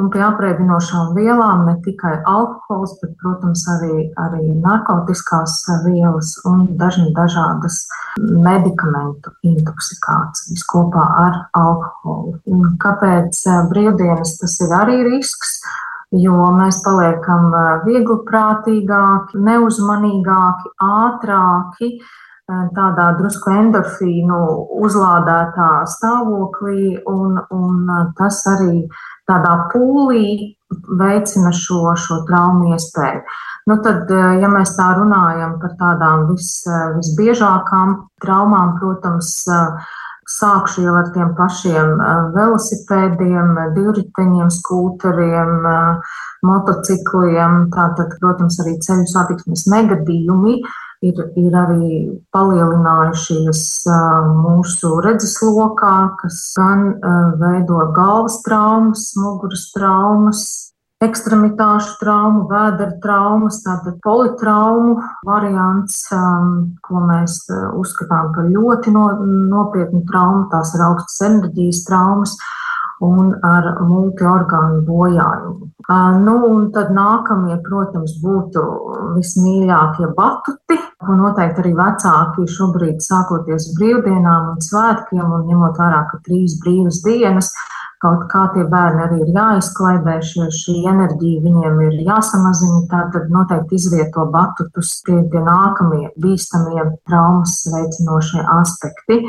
un 0.00 0.10
pie 0.12 0.22
apreibinošām 0.26 1.12
vielām 1.16 1.64
ne 1.68 1.74
tikai 1.84 2.16
alkohols, 2.30 2.96
bet, 3.02 3.14
protams, 3.22 3.64
arī, 3.76 4.08
arī 4.20 4.54
narkotiskās 4.64 5.56
vielas 5.86 6.34
un 6.50 6.66
dažni 6.80 7.12
dažādas 7.16 7.84
medikamentu 8.18 9.34
intoksikācijas 9.46 10.66
kopā 10.70 11.06
ar 11.24 11.40
alkoholu. 11.58 12.38
Un 12.50 12.76
kāpēc 12.82 13.40
brīvdienas 13.72 14.38
tas 14.42 14.60
ir 14.64 14.78
arī 14.82 15.02
risks? 15.08 15.58
jo 16.14 16.50
mēs 16.54 16.80
paliekam 16.84 17.48
viegliprātīgāki, 17.86 19.40
neuzmanīgāki, 19.48 20.70
ātrāki, 20.84 21.88
tādā 22.48 23.06
drusku 23.18 23.52
endorfīnu 23.54 24.38
uzlādētā 24.84 25.70
stāvoklī, 25.88 26.98
un, 27.08 27.38
un 27.54 27.88
tas 28.18 28.42
arī 28.52 28.84
tādā 29.28 29.54
pūlī 29.72 30.54
veicina 31.00 31.54
šo, 31.56 31.94
šo 31.96 32.20
traumu 32.28 32.74
iespēju. 32.74 33.24
Nu 33.70 33.78
tad, 33.80 34.10
ja 34.12 34.50
mēs 34.52 34.74
tā 34.76 34.90
runājam 34.98 35.56
par 35.62 35.76
tādām 35.80 36.26
vis, 36.34 36.50
visbiežākām 36.98 37.96
traumām, 38.20 38.74
protams, 38.80 39.38
sākšu 40.34 40.84
jau 40.84 40.94
ar 41.00 41.10
tiem 41.14 41.32
pašiem 41.38 42.00
velosipēdiem, 42.36 43.56
divriteņiem, 43.76 44.52
skūteriem, 44.52 45.68
motocikliem, 46.44 47.58
tātad, 47.72 48.16
protams, 48.20 48.60
arī 48.60 48.76
ceļu 48.84 49.08
satiksmes 49.08 49.64
negadījumi, 49.72 50.58
ir, 51.08 51.22
ir 51.40 51.56
arī 51.58 51.88
palielinājušies 52.34 53.64
mūsu 54.44 54.92
redzeslokā, 55.04 55.96
kas 56.20 56.38
gan 56.58 56.86
veido 57.40 57.80
galvas 57.96 58.40
traumas, 58.46 59.10
muguras 59.20 59.68
traumas, 59.74 60.44
ekstremitāšu 61.04 61.98
traumu, 62.00 62.44
vēdera 62.48 62.96
traumas, 63.02 63.60
tātad 63.64 63.98
politraumu 64.04 64.96
variants, 65.26 66.06
ko 66.86 67.02
mēs 67.08 67.40
uzskatām 67.76 68.32
par 68.36 68.48
ļoti 68.50 68.94
no, 68.94 69.08
nopietnu 69.52 70.04
traumu. 70.08 70.46
Tās 70.52 70.74
ir 70.76 70.84
augstas 70.86 71.26
enerģijas 71.28 71.84
traumas 71.88 72.36
un 73.02 73.34
ar 73.42 73.70
multiorgānu 73.82 74.82
bojājumu. 74.86 75.70
Nu, 76.24 76.34
un 76.48 76.70
tad 76.72 76.92
nākamie, 76.96 77.58
protams, 77.66 78.16
būtu 78.22 78.62
vismīļākie 79.18 80.08
batuti, 80.16 80.78
ko 81.04 81.16
noteikti 81.18 81.64
arī 81.64 81.74
vecāki 81.76 82.46
šobrīd, 82.48 83.02
sākoties 83.04 83.72
brīvdienām 83.78 84.54
un 84.54 84.62
svētkiem, 84.64 85.24
un 85.24 85.48
ņemot 85.50 85.80
vērā, 85.80 86.04
ka 86.10 86.22
trīs 86.24 86.56
brīvas 86.62 87.02
dienas, 87.04 87.50
kaut 88.04 88.24
kā 88.32 88.46
tie 88.54 88.64
bērni 88.68 89.04
arī 89.04 89.20
ir 89.24 89.32
jāizklaidē, 89.32 90.18
šie, 90.28 90.48
šī 90.52 90.74
enerģija 90.90 91.44
viņiem 91.44 91.78
ir 91.86 92.00
jāsamazina, 92.08 92.82
tad 92.90 93.30
noteikti 93.32 93.78
izvieto 93.80 94.26
batutus 94.32 94.98
tie, 95.06 95.22
tie 95.32 95.44
nākamie 95.44 96.10
bīstamie 96.20 96.84
traumas 97.08 97.62
veicinošie 97.72 98.44
aspekti. 98.58 99.22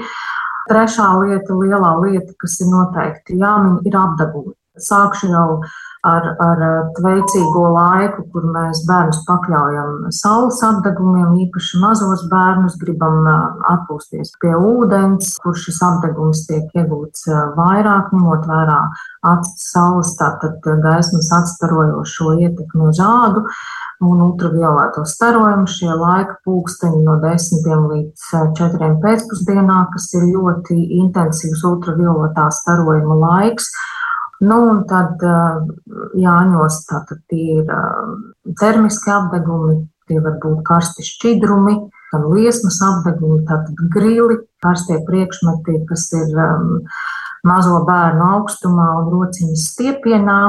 Trešā 0.70 1.08
lieta, 1.22 1.54
lielā 1.54 1.92
lieta, 2.02 2.34
kas 2.42 2.60
ir 2.62 2.72
noteikti 2.72 3.38
jāmin, 3.42 3.82
ir 3.86 3.98
apdagūta. 4.02 4.58
Sākšu 4.82 5.32
jau 5.32 5.50
ar, 6.06 6.28
ar 6.44 6.64
veicīgo 7.02 7.64
laiku, 7.74 8.26
kur 8.34 8.46
mēs 8.54 8.84
bērnus 8.90 9.22
pakļaujam 9.28 10.12
saules 10.14 10.62
apdegumiem, 10.66 11.34
īpaši 11.46 11.82
mazos 11.82 12.26
bērnus, 12.32 12.78
gribam 12.82 13.26
atpūsties 13.72 14.36
pie 14.42 14.54
ūdens, 14.56 15.36
kur 15.44 15.58
šis 15.58 15.82
apdegums 15.86 16.46
tiek 16.50 16.70
iegūts 16.78 17.26
vairāk, 17.58 18.14
ņemot 18.14 18.46
vērā 18.50 18.82
saules, 19.58 20.14
tātad 20.20 20.62
gaismas 20.84 21.32
atstarojošo 21.34 22.36
ietekmi 22.46 22.92
uz 22.92 23.02
ādu 23.02 23.46
un 24.06 24.22
ultravioleto 24.28 25.06
starojumu. 25.08 25.66
Šie 25.72 25.90
laika 25.90 26.38
pulksteņi 26.46 27.02
no 27.08 27.18
10 27.24 27.66
līdz 27.90 28.30
4 28.60 28.94
pēcpusdienā, 29.02 29.82
kas 29.96 30.12
ir 30.20 30.30
ļoti 30.36 30.78
intensīvs 31.02 31.66
ultravioletā 31.66 32.52
starojuma 32.54 33.22
laiks. 33.24 33.72
Nu, 34.44 34.56
un 34.72 34.82
tad 34.90 35.22
Jāņos 36.20 36.82
tātad 36.90 37.22
tie 37.32 37.62
ir 37.62 37.70
termiski 38.60 39.14
apdegumi, 39.16 39.78
tie 40.10 40.20
var 40.20 40.40
būt 40.44 40.64
karsti 40.68 41.06
šķidrumi, 41.08 41.76
gan 42.12 42.26
liesmas 42.34 42.82
apdegumi, 42.84 43.44
tātad 43.48 43.80
grili, 43.94 44.42
karstie 44.64 45.00
priekšmeti, 45.08 45.80
kas 45.90 46.10
ir 46.18 46.36
um, 46.36 46.76
mazo 47.46 47.80
bērnu 47.86 48.26
augstumā 48.40 48.88
un 49.02 49.10
rociņas 49.14 49.66
stiepienā. 49.72 50.40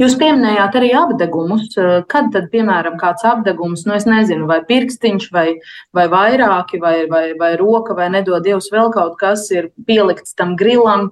Jūs 0.00 0.16
pieminējāt 0.20 0.76
arī 0.80 0.90
apdegumus. 0.96 1.72
Kad 2.12 2.30
tad, 2.34 2.48
piemēram, 2.52 2.98
kāds 3.00 3.24
apdegums, 3.28 3.84
nu 3.88 3.96
es 3.96 4.06
nezinu, 4.08 4.46
vai 4.50 4.60
pirkstiņš, 4.68 5.28
vai, 5.34 5.46
vai 5.96 6.06
vairāki, 6.12 6.80
vai, 6.82 6.96
vai, 7.10 7.24
vai 7.40 7.52
roka, 7.60 7.96
vai 7.98 8.10
nedod 8.12 8.44
Dievs 8.44 8.70
vēl 8.72 8.92
kaut 8.94 9.18
kas 9.20 9.48
ir 9.52 9.70
pielikts 9.88 10.36
tam 10.38 10.56
grilam, 10.60 11.10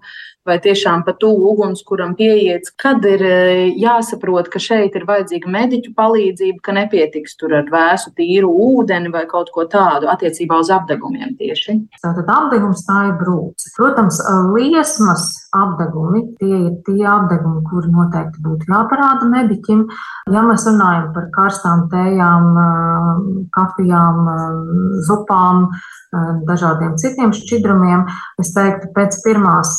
vai 0.51 0.59
tiešām 0.62 1.05
pa 1.07 1.14
tuvu 1.18 1.53
ugunskuram 1.55 2.16
pieiet, 2.18 2.72
kad 2.80 3.05
ir 3.09 3.22
e, 3.24 3.34
jāsaprot, 3.80 4.51
ka 4.53 4.62
šeit 4.62 4.96
ir 4.98 5.07
vajadzīga 5.09 5.51
mediķu 5.51 5.94
palīdzība, 5.98 6.61
ka 6.66 6.76
nepietiks 6.76 7.38
tur 7.40 7.55
ar 7.61 7.70
vēsu, 7.72 8.12
tīru 8.18 8.51
ūdeni 8.66 9.12
vai 9.14 9.24
kaut 9.30 9.53
ko 9.55 9.66
tādu 9.70 10.11
attiecībā 10.12 10.61
uz 10.61 10.72
apdegumiem 10.74 11.36
tieši. 11.40 11.78
Tātad 12.03 12.30
apdegums 12.30 12.84
tā 12.88 13.07
ir 13.11 13.16
brūce. 13.20 13.72
Protams, 13.78 14.20
liesmas 14.55 15.30
apdegumi, 15.57 16.24
tie 16.40 16.59
ir 16.66 16.74
tie 16.86 17.07
apdegumi, 17.11 17.62
kuri 17.70 17.90
noteikti 17.92 18.42
būtu 18.44 18.70
jāparāda 18.70 19.28
mediķim. 19.30 19.86
Ja 20.30 20.44
mēs 20.46 20.66
runājam 20.68 21.11
par 21.16 21.30
karstām 21.34 21.88
tējām, 21.92 22.51
e, 22.61 22.68
kafijām, 23.57 24.28
zupām, 25.09 25.66
dažādiem 26.46 26.96
citiem 26.98 27.30
šķidrumiem, 27.34 28.03
es 28.42 28.51
teiktu, 28.55 28.88
pēc 28.96 29.20
pirmās 29.22 29.76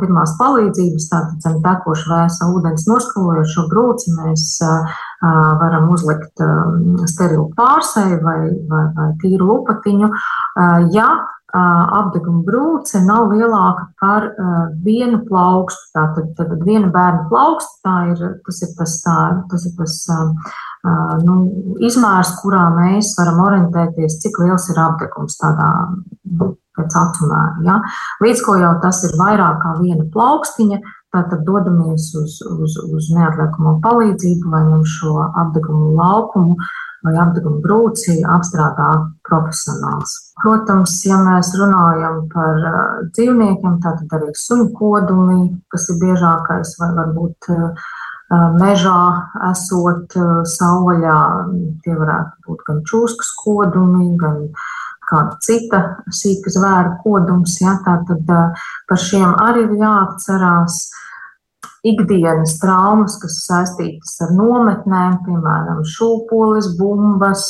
pirmās 0.00 0.32
palīdzības, 0.38 1.08
tātad 1.10 1.44
zem 1.44 1.58
tekoša 1.64 2.08
vēsa 2.12 2.48
ūdens 2.54 2.86
noskalojot 2.88 3.50
šo 3.52 3.66
brūci, 3.68 4.14
mēs 4.16 4.46
varam 5.20 5.90
uzlikt 5.92 6.40
sterilu 7.12 7.50
pārsēju 7.58 8.20
vai, 8.24 8.40
vai, 8.70 8.84
vai 8.96 9.10
tīru 9.20 9.50
lupatiņu. 9.52 10.10
Ja 10.96 11.08
apdeguma 11.54 12.42
brūce 12.46 13.00
nav 13.04 13.30
lielāka 13.32 13.86
par 14.00 14.26
vienu 14.84 15.20
plaukstu. 15.28 15.92
Tātad, 15.94 16.32
tad 16.38 16.54
viena 16.66 16.90
bērna 16.94 17.28
plauksta, 17.30 17.78
tā 17.86 17.96
ir 18.12 18.24
tas, 18.46 18.60
ir 18.66 18.74
tas, 18.78 18.96
tā, 19.04 19.18
tas, 19.50 19.68
ir 19.68 19.76
tas 19.78 19.98
nu, 21.24 21.36
izmērs, 21.84 22.34
kurā 22.42 22.66
mēs 22.74 23.14
varam 23.18 23.40
orientēties, 23.46 24.18
cik 24.24 24.42
liels 24.42 24.68
ir 24.72 24.82
apdegums 24.82 25.38
tādā 25.40 25.70
nu, 25.94 26.54
pēc 26.74 26.98
acumēra. 26.98 27.62
Ja? 27.66 27.78
Līdz 28.24 28.42
ko 28.44 28.58
jau 28.58 28.74
tas 28.82 29.04
ir 29.06 29.14
vairāk 29.20 29.62
kā 29.62 29.76
viena 29.78 30.06
plaukstiņa, 30.14 30.80
tad 31.14 31.34
dodamies 31.46 32.08
uz, 32.18 32.40
uz, 32.42 32.78
uz 32.90 33.10
neatliekamo 33.14 33.78
palīdzību, 33.84 34.50
lai 34.50 34.64
mums 34.66 34.96
šo 34.98 35.28
apdegumu 35.30 35.94
laukumu 35.94 36.58
vai 37.04 37.14
apdegumu 37.22 37.62
brūci 37.62 38.22
apstrādā 38.26 38.90
profesionāls. 39.28 40.23
Protams, 40.42 40.96
ja 41.06 41.20
mēs 41.22 41.52
runājam 41.54 42.24
par 42.32 42.56
dzīvniekiem, 43.14 43.76
tad 43.84 44.16
arī 44.16 44.32
suņu 44.34 44.72
kodumi, 44.74 45.38
kas 45.70 45.86
ir 45.92 46.00
biežākais, 46.00 46.74
vai 46.80 46.88
varbūt 46.96 47.50
mežā 48.58 49.02
esot 49.50 50.16
sauļā, 50.50 51.20
tie 51.84 51.94
varētu 51.94 52.48
būt 52.48 52.66
gan 52.66 52.82
čūskas 52.88 53.30
kodumi, 53.44 54.10
gan 54.18 54.48
kāda 55.06 55.38
cita 55.44 55.82
sīka 56.10 56.50
zvēra 56.50 56.96
kodums. 57.04 57.60
Ja, 57.62 57.78
Tātad 57.84 58.26
par 58.26 59.00
šiem 59.00 59.36
arī 59.44 59.68
ir 59.68 59.78
jāatcerās 59.84 60.88
ikdienas 61.84 62.56
traumas, 62.62 63.18
kas 63.20 63.42
saistītas 63.44 64.16
ar 64.24 64.32
nometnēm, 64.34 65.20
piemēram, 65.26 65.84
šūpoles, 65.84 66.72
bumbas, 66.78 67.46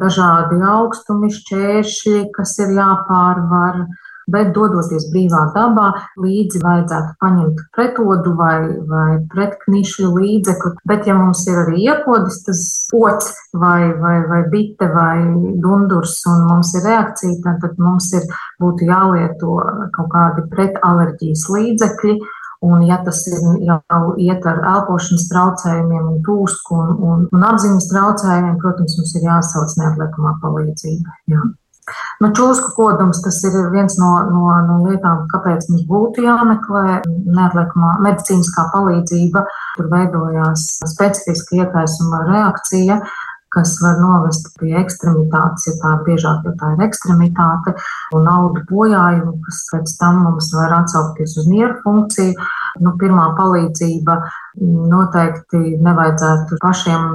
dažādi 0.00 0.62
augstumi, 0.72 1.32
šķēršļi, 1.32 2.22
kas 2.36 2.56
ir 2.62 2.72
jāpārvar 2.78 3.84
bet 4.30 4.52
dodoties 4.54 5.08
brīvā 5.12 5.42
dabā, 5.54 5.88
līdzi 6.20 6.62
vajadzētu 6.62 7.14
paņemt 7.22 7.62
pretodu 7.74 8.34
vai, 8.38 8.56
vai 8.88 9.16
pretknišu 9.32 10.12
līdzekli. 10.14 10.74
Bet, 10.88 11.08
ja 11.10 11.16
mums 11.18 11.44
ir 11.50 11.62
arī 11.64 11.86
iekodis 11.88 12.42
tas 12.46 12.62
pots 12.92 13.32
vai, 13.52 13.92
vai, 13.98 14.18
vai 14.28 14.42
bite 14.52 14.88
vai 14.92 15.16
dundurs 15.62 16.20
un 16.30 16.46
mums 16.50 16.74
ir 16.78 16.86
reakcija, 16.86 17.56
tad 17.62 17.80
mums 17.82 18.12
ir 18.16 18.28
būtu 18.62 18.88
jālieto 18.90 19.58
kaut 19.96 20.12
kādi 20.14 20.46
pretalerģijas 20.54 21.48
līdzekļi. 21.56 22.16
Un, 22.62 22.84
ja 22.86 23.00
tas 23.02 23.24
ir 23.26 23.40
jau 23.66 24.02
iet 24.22 24.44
ar 24.46 24.60
elpošanas 24.74 25.24
traucējumiem, 25.32 26.04
un 26.12 26.20
tūsku 26.26 26.76
un, 26.78 26.92
un, 27.08 27.24
un 27.34 27.48
apziņas 27.48 27.88
traucējumiem, 27.90 28.60
protams, 28.62 28.94
mums 29.00 29.16
ir 29.18 29.26
jāsauc 29.26 29.74
neatliekamā 29.80 30.36
palīdzība. 30.44 31.16
Jā. 31.32 31.42
Nu, 32.22 32.28
čūsku 32.30 32.70
kodums 32.76 33.18
tas 33.24 33.40
ir 33.48 33.56
viens 33.72 33.96
no, 33.98 34.12
no, 34.30 34.44
no 34.68 34.76
lietām, 34.84 35.24
kāpēc 35.32 35.66
mums 35.72 35.82
būtu 35.88 36.22
jāmeklē 36.22 37.00
neatliekamā 37.08 37.96
medicīniskā 38.04 38.68
palīdzība. 38.70 39.42
Tur 39.74 39.88
veidojās 39.90 40.68
specifiska 40.92 41.58
iekaisuma 41.64 42.22
reakcija, 42.28 43.00
kas 43.52 43.74
var 43.82 44.00
novest 44.00 44.48
pie 44.60 44.72
ekstremitātes, 44.80 45.66
ja 45.68 45.74
tā 45.80 45.92
ir 45.96 46.04
biežāk, 46.08 46.46
ja 46.48 46.54
tā 46.60 46.72
ir 46.74 46.84
ekstremitāte, 46.86 47.74
un 48.16 48.28
audu 48.32 48.64
bojājumu, 48.70 49.36
kas 49.44 49.62
pēc 49.72 49.94
tam 50.00 50.22
mums 50.26 50.52
var 50.56 50.72
atsaukties 50.80 51.36
uz 51.42 51.48
nieru 51.50 51.76
funkciju. 51.84 52.48
Nu, 52.80 52.94
pirmā 53.00 53.26
palīdzība 53.36 54.16
noteikti 54.92 55.76
nevajadzētu 55.84 56.60
pašiem 56.62 57.08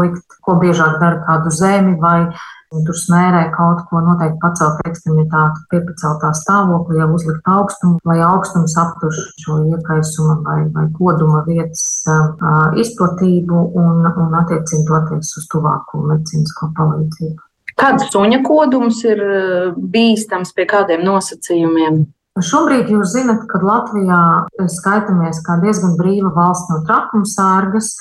likt, 0.00 0.40
ko 0.42 0.56
biežāk 0.62 0.98
dara 1.02 1.22
kādu 1.28 1.54
zemi 1.54 1.94
vai 2.02 2.32
tur 2.70 2.96
smērē 2.96 3.42
kaut 3.54 3.82
ko 3.90 4.00
noteikti 4.04 4.38
pacelt 4.42 4.78
ekstremitāti, 4.86 5.64
piepaceltā 5.72 6.30
stāvoklī, 6.38 7.00
jau 7.00 7.08
uzlikt 7.16 7.50
augstumu, 7.50 7.98
lai 8.06 8.20
augstums 8.22 8.76
aptur 8.78 9.14
šo 9.42 9.58
iekaisuma 9.72 10.38
vai, 10.46 10.60
vai 10.74 10.86
koduma 10.94 11.42
vietas 11.48 11.84
uh, 12.06 12.70
izplatību 12.78 13.64
un, 13.82 14.06
un 14.06 14.38
attiecīgi 14.42 14.86
doties 14.86 15.34
uz 15.40 15.50
tuvāko 15.50 16.04
medicīnisko 16.12 16.70
palīdzību. 16.78 17.42
Kāds 17.80 18.10
suņa 18.12 18.42
kodums 18.44 19.02
ir 19.08 19.20
bīstams 19.74 20.54
pie 20.54 20.66
kādiem 20.70 21.02
nosacījumiem? 21.06 22.02
Šobrīd 22.38 22.90
jūs 22.92 23.14
zinat, 23.16 23.42
ka 23.50 23.58
Latvijā 23.64 24.20
skaitāmies 24.70 25.40
kā 25.44 25.58
diezgan 25.64 25.96
brīva 25.98 26.30
valsts 26.36 26.70
no 26.70 26.80
trakumsārgas. 26.86 27.96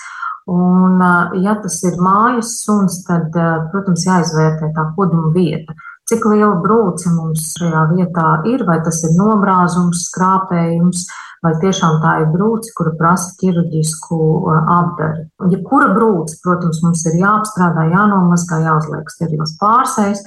Un, 0.50 0.98
ja 1.44 1.54
tas 1.62 1.78
ir 1.86 2.00
mājas 2.02 2.56
suns, 2.64 3.04
tad, 3.06 3.36
protams, 3.70 4.08
jāizvērtē 4.08 4.72
tā 4.74 4.90
koduma 4.96 5.30
vieta. 5.36 5.76
Cik 6.10 6.26
liela 6.26 6.56
brūce 6.64 7.12
mums 7.14 7.52
šajā 7.60 7.84
vietā 7.92 8.30
ir, 8.50 8.64
vai 8.66 8.80
tas 8.82 9.04
ir 9.06 9.14
nobrāzums, 9.14 10.08
skrāpējums, 10.08 11.04
vai 11.46 11.54
tiešām 11.62 12.00
tā 12.02 12.16
ir 12.24 12.32
brūce, 12.34 12.74
kura 12.76 12.96
prasa 12.98 13.30
ķirurģisku 13.40 14.18
apdari. 14.58 15.28
Jebkura 15.54 15.92
brūce, 15.94 16.40
protams, 16.44 16.82
mums 16.84 17.06
ir 17.12 17.20
jāapstrādā, 17.22 17.86
jānomazgā, 17.94 18.64
jāuzliek 18.66 19.14
sterils 19.14 19.54
pārsējs, 19.62 20.24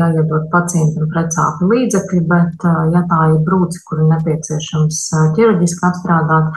jāiedod 0.00 0.50
pacientam 0.52 1.06
precāpi 1.14 1.70
līdzekļi, 1.70 2.24
bet, 2.28 2.66
ja 2.92 3.04
tā 3.08 3.20
ir 3.36 3.38
brūce, 3.46 3.80
kuru 3.86 4.10
nepieciešams 4.10 5.04
ķirurģiski 5.38 5.86
apstrādāt, 5.86 6.50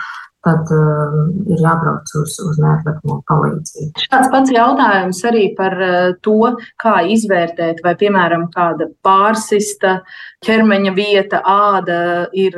tad 0.45 0.69
uh, 0.71 1.15
ir 1.51 1.59
jābrauc 1.59 2.11
uz, 2.21 2.35
uz 2.43 2.59
neatliekamo 2.61 3.19
palīdzību. 3.29 4.05
Šāds 4.05 4.29
pats 4.31 4.53
jautājums 4.53 5.19
arī 5.27 5.43
par 5.57 5.75
uh, 5.83 5.97
to, 6.25 6.53
kā 6.79 6.99
izvērtēt, 7.15 7.81
vai, 7.85 7.95
piemēram, 7.99 8.47
kāda 8.53 8.87
pārsista 9.05 9.97
ķermeņa 10.45 10.93
vieta, 10.95 11.41
āda 11.43 11.99
ir 12.37 12.55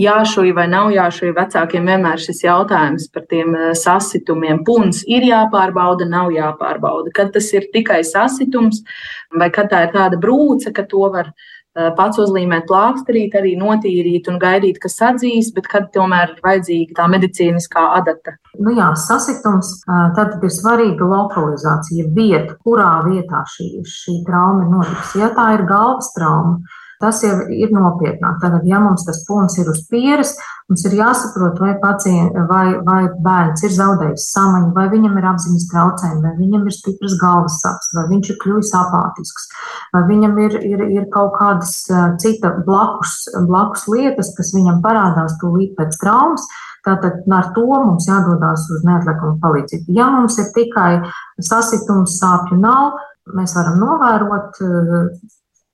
jāšuj 0.00 0.52
vai 0.56 0.66
nav 0.72 0.92
jāšuj. 0.92 1.32
Vecākiem 1.38 1.88
vienmēr 1.88 2.20
šis 2.20 2.44
jautājums 2.44 3.08
par 3.14 3.24
tiem 3.30 3.56
sasitumiem. 3.78 4.60
Puns 4.68 5.00
ir 5.08 5.24
jāpārbauda, 5.30 6.08
nav 6.08 6.34
jāpārbauda. 6.34 7.14
Kad 7.16 7.32
tas 7.38 7.48
ir 7.56 7.70
tikai 7.72 8.02
sasitums, 8.04 8.84
vai 9.32 9.48
kad 9.54 9.72
tā 9.72 9.86
ir 9.86 9.96
tāda 9.96 10.20
brūce, 10.20 10.74
ka 10.76 10.84
to 10.88 11.08
var 11.08 11.32
izdarīt 11.32 11.50
Eh, 11.51 11.51
pats 11.96 12.20
uzlīmēt 12.20 12.66
plāksterīt, 12.68 13.36
arī 13.38 13.54
notīrīt 13.56 14.28
un 14.28 14.38
gaidīt, 14.42 14.80
kas 14.82 14.98
atzīs, 15.08 15.52
bet 15.56 15.70
kad 15.72 15.88
tomēr 15.94 16.34
ir 16.34 16.42
vajadzīga 16.44 16.98
tā 16.98 17.08
medicīniskā 17.12 17.86
adata. 17.98 18.36
Nu 18.60 18.74
jā, 18.76 18.90
sasitums, 19.00 19.80
eh, 19.88 20.10
tad 20.16 20.42
ir 20.44 20.52
svarīga 20.52 21.08
lokalizācija, 21.08 22.10
vieta, 22.12 22.56
kurā 22.64 23.02
vietā 23.06 23.44
šī, 23.48 23.80
šī 23.80 24.18
trauma 24.26 24.66
ir 24.66 24.70
notikusi. 24.74 25.22
Ja 25.24 25.30
tā 25.32 25.54
ir 25.56 25.64
galvas 25.66 26.12
trauma, 26.12 26.60
tas 27.02 27.20
jau 27.24 27.34
ir 27.50 27.72
nopietnāk. 27.74 28.38
Tātad, 28.42 28.64
ja 28.68 28.80
mums 28.82 29.04
tas 29.06 29.20
punkts 29.26 29.58
ir 29.58 29.68
uz 29.70 29.82
pieres, 29.90 30.36
mums 30.70 30.84
ir 30.86 30.96
jāsaprot, 30.96 31.58
vai, 31.60 31.74
pacient, 31.82 32.36
vai, 32.48 32.78
vai 32.86 33.00
bērns 33.24 33.64
ir 33.66 33.74
zaudējis 33.74 34.28
samaņu, 34.32 34.70
vai 34.76 34.86
viņam 34.92 35.18
ir 35.18 35.28
apziņas 35.32 35.68
traucējumi, 35.72 36.22
vai 36.24 36.34
viņam 36.38 36.66
ir 36.68 36.76
stipras 36.76 37.16
galvas 37.20 37.58
sāpes, 37.64 37.92
vai 37.98 38.06
viņš 38.12 38.32
ir 38.32 38.40
kļuvis 38.44 38.72
apātisks, 38.78 39.48
vai 39.96 40.04
viņam 40.08 40.38
ir, 40.46 40.58
ir, 40.72 40.84
ir 41.00 41.08
kaut 41.14 41.36
kādas 41.40 41.74
cita 42.22 42.54
blakus, 42.66 43.18
blakus 43.48 43.88
lietas, 43.90 44.32
kas 44.38 44.54
viņam 44.56 44.82
parādās 44.84 45.38
tūlīt 45.42 45.74
pēc 45.78 45.98
traumas. 46.02 46.46
Tātad 46.82 47.28
ar 47.30 47.52
to 47.54 47.62
mums 47.68 48.08
jādodas 48.08 48.64
uz 48.74 48.80
neatliekumu 48.82 49.36
palīdzību. 49.42 49.92
Ja 49.94 50.08
mums 50.10 50.34
ir 50.42 50.48
tikai 50.56 51.04
sasitums, 51.38 52.16
sāpju 52.18 52.58
nav, 52.58 52.96
mēs 53.38 53.54
varam 53.54 53.78
novērot 53.78 54.58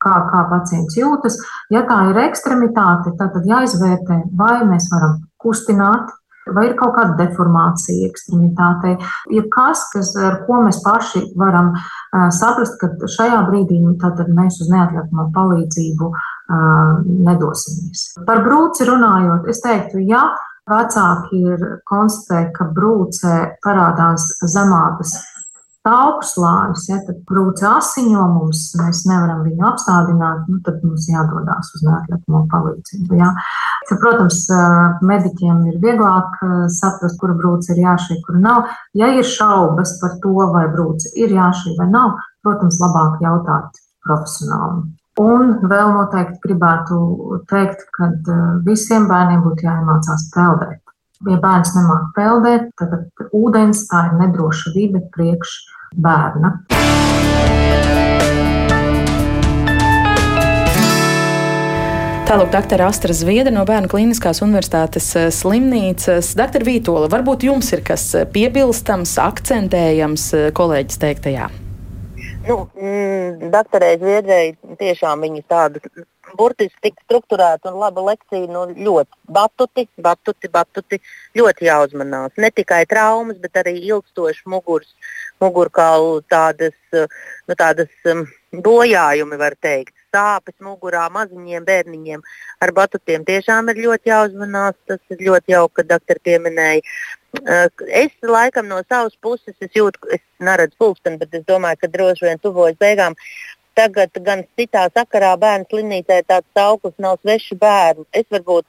kā, 0.02 0.14
kā 0.30 0.44
pacients 0.52 0.96
jūtas. 0.98 1.38
Ja 1.74 1.84
tā 1.88 2.04
ir 2.10 2.22
ekstremitāte, 2.28 3.14
tad, 3.18 3.34
tad 3.34 3.48
jāizvērtē, 3.48 4.22
vai 4.38 4.62
mēs 4.68 4.90
varam 4.94 5.20
kustināt. 5.42 6.14
Vai 6.48 6.62
ir 6.70 6.78
kaut 6.78 6.94
kāda 6.96 7.12
deformācija 7.18 8.08
ekstremitātei? 8.08 8.94
Ir 9.36 9.50
kas, 9.52 9.82
kas, 9.92 10.14
ar 10.16 10.38
ko 10.46 10.62
mēs 10.64 10.78
paši 10.80 11.20
varam 11.36 11.74
uh, 11.74 12.30
saprast, 12.32 12.78
ka 12.80 12.88
šajā 13.04 13.42
brīdī 13.50 13.82
nu, 13.82 13.92
mēs 14.32 14.56
uz 14.64 14.70
neatliekamo 14.72 15.28
palīdzību 15.34 16.08
uh, 16.08 17.02
nedosimies. 17.04 18.06
Par 18.24 18.40
brūci 18.46 18.88
runājot, 18.88 19.44
es 19.52 19.60
teiktu, 19.60 20.00
ja 20.08 20.24
vecāki 20.68 21.42
ir 21.52 21.66
konstatējuši, 21.88 22.54
ka 22.56 22.70
brūcē 22.76 23.34
parādās 23.64 24.30
zemākas 24.48 25.18
augstslānis, 25.86 26.86
ja 26.90 26.98
tad 27.06 27.20
grūti 27.28 27.64
asiņo 27.68 28.24
mums, 28.32 28.62
mēs 28.80 29.04
nevaram 29.08 29.44
viņu 29.46 29.66
apstādināt, 29.70 30.48
nu, 30.50 30.58
tad 30.66 30.82
mums 30.84 31.06
jādodas 31.08 31.70
uz 31.76 31.84
neatliekamo 31.86 32.42
palīdzību. 32.52 33.18
Ja. 33.20 33.30
Tad, 33.88 34.00
protams, 34.02 34.42
mediķiem 35.08 35.64
ir 35.70 35.80
vieglāk 35.82 36.40
saprast, 36.74 37.18
kura 37.20 37.36
brūce 37.38 37.74
ir 37.74 37.82
jāšķir, 37.86 38.22
kura 38.26 38.42
nav. 38.44 38.72
Ja 38.98 39.10
ir 39.14 39.26
šaubas 39.26 39.96
par 40.02 40.18
to, 40.22 40.34
vai 40.54 40.66
brūce 40.72 41.14
ir 41.16 41.34
jāšķir 41.36 41.78
vai 41.80 41.88
nav, 41.92 42.18
protams, 42.44 42.80
labāk 42.82 43.22
jautāt 43.24 43.80
profesionālim. 44.06 44.88
Un 45.18 45.56
vēl 45.66 45.94
noteikti 45.96 46.38
gribētu 46.44 46.98
teikt, 47.50 47.88
ka 47.96 48.12
visiem 48.66 49.08
bērniem 49.10 49.42
būtu 49.42 49.66
jāiemācās 49.66 50.28
peldēt. 50.34 50.82
Ja 51.26 51.34
bērns 51.42 51.72
nemāķi 51.74 52.12
peldēt, 52.14 52.66
tad 52.78 52.92
ūdens 53.34 53.80
tā 53.90 54.04
ir 54.06 54.12
nedroša 54.20 54.70
vide 54.70 55.00
priekš 55.16 55.54
bērna. 55.98 56.52
Tālāk, 62.28 62.52
doktora 62.52 62.86
Astra 62.92 63.16
Zviedra 63.16 63.50
no 63.50 63.64
Bērnu 63.66 63.90
Kliniskās 63.90 64.44
Universitātes 64.44 65.08
eh, 65.18 65.26
slimnīcas. 65.34 66.36
Doktor 66.38 66.62
Vītola, 66.68 67.08
varbūt 67.10 67.48
jums 67.48 67.72
ir 67.74 67.82
kas 67.88 68.04
eh, 68.14 68.28
piebilstams, 68.28 69.16
akcentējams 69.24 70.28
eh, 70.36 70.46
kolēģis 70.54 71.02
teiktajā? 71.02 71.48
Nu, 72.46 72.60
mm, 72.78 73.48
doktorai 73.50 73.96
Zviedrai 73.98 74.44
tiešām 74.78 75.26
viņa 75.26 75.42
tāda 75.50 75.82
burtiski 76.36 76.88
tik 76.88 76.98
strukturēta 77.04 77.70
un 77.70 77.78
laba 77.80 78.02
lekcija. 78.10 78.48
Nu, 78.52 78.64
ļoti 78.72 79.32
batuti, 79.34 79.86
batuti, 80.02 80.50
batuti. 80.52 81.00
Ļoti 81.38 81.68
jāuzmanās. 81.68 82.34
Ne 82.36 82.50
tikai 82.54 82.84
traumas, 82.90 83.38
bet 83.42 83.60
arī 83.62 83.76
ilgstošs 83.80 84.44
muguras, 84.46 84.90
mugurkaulu 85.42 86.22
tādas, 86.30 86.76
nu, 86.92 87.56
tādas 87.58 88.10
um, 88.10 88.26
bojājumi, 88.52 89.38
var 89.40 89.56
teikt. 89.60 89.94
Sāpes 90.08 90.56
mugurā 90.64 91.04
maziņiem 91.12 91.66
bērniņiem 91.68 92.22
ar 92.64 92.70
batutiem 92.72 93.26
tiešām 93.28 93.68
ir 93.68 93.82
ļoti 93.84 94.12
jāuzmanās. 94.12 94.76
Tas 94.88 95.00
ir 95.12 95.24
ļoti 95.28 95.52
jauki, 95.52 95.80
ka 95.80 95.88
doktori 95.94 96.24
pieminēja. 96.30 96.84
Uh, 97.38 97.68
es 97.92 98.14
laikam 98.24 98.70
no 98.70 98.78
savas 98.88 99.12
puses 99.20 99.52
jūtu, 99.76 100.00
es 100.16 100.22
neredzu 100.40 100.78
pulksteni, 100.80 101.20
bet 101.20 101.34
es 101.36 101.44
domāju, 101.44 101.82
ka 101.82 101.90
droši 101.92 102.24
vien 102.24 102.40
tuvojas 102.40 102.78
beigām. 102.80 103.18
Tagad 103.78 104.16
gan 104.26 104.42
citā 104.58 104.88
sakarā 104.90 105.34
bērnu 105.38 105.68
slimnīcā 105.70 106.22
tāds 106.26 106.48
sauklis 106.56 106.96
nav 106.98 107.20
sveši 107.22 107.58
bērni. 107.60 108.06
Es 108.12 108.26
varbūt 108.34 108.66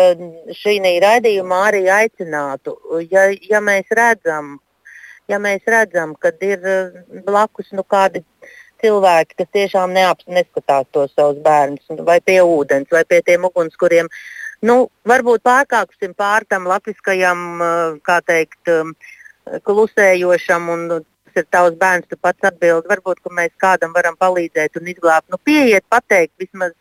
um, 0.00 0.28
šī 0.60 0.78
raidījumā 1.04 1.60
arī 1.68 1.84
aicinātu, 1.92 2.76
ja, 3.10 3.28
ja 3.50 3.60
mēs 3.64 3.90
redzam, 3.94 4.58
ja 5.28 5.40
mēs 5.42 5.64
redzam, 5.68 6.14
ka 6.16 6.32
ir 6.40 6.64
uh, 6.64 7.02
blakus 7.26 7.72
nu, 7.76 7.84
kādi 7.84 8.24
cilvēki, 8.84 9.38
kas 9.40 9.52
tiešām 9.56 9.92
neaps, 9.96 10.26
neskatās 10.28 10.88
tos 10.92 11.12
savus 11.16 11.40
bērnus, 11.44 12.04
vai 12.04 12.20
pie 12.20 12.40
ūdens, 12.42 12.90
vai 12.92 13.04
pie 13.08 13.22
tiem 13.24 13.46
ugunskuriem, 13.48 14.08
nu, 14.64 14.88
varbūt 15.08 15.44
pārkāpsim 15.44 16.16
pār 16.16 16.48
tam 16.48 16.68
latviskajam, 16.70 17.44
uh, 17.60 17.98
kā 18.04 18.20
teikt, 18.24 18.60
um, 18.72 18.96
klusējošam 19.68 20.70
un 20.72 20.86
tas 21.34 21.42
ir 21.42 21.50
tavs 21.50 21.76
bērns, 21.80 22.08
tu 22.08 22.16
pats 22.16 22.50
atbildi. 22.50 22.88
Varbūt 22.90 23.20
mēs 23.34 23.52
kādam 23.58 23.92
varam 23.94 24.16
palīdzēt 24.16 24.78
un 24.80 24.88
izglābt. 24.92 25.28
Nu, 25.30 25.38
pieiet, 25.38 25.84
pateikt 25.90 26.32
vismaz 26.38 26.72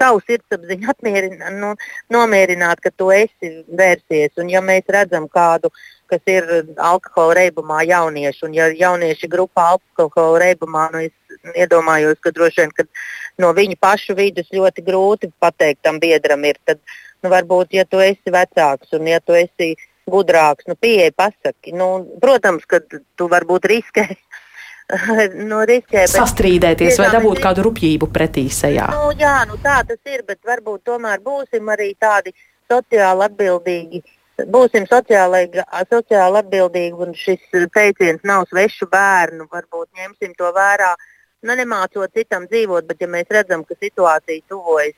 savu 0.00 0.20
sirdsapziņu, 0.24 0.88
apmierināt, 0.90 1.56
nu, 1.60 1.74
nomierināt, 2.12 2.80
ka 2.80 2.90
tu 2.96 3.10
esi 3.12 3.50
vērsies. 3.68 4.32
Un 4.40 4.48
ja 4.52 4.62
mēs 4.64 4.88
redzam 4.88 5.28
kādu, 5.28 5.70
kas 6.10 6.22
ir 6.26 6.46
alkohola 6.76 7.36
reibumā 7.42 7.82
jaunieši, 7.86 8.46
un 8.48 8.56
ja 8.56 8.70
jaunieši 8.72 9.28
grupā 9.30 9.74
alkohola 9.74 10.40
reibumā, 10.46 10.88
nu, 10.94 11.04
es 11.04 11.54
iedomājos, 11.54 12.18
ka 12.20 12.32
droši 12.34 12.64
vien 12.64 12.74
ka 12.74 12.86
no 13.40 13.52
viņu 13.56 13.76
pašu 13.80 14.16
vidus 14.18 14.48
ļoti 14.52 14.84
grūti 14.84 15.30
pateikt 15.40 15.84
tam 15.86 16.00
biedram 16.00 16.44
ir. 16.48 16.58
Tad, 16.64 16.80
nu, 17.22 17.30
varbūt, 17.32 17.76
ja 17.76 17.84
tu 17.84 18.00
esi 18.00 18.32
vecāks 18.32 18.96
un 18.96 19.08
ja 19.12 19.20
tu 19.20 19.36
esi 19.36 19.74
gudrāks, 20.08 20.66
nu, 20.66 20.76
pieeja 20.76 21.12
pasaki. 21.16 21.72
Nu, 21.76 22.06
protams, 22.20 22.66
ka 22.68 22.80
tu 22.88 23.28
varbūt 23.30 23.68
riskē. 23.70 24.06
nu, 25.50 25.60
riskē 25.68 26.04
bet, 26.04 26.14
Sastrīdēties 26.14 26.98
vai 27.00 27.10
dabūt 27.14 27.38
mēs... 27.38 27.44
kādu 27.44 27.66
rupjību 27.68 28.10
pretī 28.14 28.46
sejā. 28.52 28.88
Nu, 28.94 29.12
jā, 29.18 29.36
nu, 29.50 29.58
tā 29.62 29.80
tas 29.86 30.00
ir, 30.10 30.24
bet 30.28 30.40
varbūt 30.46 30.86
tomēr 30.88 31.22
būsim 31.24 31.70
arī 31.72 31.92
tādi 32.00 32.34
sociāli 32.70 33.26
atbildīgi. 33.28 34.02
Būsim 34.50 34.86
sociāli, 34.88 35.50
sociāli 35.90 36.40
atbildīgi, 36.40 36.96
un 36.96 37.12
šis 37.12 37.42
teiciens 37.74 38.22
nav 38.24 38.46
svešu 38.48 38.88
bērnu. 38.90 39.46
Varbūt 39.52 40.00
ņemsim 40.00 40.32
to 40.38 40.48
vērā, 40.56 40.94
nu, 41.44 41.56
nemācot 41.60 42.08
citam 42.16 42.48
dzīvot, 42.48 42.88
bet 42.88 43.04
ja 43.04 43.10
mēs 43.10 43.28
redzam, 43.30 43.66
ka 43.68 43.76
situācija 43.76 44.48
tuvojas 44.48 44.96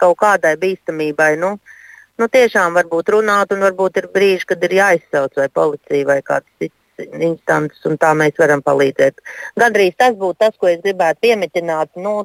kaut 0.00 0.16
kādai 0.22 0.54
bīstamībai, 0.56 1.34
nu, 1.36 1.52
uh, 1.58 1.74
nu, 2.18 2.28
tiešām 2.32 2.76
varbūt 2.78 3.14
runāt, 3.14 3.54
un 3.54 3.64
varbūt 3.66 4.02
ir 4.02 4.10
brīži, 4.14 4.50
kad 4.52 4.64
ir 4.68 4.76
jāizsauc 4.80 5.38
vai 5.38 5.48
policija 5.60 6.10
vai 6.10 6.20
kāds 6.26 6.50
cits 6.58 6.76
instants, 7.22 7.80
un 7.86 7.98
tā 8.00 8.12
mēs 8.18 8.38
varam 8.40 8.62
palīdzēt. 8.66 9.22
Gandrīz 9.58 9.96
tas 9.98 10.16
būtu 10.18 10.40
tas, 10.42 10.56
ko 10.58 10.70
es 10.70 10.82
gribētu 10.84 11.28
piemetināt. 11.28 11.94
Nu, 11.96 12.24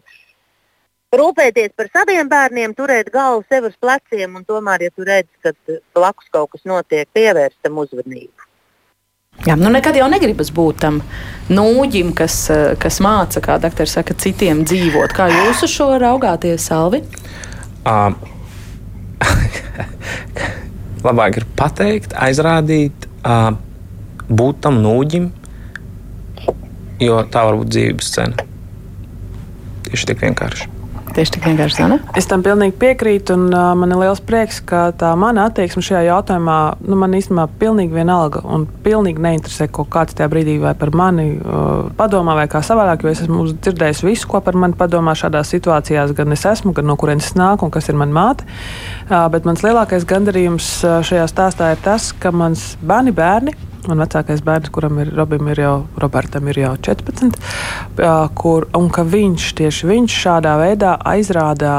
Rūpēties 1.14 1.76
par 1.78 1.92
saviem 1.94 2.26
bērniem, 2.26 2.72
turēt 2.74 3.12
galvu 3.14 3.44
sev 3.46 3.68
uz 3.68 3.76
pleciem, 3.78 4.34
un 4.34 4.48
tomēr, 4.50 4.88
ja 4.88 4.94
tu 4.96 5.06
redz, 5.06 5.30
ka 5.46 5.52
blakus 5.94 6.26
kaut 6.34 6.56
kas 6.56 6.64
notiek, 6.66 7.06
pievērst 7.14 7.60
tam 7.62 7.78
uzmanību. 7.84 8.48
Jā, 9.46 9.54
nu 9.60 9.70
nekad 9.74 9.98
jau 9.98 10.08
negribas 10.10 10.50
būt 10.54 10.82
tam 10.82 11.02
nūģim, 11.54 12.14
kas, 12.18 12.38
kas 12.82 12.98
māca, 13.06 13.42
kā 13.46 13.60
doktor 13.62 13.90
saka, 13.90 14.18
citiem 14.18 14.64
dzīvot. 14.66 15.14
Kā 15.14 15.30
jūs 15.30 15.62
uz 15.68 15.74
šo 15.74 15.92
raugāties, 16.02 16.66
Salvi? 16.66 17.04
Uh, 17.86 18.14
labāk 21.08 21.42
ir 21.42 21.48
pateikt, 21.60 22.16
aizrādīt, 22.16 23.08
būt 24.30 24.62
tam 24.66 24.80
nūģim, 24.84 25.32
jo 27.04 27.20
tā 27.32 27.48
var 27.50 27.60
būt 27.62 27.74
dzīves 27.76 28.14
cena. 28.16 28.48
Tieši 29.88 30.10
tik 30.12 30.24
vienkārši. 30.24 30.83
Tieši 31.14 31.36
tik 31.36 31.44
vienkārši 31.46 31.78
zina. 31.78 31.98
Es 32.18 32.26
tam 32.26 32.42
pilnīgi 32.42 32.74
piekrītu, 32.82 33.36
un 33.38 33.54
uh, 33.54 33.72
man 33.78 33.92
ir 33.94 34.00
liels 34.02 34.22
prieks, 34.26 34.58
ka 34.66 34.88
tā 34.98 35.12
mana 35.20 35.46
attieksme 35.50 35.84
šajā 35.86 36.08
jautājumā, 36.08 36.56
nu, 36.88 36.98
man 36.98 37.14
īstenībā 37.14 37.46
pilnīgi 37.62 37.94
vienalga 37.94 38.42
un 38.50 38.66
pilnīgi 38.86 39.22
neinteresē, 39.22 39.68
ko 39.70 39.86
kāds 39.86 40.18
tajā 40.18 40.32
brīdī 40.34 40.56
vai 40.64 40.72
par 40.80 40.90
mani 40.98 41.28
uh, 41.38 41.92
padomā 42.00 42.34
vai 42.40 42.48
kā 42.50 42.64
savādāk, 42.66 43.06
jo 43.06 43.14
es 43.14 43.22
esmu 43.28 43.46
dzirdējis 43.52 44.02
visu, 44.08 44.30
ko 44.32 44.42
par 44.42 44.58
mani 44.58 44.78
padomā 44.80 45.14
šādās 45.20 45.54
situācijās, 45.54 46.16
gan 46.18 46.34
es 46.34 46.48
esmu, 46.50 46.74
gan 46.74 46.90
no 46.90 46.98
kurienes 46.98 47.30
es 47.30 47.38
nāku 47.38 47.68
un 47.68 47.76
kas 47.76 47.92
ir 47.94 48.00
mana 48.00 48.18
māte. 48.18 48.50
Uh, 49.06 49.28
bet 49.34 49.46
mans 49.46 49.62
lielākais 49.62 50.10
gandarījums 50.10 50.80
šajā 50.82 51.30
stāstā 51.30 51.76
ir 51.76 51.86
tas, 51.86 52.10
ka 52.18 52.34
mans 52.34 52.74
bērni 52.82 53.14
bērni 53.14 53.54
Un 53.92 54.00
vecākais 54.00 54.44
bērns, 54.46 54.72
kuram 54.72 55.00
ir, 55.04 55.12
Robim 55.18 55.50
ir 55.52 55.60
jau, 55.60 55.74
Robertam 56.00 56.48
ir 56.52 56.60
jau 56.62 56.74
14, 56.88 57.40
kur, 58.40 58.68
un 58.80 58.90
ka 58.94 59.04
viņš 59.08 59.48
tieši 59.60 59.90
viņš 59.90 60.18
šādā 60.24 60.54
veidā 60.62 60.94
aizrādā 61.14 61.76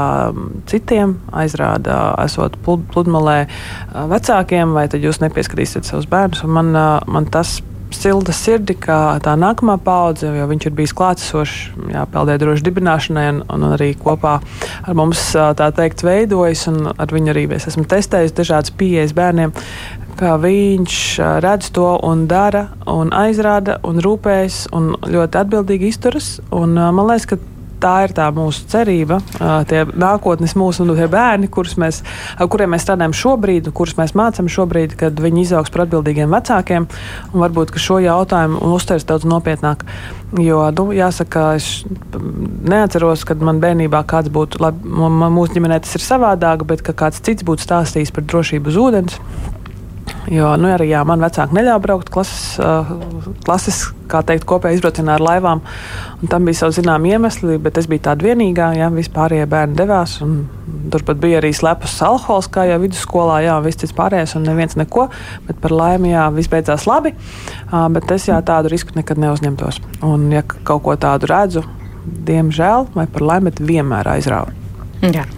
citiem, 0.69 1.17
aizrādā 1.33 1.99
esot 2.25 2.59
pludmalē 2.65 3.39
vecākiem, 4.13 4.75
vai 4.77 4.85
tad 4.91 5.05
jūs 5.05 5.21
nepieskatīsiet 5.23 5.89
savus 5.89 6.09
bērnus. 6.11 6.45
Man, 6.45 6.75
man 7.09 7.31
tas 7.33 7.57
silta 7.95 8.33
sirdi, 8.35 8.75
kā 8.77 9.17
tā 9.23 9.35
nākamā 9.39 9.77
paudze, 9.83 10.29
jo 10.35 10.47
viņš 10.49 10.67
ir 10.67 10.75
bijis 10.77 10.93
klātesošs, 10.97 11.55
peldē 12.13 12.37
droši 12.41 12.65
dibināšanai, 12.67 13.25
un, 13.33 13.43
un 13.55 13.67
arī 13.71 13.93
kopā 13.99 14.37
ar 14.83 14.97
mums 14.97 15.21
tā 15.33 15.69
teikt 15.75 16.05
veidojas, 16.05 16.67
un 16.71 16.91
ar 16.91 17.13
viņu 17.15 17.33
arī 17.33 17.47
es 17.57 17.69
esmu 17.71 17.85
testējis 17.89 18.35
dažādas 18.37 18.75
pieejas 18.75 19.15
bērniem, 19.17 19.53
kā 20.19 20.35
viņš 20.39 20.99
redz 21.43 21.71
to 21.75 21.89
un 22.07 22.25
dara, 22.31 22.69
un 22.89 23.11
aizrāda, 23.15 23.79
un 23.87 23.99
rūpējas, 24.03 24.65
un 24.75 24.93
ļoti 25.01 25.41
atbildīgi 25.41 25.91
izturas. 25.91 26.29
Un, 26.55 26.77
man 26.77 27.09
liekas, 27.09 27.27
ka 27.33 27.39
tā 27.81 27.93
ir 28.05 28.13
tā 28.15 28.27
mūsu 28.35 28.65
cerība, 28.71 29.19
tie 29.69 29.83
nākotnes 29.85 30.55
mūsu 30.57 30.85
nu, 30.87 30.95
bērni, 30.95 31.49
mēs, 31.81 32.01
kuriem 32.51 32.73
mēs 32.73 32.85
strādājam 32.85 33.15
šobrīd, 33.15 33.71
kurus 33.75 33.95
mēs 33.99 34.15
mācām 34.17 34.49
šobrīd, 34.51 34.95
kad 34.99 35.19
viņi 35.21 35.45
izaugs 35.45 35.73
par 35.73 35.85
atbildīgiem 35.85 36.31
vecākiem. 36.33 36.87
Varbūt 37.35 37.75
šo 37.81 37.99
jautājumu 38.03 38.61
uztvers 38.75 39.07
daudz 39.07 39.27
nopietnāk. 39.29 39.85
Jo, 40.41 40.63
nu, 40.75 40.89
jāsaka, 40.95 41.47
es 41.59 41.85
neatceros, 42.65 43.23
kad 43.27 43.43
man 43.45 43.61
bērnībā 43.63 44.01
kāds 44.09 44.31
būtu, 44.33 44.59
labi, 44.63 44.89
mūsu 44.89 45.55
ģimenē 45.55 45.79
tas 45.83 45.95
ir 45.97 46.03
savādāk, 46.03 46.65
bet 46.67 46.83
ka 46.85 46.95
kāds 47.05 47.21
cits 47.23 47.45
būtu 47.45 47.63
stāstījis 47.63 48.15
par 48.15 48.25
drošību 48.27 48.73
uz 48.73 48.81
ūdens. 48.81 49.21
Jo 50.31 50.55
nu, 50.57 50.71
arī 50.73 50.87
jā, 50.89 51.03
man 51.05 51.21
vecāki 51.21 51.53
neļāva 51.53 51.81
braukt 51.83 52.09
klases, 52.13 52.55
klases 53.45 53.81
kā 54.09 54.21
teikt, 54.25 54.45
kopējā 54.49 54.79
izbraucienā 54.79 55.19
ar 55.19 55.23
laivām. 55.23 55.61
Tam 56.31 56.47
bija 56.47 56.63
savi 56.63 56.79
zināmi 56.79 57.11
iemesli, 57.13 57.59
bet 57.61 57.77
es 57.77 57.85
biju 57.89 58.03
tāda 58.07 58.25
vienīgā. 58.25 58.71
Jā, 58.79 58.89
vispārējie 58.93 59.45
bērni 59.51 59.77
devās. 59.77 60.17
Turpat 60.93 61.21
bija 61.21 61.39
arī 61.41 61.53
slepus 61.53 61.95
alkohols, 62.05 62.49
kā 62.49 62.65
jau 62.69 62.81
vidusskolā, 62.81 63.39
jā, 63.45 63.59
viss 63.65 63.81
cits 63.81 63.93
pārējais, 63.97 64.35
un 64.39 64.49
neviens 64.49 64.77
neko. 64.79 65.07
Bet 65.45 65.61
par 65.61 65.77
laimi, 65.77 66.15
jā, 66.15 66.27
viss 66.33 66.49
beidzās 66.51 66.89
labi. 66.89 67.13
Bet 67.69 68.17
es 68.17 68.29
jā, 68.31 68.41
tādu 68.45 68.73
risku 68.73 68.97
nekad 68.97 69.21
neuzņemtos. 69.21 69.81
Un, 70.09 70.29
ja 70.33 70.45
kaut 70.45 70.85
ko 70.89 70.97
tādu 70.97 71.29
redzu, 71.29 71.65
diemžēl, 72.05 72.89
vai 72.97 73.09
par 73.09 73.29
laimi, 73.33 73.53
vienmēr 73.61 74.15
aizrauju. 74.17 74.63
Jā. 75.05 75.29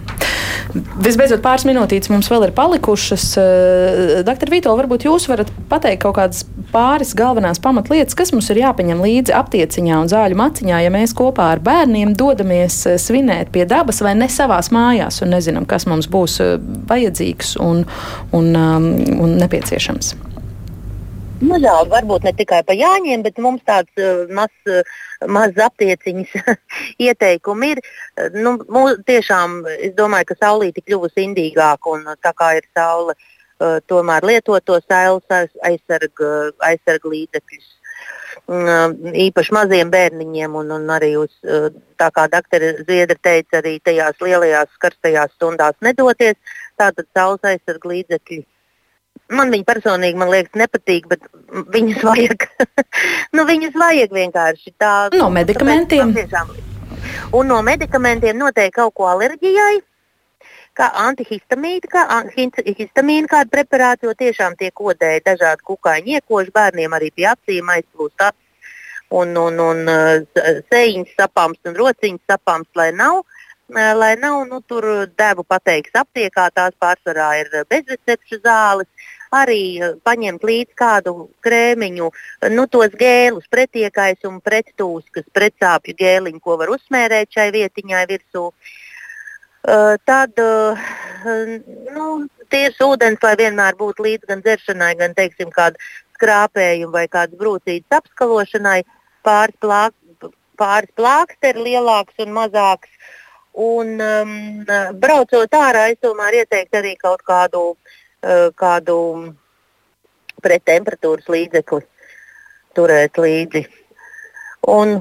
Visbeidzot, 0.74 1.40
pāris 1.40 1.64
minūtītes 1.68 2.10
mums 2.12 2.28
vēl 2.28 2.48
ir 2.48 2.52
palikušas. 2.56 3.24
Eh, 3.40 4.12
Doktor 4.26 4.52
Vito, 4.52 4.74
varbūt 4.76 5.06
jūs 5.06 5.28
varat 5.30 5.50
pateikt 5.70 6.02
kaut 6.04 6.18
kādas 6.18 6.44
pāris 6.72 7.14
galvenās 7.16 7.60
pamatlietas, 7.64 8.16
kas 8.18 8.34
mums 8.34 8.50
ir 8.52 8.60
jāpaņem 8.60 9.00
līdzi 9.00 9.34
aptieciņā 9.38 10.02
un 10.02 10.12
zāļu 10.12 10.36
maciņā, 10.38 10.82
ja 10.84 10.92
mēs 10.92 11.16
kopā 11.16 11.50
ar 11.54 11.64
bērniem 11.64 12.12
dodamies 12.18 12.82
eh, 12.86 12.98
svinēt 13.00 13.52
pie 13.54 13.64
dabas 13.68 14.02
vai 14.04 14.14
ne 14.18 14.28
savās 14.32 14.72
mājās 14.74 15.22
un 15.24 15.32
nezinām, 15.36 15.68
kas 15.68 15.88
mums 15.88 16.10
būs 16.12 16.38
eh, 16.44 16.56
vajadzīgs 16.90 17.56
un, 17.64 17.86
un, 18.36 18.52
um, 18.52 18.90
un 19.24 19.38
nepieciešams. 19.40 20.16
Nu, 21.38 21.54
jā, 21.62 21.72
varbūt 21.86 22.24
ne 22.26 22.32
tikai 22.34 22.64
par 22.66 22.74
Jāņiem, 22.74 23.22
bet 23.22 23.36
mums 23.38 23.62
tāds 23.68 24.00
uh, 24.02 24.24
mazs 24.34 24.70
uh, 24.74 24.96
maz 25.30 25.54
aptieciņas 25.68 26.32
ieteikumi 27.06 27.68
ir. 27.76 27.80
Uh, 28.18 28.26
nu, 28.34 28.56
mūs, 28.66 28.98
tiešām 29.06 29.60
es 29.76 29.94
domāju, 29.98 30.32
ka 30.32 30.38
saulīte 30.40 30.82
kļuvusi 30.82 31.28
indīgāka 31.28 31.94
un 31.94 32.02
tā 32.26 32.34
kā 32.34 32.50
ir 32.58 32.66
saule, 32.74 33.14
uh, 33.14 33.78
tomēr 33.86 34.26
lietot 34.26 34.66
to 34.66 34.80
saules 34.88 35.54
aizsarga 35.70 36.32
aizsarg 36.72 37.06
līdzekļus. 37.14 37.70
Uh, 38.48 38.90
īpaši 39.28 39.54
maziem 39.54 39.94
bērniņiem, 39.94 40.58
un, 40.58 40.74
un 40.74 40.90
arī 40.90 41.14
uz, 41.22 41.30
uh, 41.46 41.70
tā 42.02 42.10
kā 42.18 42.26
doktora 42.34 42.74
Ziedra 42.82 43.14
teica, 43.22 43.62
arī 43.62 43.78
tajās 43.78 44.18
lielajās 44.26 44.74
karstajās 44.82 45.38
stundās 45.38 45.78
nedoties. 45.86 46.34
Tātad 46.82 47.06
saules 47.14 47.46
aizsarga 47.46 47.94
līdzekļi 47.94 48.42
Man 49.28 49.52
viņa 49.52 49.66
personīgi 49.68 50.16
man 50.16 50.30
liekas, 50.32 50.54
nepatīk, 50.56 51.08
bet 51.10 51.26
viņas 51.74 52.04
vajag. 52.06 52.46
nu, 53.36 53.44
viņas 53.48 53.76
vajag 53.76 54.14
vienkārši 54.16 54.72
tā. 54.80 54.94
No 55.12 55.28
medikamentiem. 55.32 56.14
Un 57.36 57.50
no 57.52 57.60
medikamentiem 57.62 58.38
noteikti 58.40 58.78
kaut 58.80 58.96
ko 58.96 59.08
alerģijai. 59.12 59.82
Kā 60.78 60.92
antihistamīna, 61.02 61.90
kā 61.90 62.04
histamīna 62.78 63.28
kāda 63.28 63.50
preparāta, 63.50 64.06
jo 64.06 64.14
tiešām 64.14 64.54
tiek 64.56 64.72
kodēti 64.78 65.26
dažādi 65.26 65.66
kukaiņi 65.66 66.20
iekoši 66.20 66.54
bērniem 66.54 66.94
arī 66.94 67.10
pie 67.10 67.26
acīm 67.32 67.72
aizplūst 67.74 68.22
acis 68.28 68.44
un, 69.10 69.34
un, 69.36 69.58
un 69.58 69.90
sēņas 70.68 71.14
sapāms 71.16 71.60
un 71.68 71.76
rociņas 71.76 72.32
sapāms, 72.32 72.68
lai 72.76 72.90
nav. 72.92 73.24
Lai 73.68 74.14
nav 74.16 74.46
nu, 74.48 74.62
tur 74.64 74.84
devu 75.18 75.44
pateiks 75.44 75.92
aptiekā, 76.00 76.46
tās 76.56 76.72
pārsvarā 76.80 77.28
ir 77.42 77.50
bezrecepšu 77.68 78.38
zāles, 78.40 78.88
arī 79.34 79.62
eh, 79.80 79.94
paņemt 80.04 80.44
līdzi 80.44 80.76
kādu 80.78 81.14
krēmiņu, 81.44 82.10
nu, 82.54 82.66
tos 82.70 82.94
gēlus, 82.98 83.48
pretiekais 83.50 84.24
un 84.28 84.40
prettūskas, 84.44 85.28
pretsāpju 85.34 85.96
gēliņu, 85.98 86.40
ko 86.44 86.58
var 86.60 86.72
uzsmērēt 86.74 87.32
šai 87.34 87.50
vietiņai 87.56 88.04
virsū. 88.12 88.48
Uh, 89.68 89.98
tad 90.06 90.38
uh, 90.40 90.78
nu, 91.92 92.04
tieši 92.48 92.84
ūdens, 92.86 93.18
lai 93.26 93.34
vienmēr 93.36 93.74
būtu 93.76 94.04
līdzi 94.06 94.30
gan 94.30 94.40
dzeršanai, 94.44 94.92
gan 94.96 95.16
teiksim, 95.18 95.50
kādu 95.52 95.76
skrāpējumu 96.16 96.94
vai 96.94 97.04
kādu 97.10 97.36
brūcītas 97.36 97.98
apskalošanai, 97.98 98.78
pāris, 99.26 99.58
plāk, 99.60 99.92
pāris 100.56 100.94
plāksteri 100.96 101.66
lielāks 101.66 102.22
un 102.22 102.32
mazāks. 102.38 102.88
Un, 103.58 103.96
um, 103.98 104.32
braucot 105.02 105.58
ārā, 105.58 105.88
es 105.90 105.98
tomēr 106.00 106.44
ieteiktu 106.44 106.78
arī 106.78 106.94
kaut 107.02 107.24
kādu 107.26 107.64
uh, 107.72 107.96
Eh, 107.98 108.07
kādu 108.58 108.96
prettemperatūras 110.42 111.28
līdzekli 111.30 111.84
turēt 112.76 113.18
līdzi. 113.18 113.64
Un, 114.68 114.98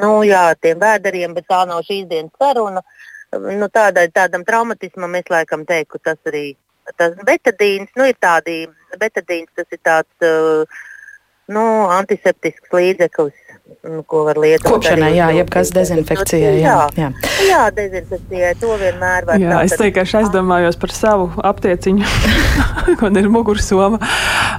nu, 0.00 0.12
jā, 0.26 0.44
tiem 0.60 0.80
vēderiem, 0.80 1.34
bet 1.36 1.46
tā 1.48 1.62
nav 1.68 1.84
šīs 1.86 2.08
dienas 2.10 2.32
saruna. 2.40 2.82
Nu, 3.32 3.68
tādai, 3.68 4.08
tādam 4.12 4.44
traumatismam 4.48 5.14
es 5.18 5.28
laikam 5.28 5.66
teiktu, 5.68 6.00
tas 6.04 6.16
arī 6.26 6.56
tas 6.96 7.12
betadīns, 7.28 7.90
nu, 8.00 8.06
ir 8.08 8.16
tādi, 8.16 8.62
betadīns 8.96 9.50
tas 9.56 9.68
ir 9.76 9.80
tāds 9.84 10.24
uh, 10.24 10.78
nu, 11.52 11.64
antiseptisks 11.92 12.72
līdzeklis 12.72 13.47
ko 14.06 14.24
var 14.26 14.38
lietot. 14.40 14.72
Kopšanai, 14.72 15.12
jā, 15.16 15.28
jebkas 15.38 15.70
dezinfekcijai. 15.74 16.58
Jā, 16.60 16.76
jā. 16.98 17.08
jā 17.46 17.60
dezinfekcijai 17.76 18.54
to 18.60 18.74
vienmēr 18.80 19.26
var. 19.28 19.40
Jā, 19.40 19.60
es 19.66 19.76
vienkārši 19.78 20.18
aizdomājos 20.22 20.78
par 20.80 20.92
savu 20.94 21.28
aptieciņu, 21.46 22.06
man 23.02 23.20
ir 23.20 23.28
mugursoma, 23.32 24.00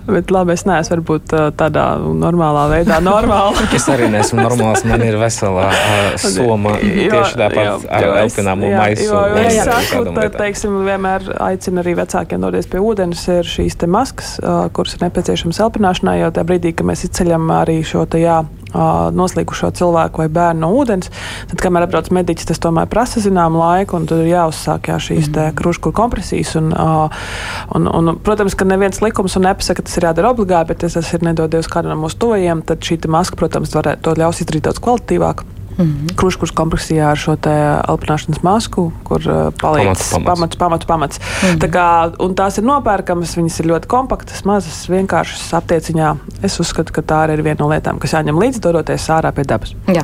bet 0.07 0.31
labi, 0.33 0.55
es 0.55 0.65
neesmu 0.69 0.95
varbūt 0.95 1.35
tādā 1.59 1.85
normālā 1.99 2.65
veidā 2.71 2.99
normāla. 3.09 3.65
es 3.75 3.87
arī 3.91 4.09
neesmu 4.13 4.41
normāls, 4.41 4.85
man 4.89 5.03
ir 5.05 5.19
veselā 5.21 5.67
uh, 5.67 6.15
soma 6.23 6.77
jo, 6.79 7.09
tieši 7.13 7.41
tāpat 7.43 7.89
ar 7.99 8.07
elpināmu 8.23 8.71
maisu. 8.73 9.09
Jo, 9.09 9.25
jo 9.33 9.43
es 9.43 9.59
saku, 9.67 10.05
tā, 10.15 10.29
teiksim, 10.37 10.79
vienmēr 10.87 11.27
aicinu 11.49 11.83
arī 11.83 11.97
vecākiem 11.99 12.45
doties 12.45 12.71
pie 12.71 12.81
ūdens, 12.83 13.25
ir 13.35 13.51
šīs 13.57 13.77
te 13.83 13.89
maskas, 13.89 14.37
uh, 14.41 14.65
kuras 14.73 14.95
ir 14.95 15.05
nepieciešamas 15.05 15.61
elpināšanai, 15.67 16.19
jo 16.23 16.33
tajā 16.33 16.49
brīdī, 16.53 16.73
kad 16.77 16.89
mēs 16.89 17.05
izceļam 17.09 17.51
arī 17.59 17.81
šo 17.85 18.05
te 18.09 18.23
jā, 18.23 18.41
noslīkušo 18.73 19.71
cilvēku 19.79 20.23
vai 20.23 20.29
bērnu 20.33 20.63
no 20.63 20.71
ūdens. 20.77 21.11
Tad, 21.51 21.59
kamēr 21.63 21.87
atbrauc 21.87 22.11
mediķis, 22.15 22.49
tas 22.51 22.61
tomēr 22.63 22.89
prasa 22.91 23.23
zināmu 23.23 23.61
laiku, 23.61 23.99
un 23.99 24.07
tur 24.09 24.23
ir 24.23 24.33
jāuzsāk 24.33 24.91
jā, 24.91 24.97
šīs 25.09 25.29
mm. 25.31 25.55
kruškuru 25.59 25.95
kompresijas. 25.95 26.55
Un, 26.59 26.71
un, 26.73 27.89
un, 27.89 28.15
protams, 28.25 28.57
ka 28.57 28.67
neviens 28.69 29.01
likums 29.05 29.37
un 29.39 29.47
nepasaka, 29.49 29.81
ka 29.81 29.89
tas 29.89 29.99
ir 29.99 30.09
jādara 30.09 30.33
obligāti, 30.33 30.73
bet 30.73 30.85
tas 30.85 31.13
ir 31.13 31.25
nedodies 31.25 31.69
kādam 31.71 31.95
no 31.95 32.03
mūsu 32.05 32.19
tuvajiem, 32.21 32.65
tad 32.67 32.83
šī 32.85 33.01
maska, 33.09 33.39
protams, 33.39 33.73
var, 33.77 33.95
to 34.03 34.17
ļaus 34.19 34.43
izdarīt 34.43 34.69
daudz 34.69 34.83
kvalitatīvāk. 34.83 35.58
Mm 35.79 35.85
-hmm. 35.85 36.15
Kruškurs 36.15 36.51
kompleksijā 36.51 37.11
ar 37.11 37.17
šo 37.17 37.37
elpināšanas 37.39 38.41
masku, 38.43 38.91
kur 39.07 39.21
uh, 39.23 39.53
palīdz 39.61 40.23
pamats, 40.25 40.55
pamats, 40.55 40.85
pamats. 40.85 41.19
Mm 41.19 41.47
-hmm. 41.49 41.59
Tā 41.63 41.67
kā, 41.71 42.33
tās 42.35 42.57
ir 42.57 42.63
nopērkamas, 42.63 43.37
viņas 43.37 43.59
ir 43.59 43.65
ļoti 43.71 43.87
kompaktas, 43.87 44.43
mazas, 44.45 44.89
vienkāršas 44.89 45.53
aptieciņā. 45.53 46.17
Es 46.43 46.59
uzskatu, 46.59 46.93
ka 46.93 47.01
tā 47.01 47.23
arī 47.23 47.39
ir 47.39 47.43
viena 47.43 47.59
no 47.59 47.69
lietām, 47.69 47.99
kas 47.99 48.13
jāņem 48.13 48.39
līdzi, 48.39 48.59
dodoties 48.59 49.09
ārā 49.09 49.31
pie 49.31 49.43
dabas. 49.43 49.75
Jā. 49.87 50.03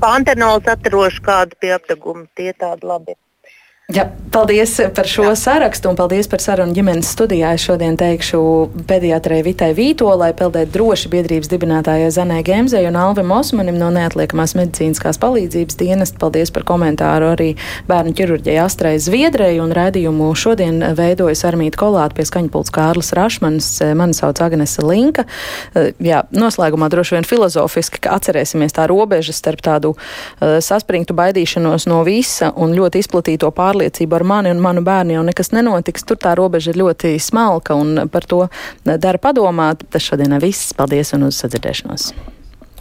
Pantenols 0.00 0.66
atrošu 0.66 1.22
kādu 1.22 1.58
pie 1.60 1.74
apdeguma, 1.74 2.24
tie 2.36 2.52
tādi 2.52 2.86
labi. 2.86 3.14
Jā, 3.92 4.06
paldies 4.32 4.72
par 4.96 5.04
šo 5.04 5.26
Jā. 5.26 5.32
sarakstu 5.36 5.90
un 5.90 5.96
paldies 5.98 6.28
par 6.30 6.40
sarunu 6.40 6.72
ģimenes 6.72 7.10
studijā. 7.12 7.50
Es 7.52 7.64
šodien 7.66 7.98
teikšu 8.00 8.38
pediatrai 8.88 9.42
Vitai 9.44 9.72
Vītolai, 9.76 10.30
peldēt 10.36 10.70
droši 10.72 11.10
biedrības 11.12 11.50
dibinātājai 11.52 12.08
Zanē 12.14 12.38
Gemzei 12.46 12.86
un 12.88 12.96
Alvim 12.96 13.34
Osmanim 13.36 13.76
no 13.76 13.90
neatliekamās 13.92 14.54
medicīniskās 14.56 15.20
palīdzības 15.20 15.76
dienesta. 15.76 16.16
Paldies 16.22 16.52
par 16.54 16.64
komentāru 16.68 17.28
arī 17.34 17.48
bērnu 17.90 18.14
ķirurģijai 18.16 18.62
Astrai 18.64 18.94
Zviedrei 19.02 19.58
un 19.60 19.74
redzējumu 19.76 20.30
šodien 20.40 20.80
veidojas 20.96 21.44
Armīta 21.50 21.82
Kolāta 21.84 22.16
pie 22.16 22.24
skaņpults 22.30 22.72
Kārlis 22.72 23.12
Rašmans. 23.18 23.70
Mani 23.98 24.16
sauc 24.16 24.40
Agnese 24.40 24.86
Linka. 24.86 25.26
Jā, 26.00 26.22
noslēgumā 26.32 26.88
droši 26.88 27.18
vien 27.18 27.28
filozofiski, 27.28 28.00
ka 28.06 28.16
atcerēsimies 28.16 28.72
tā 28.72 28.88
robeža 28.88 29.36
starp 29.36 29.60
tādu 29.68 29.92
uh, 29.92 30.56
saspringtu 30.64 31.12
baidīšanos 31.18 31.90
no 31.92 32.00
visa 32.08 32.54
un 32.56 32.72
ļoti 32.78 33.04
izplatīto 33.04 33.52
pārliecību 33.52 33.81
pārliecību 33.82 34.18
ar 34.18 34.24
mani 34.24 34.52
un 34.52 34.60
manu 34.62 34.82
bērnu 34.82 35.16
jau 35.16 35.24
nekas 35.26 35.52
nenotiks. 35.52 36.04
Tur 36.06 36.16
tā 36.16 36.34
robeža 36.38 36.72
ir 36.72 36.80
ļoti 36.82 37.16
smalka 37.18 37.74
un 37.74 38.08
par 38.10 38.24
to 38.24 38.48
dara 38.84 39.18
padomāt. 39.18 39.88
Tas 39.90 40.02
šodien 40.02 40.38
viss. 40.40 40.72
Paldies 40.74 41.12
un 41.14 41.28
uz 41.28 41.42
sadzirdēšanos! 41.42 42.31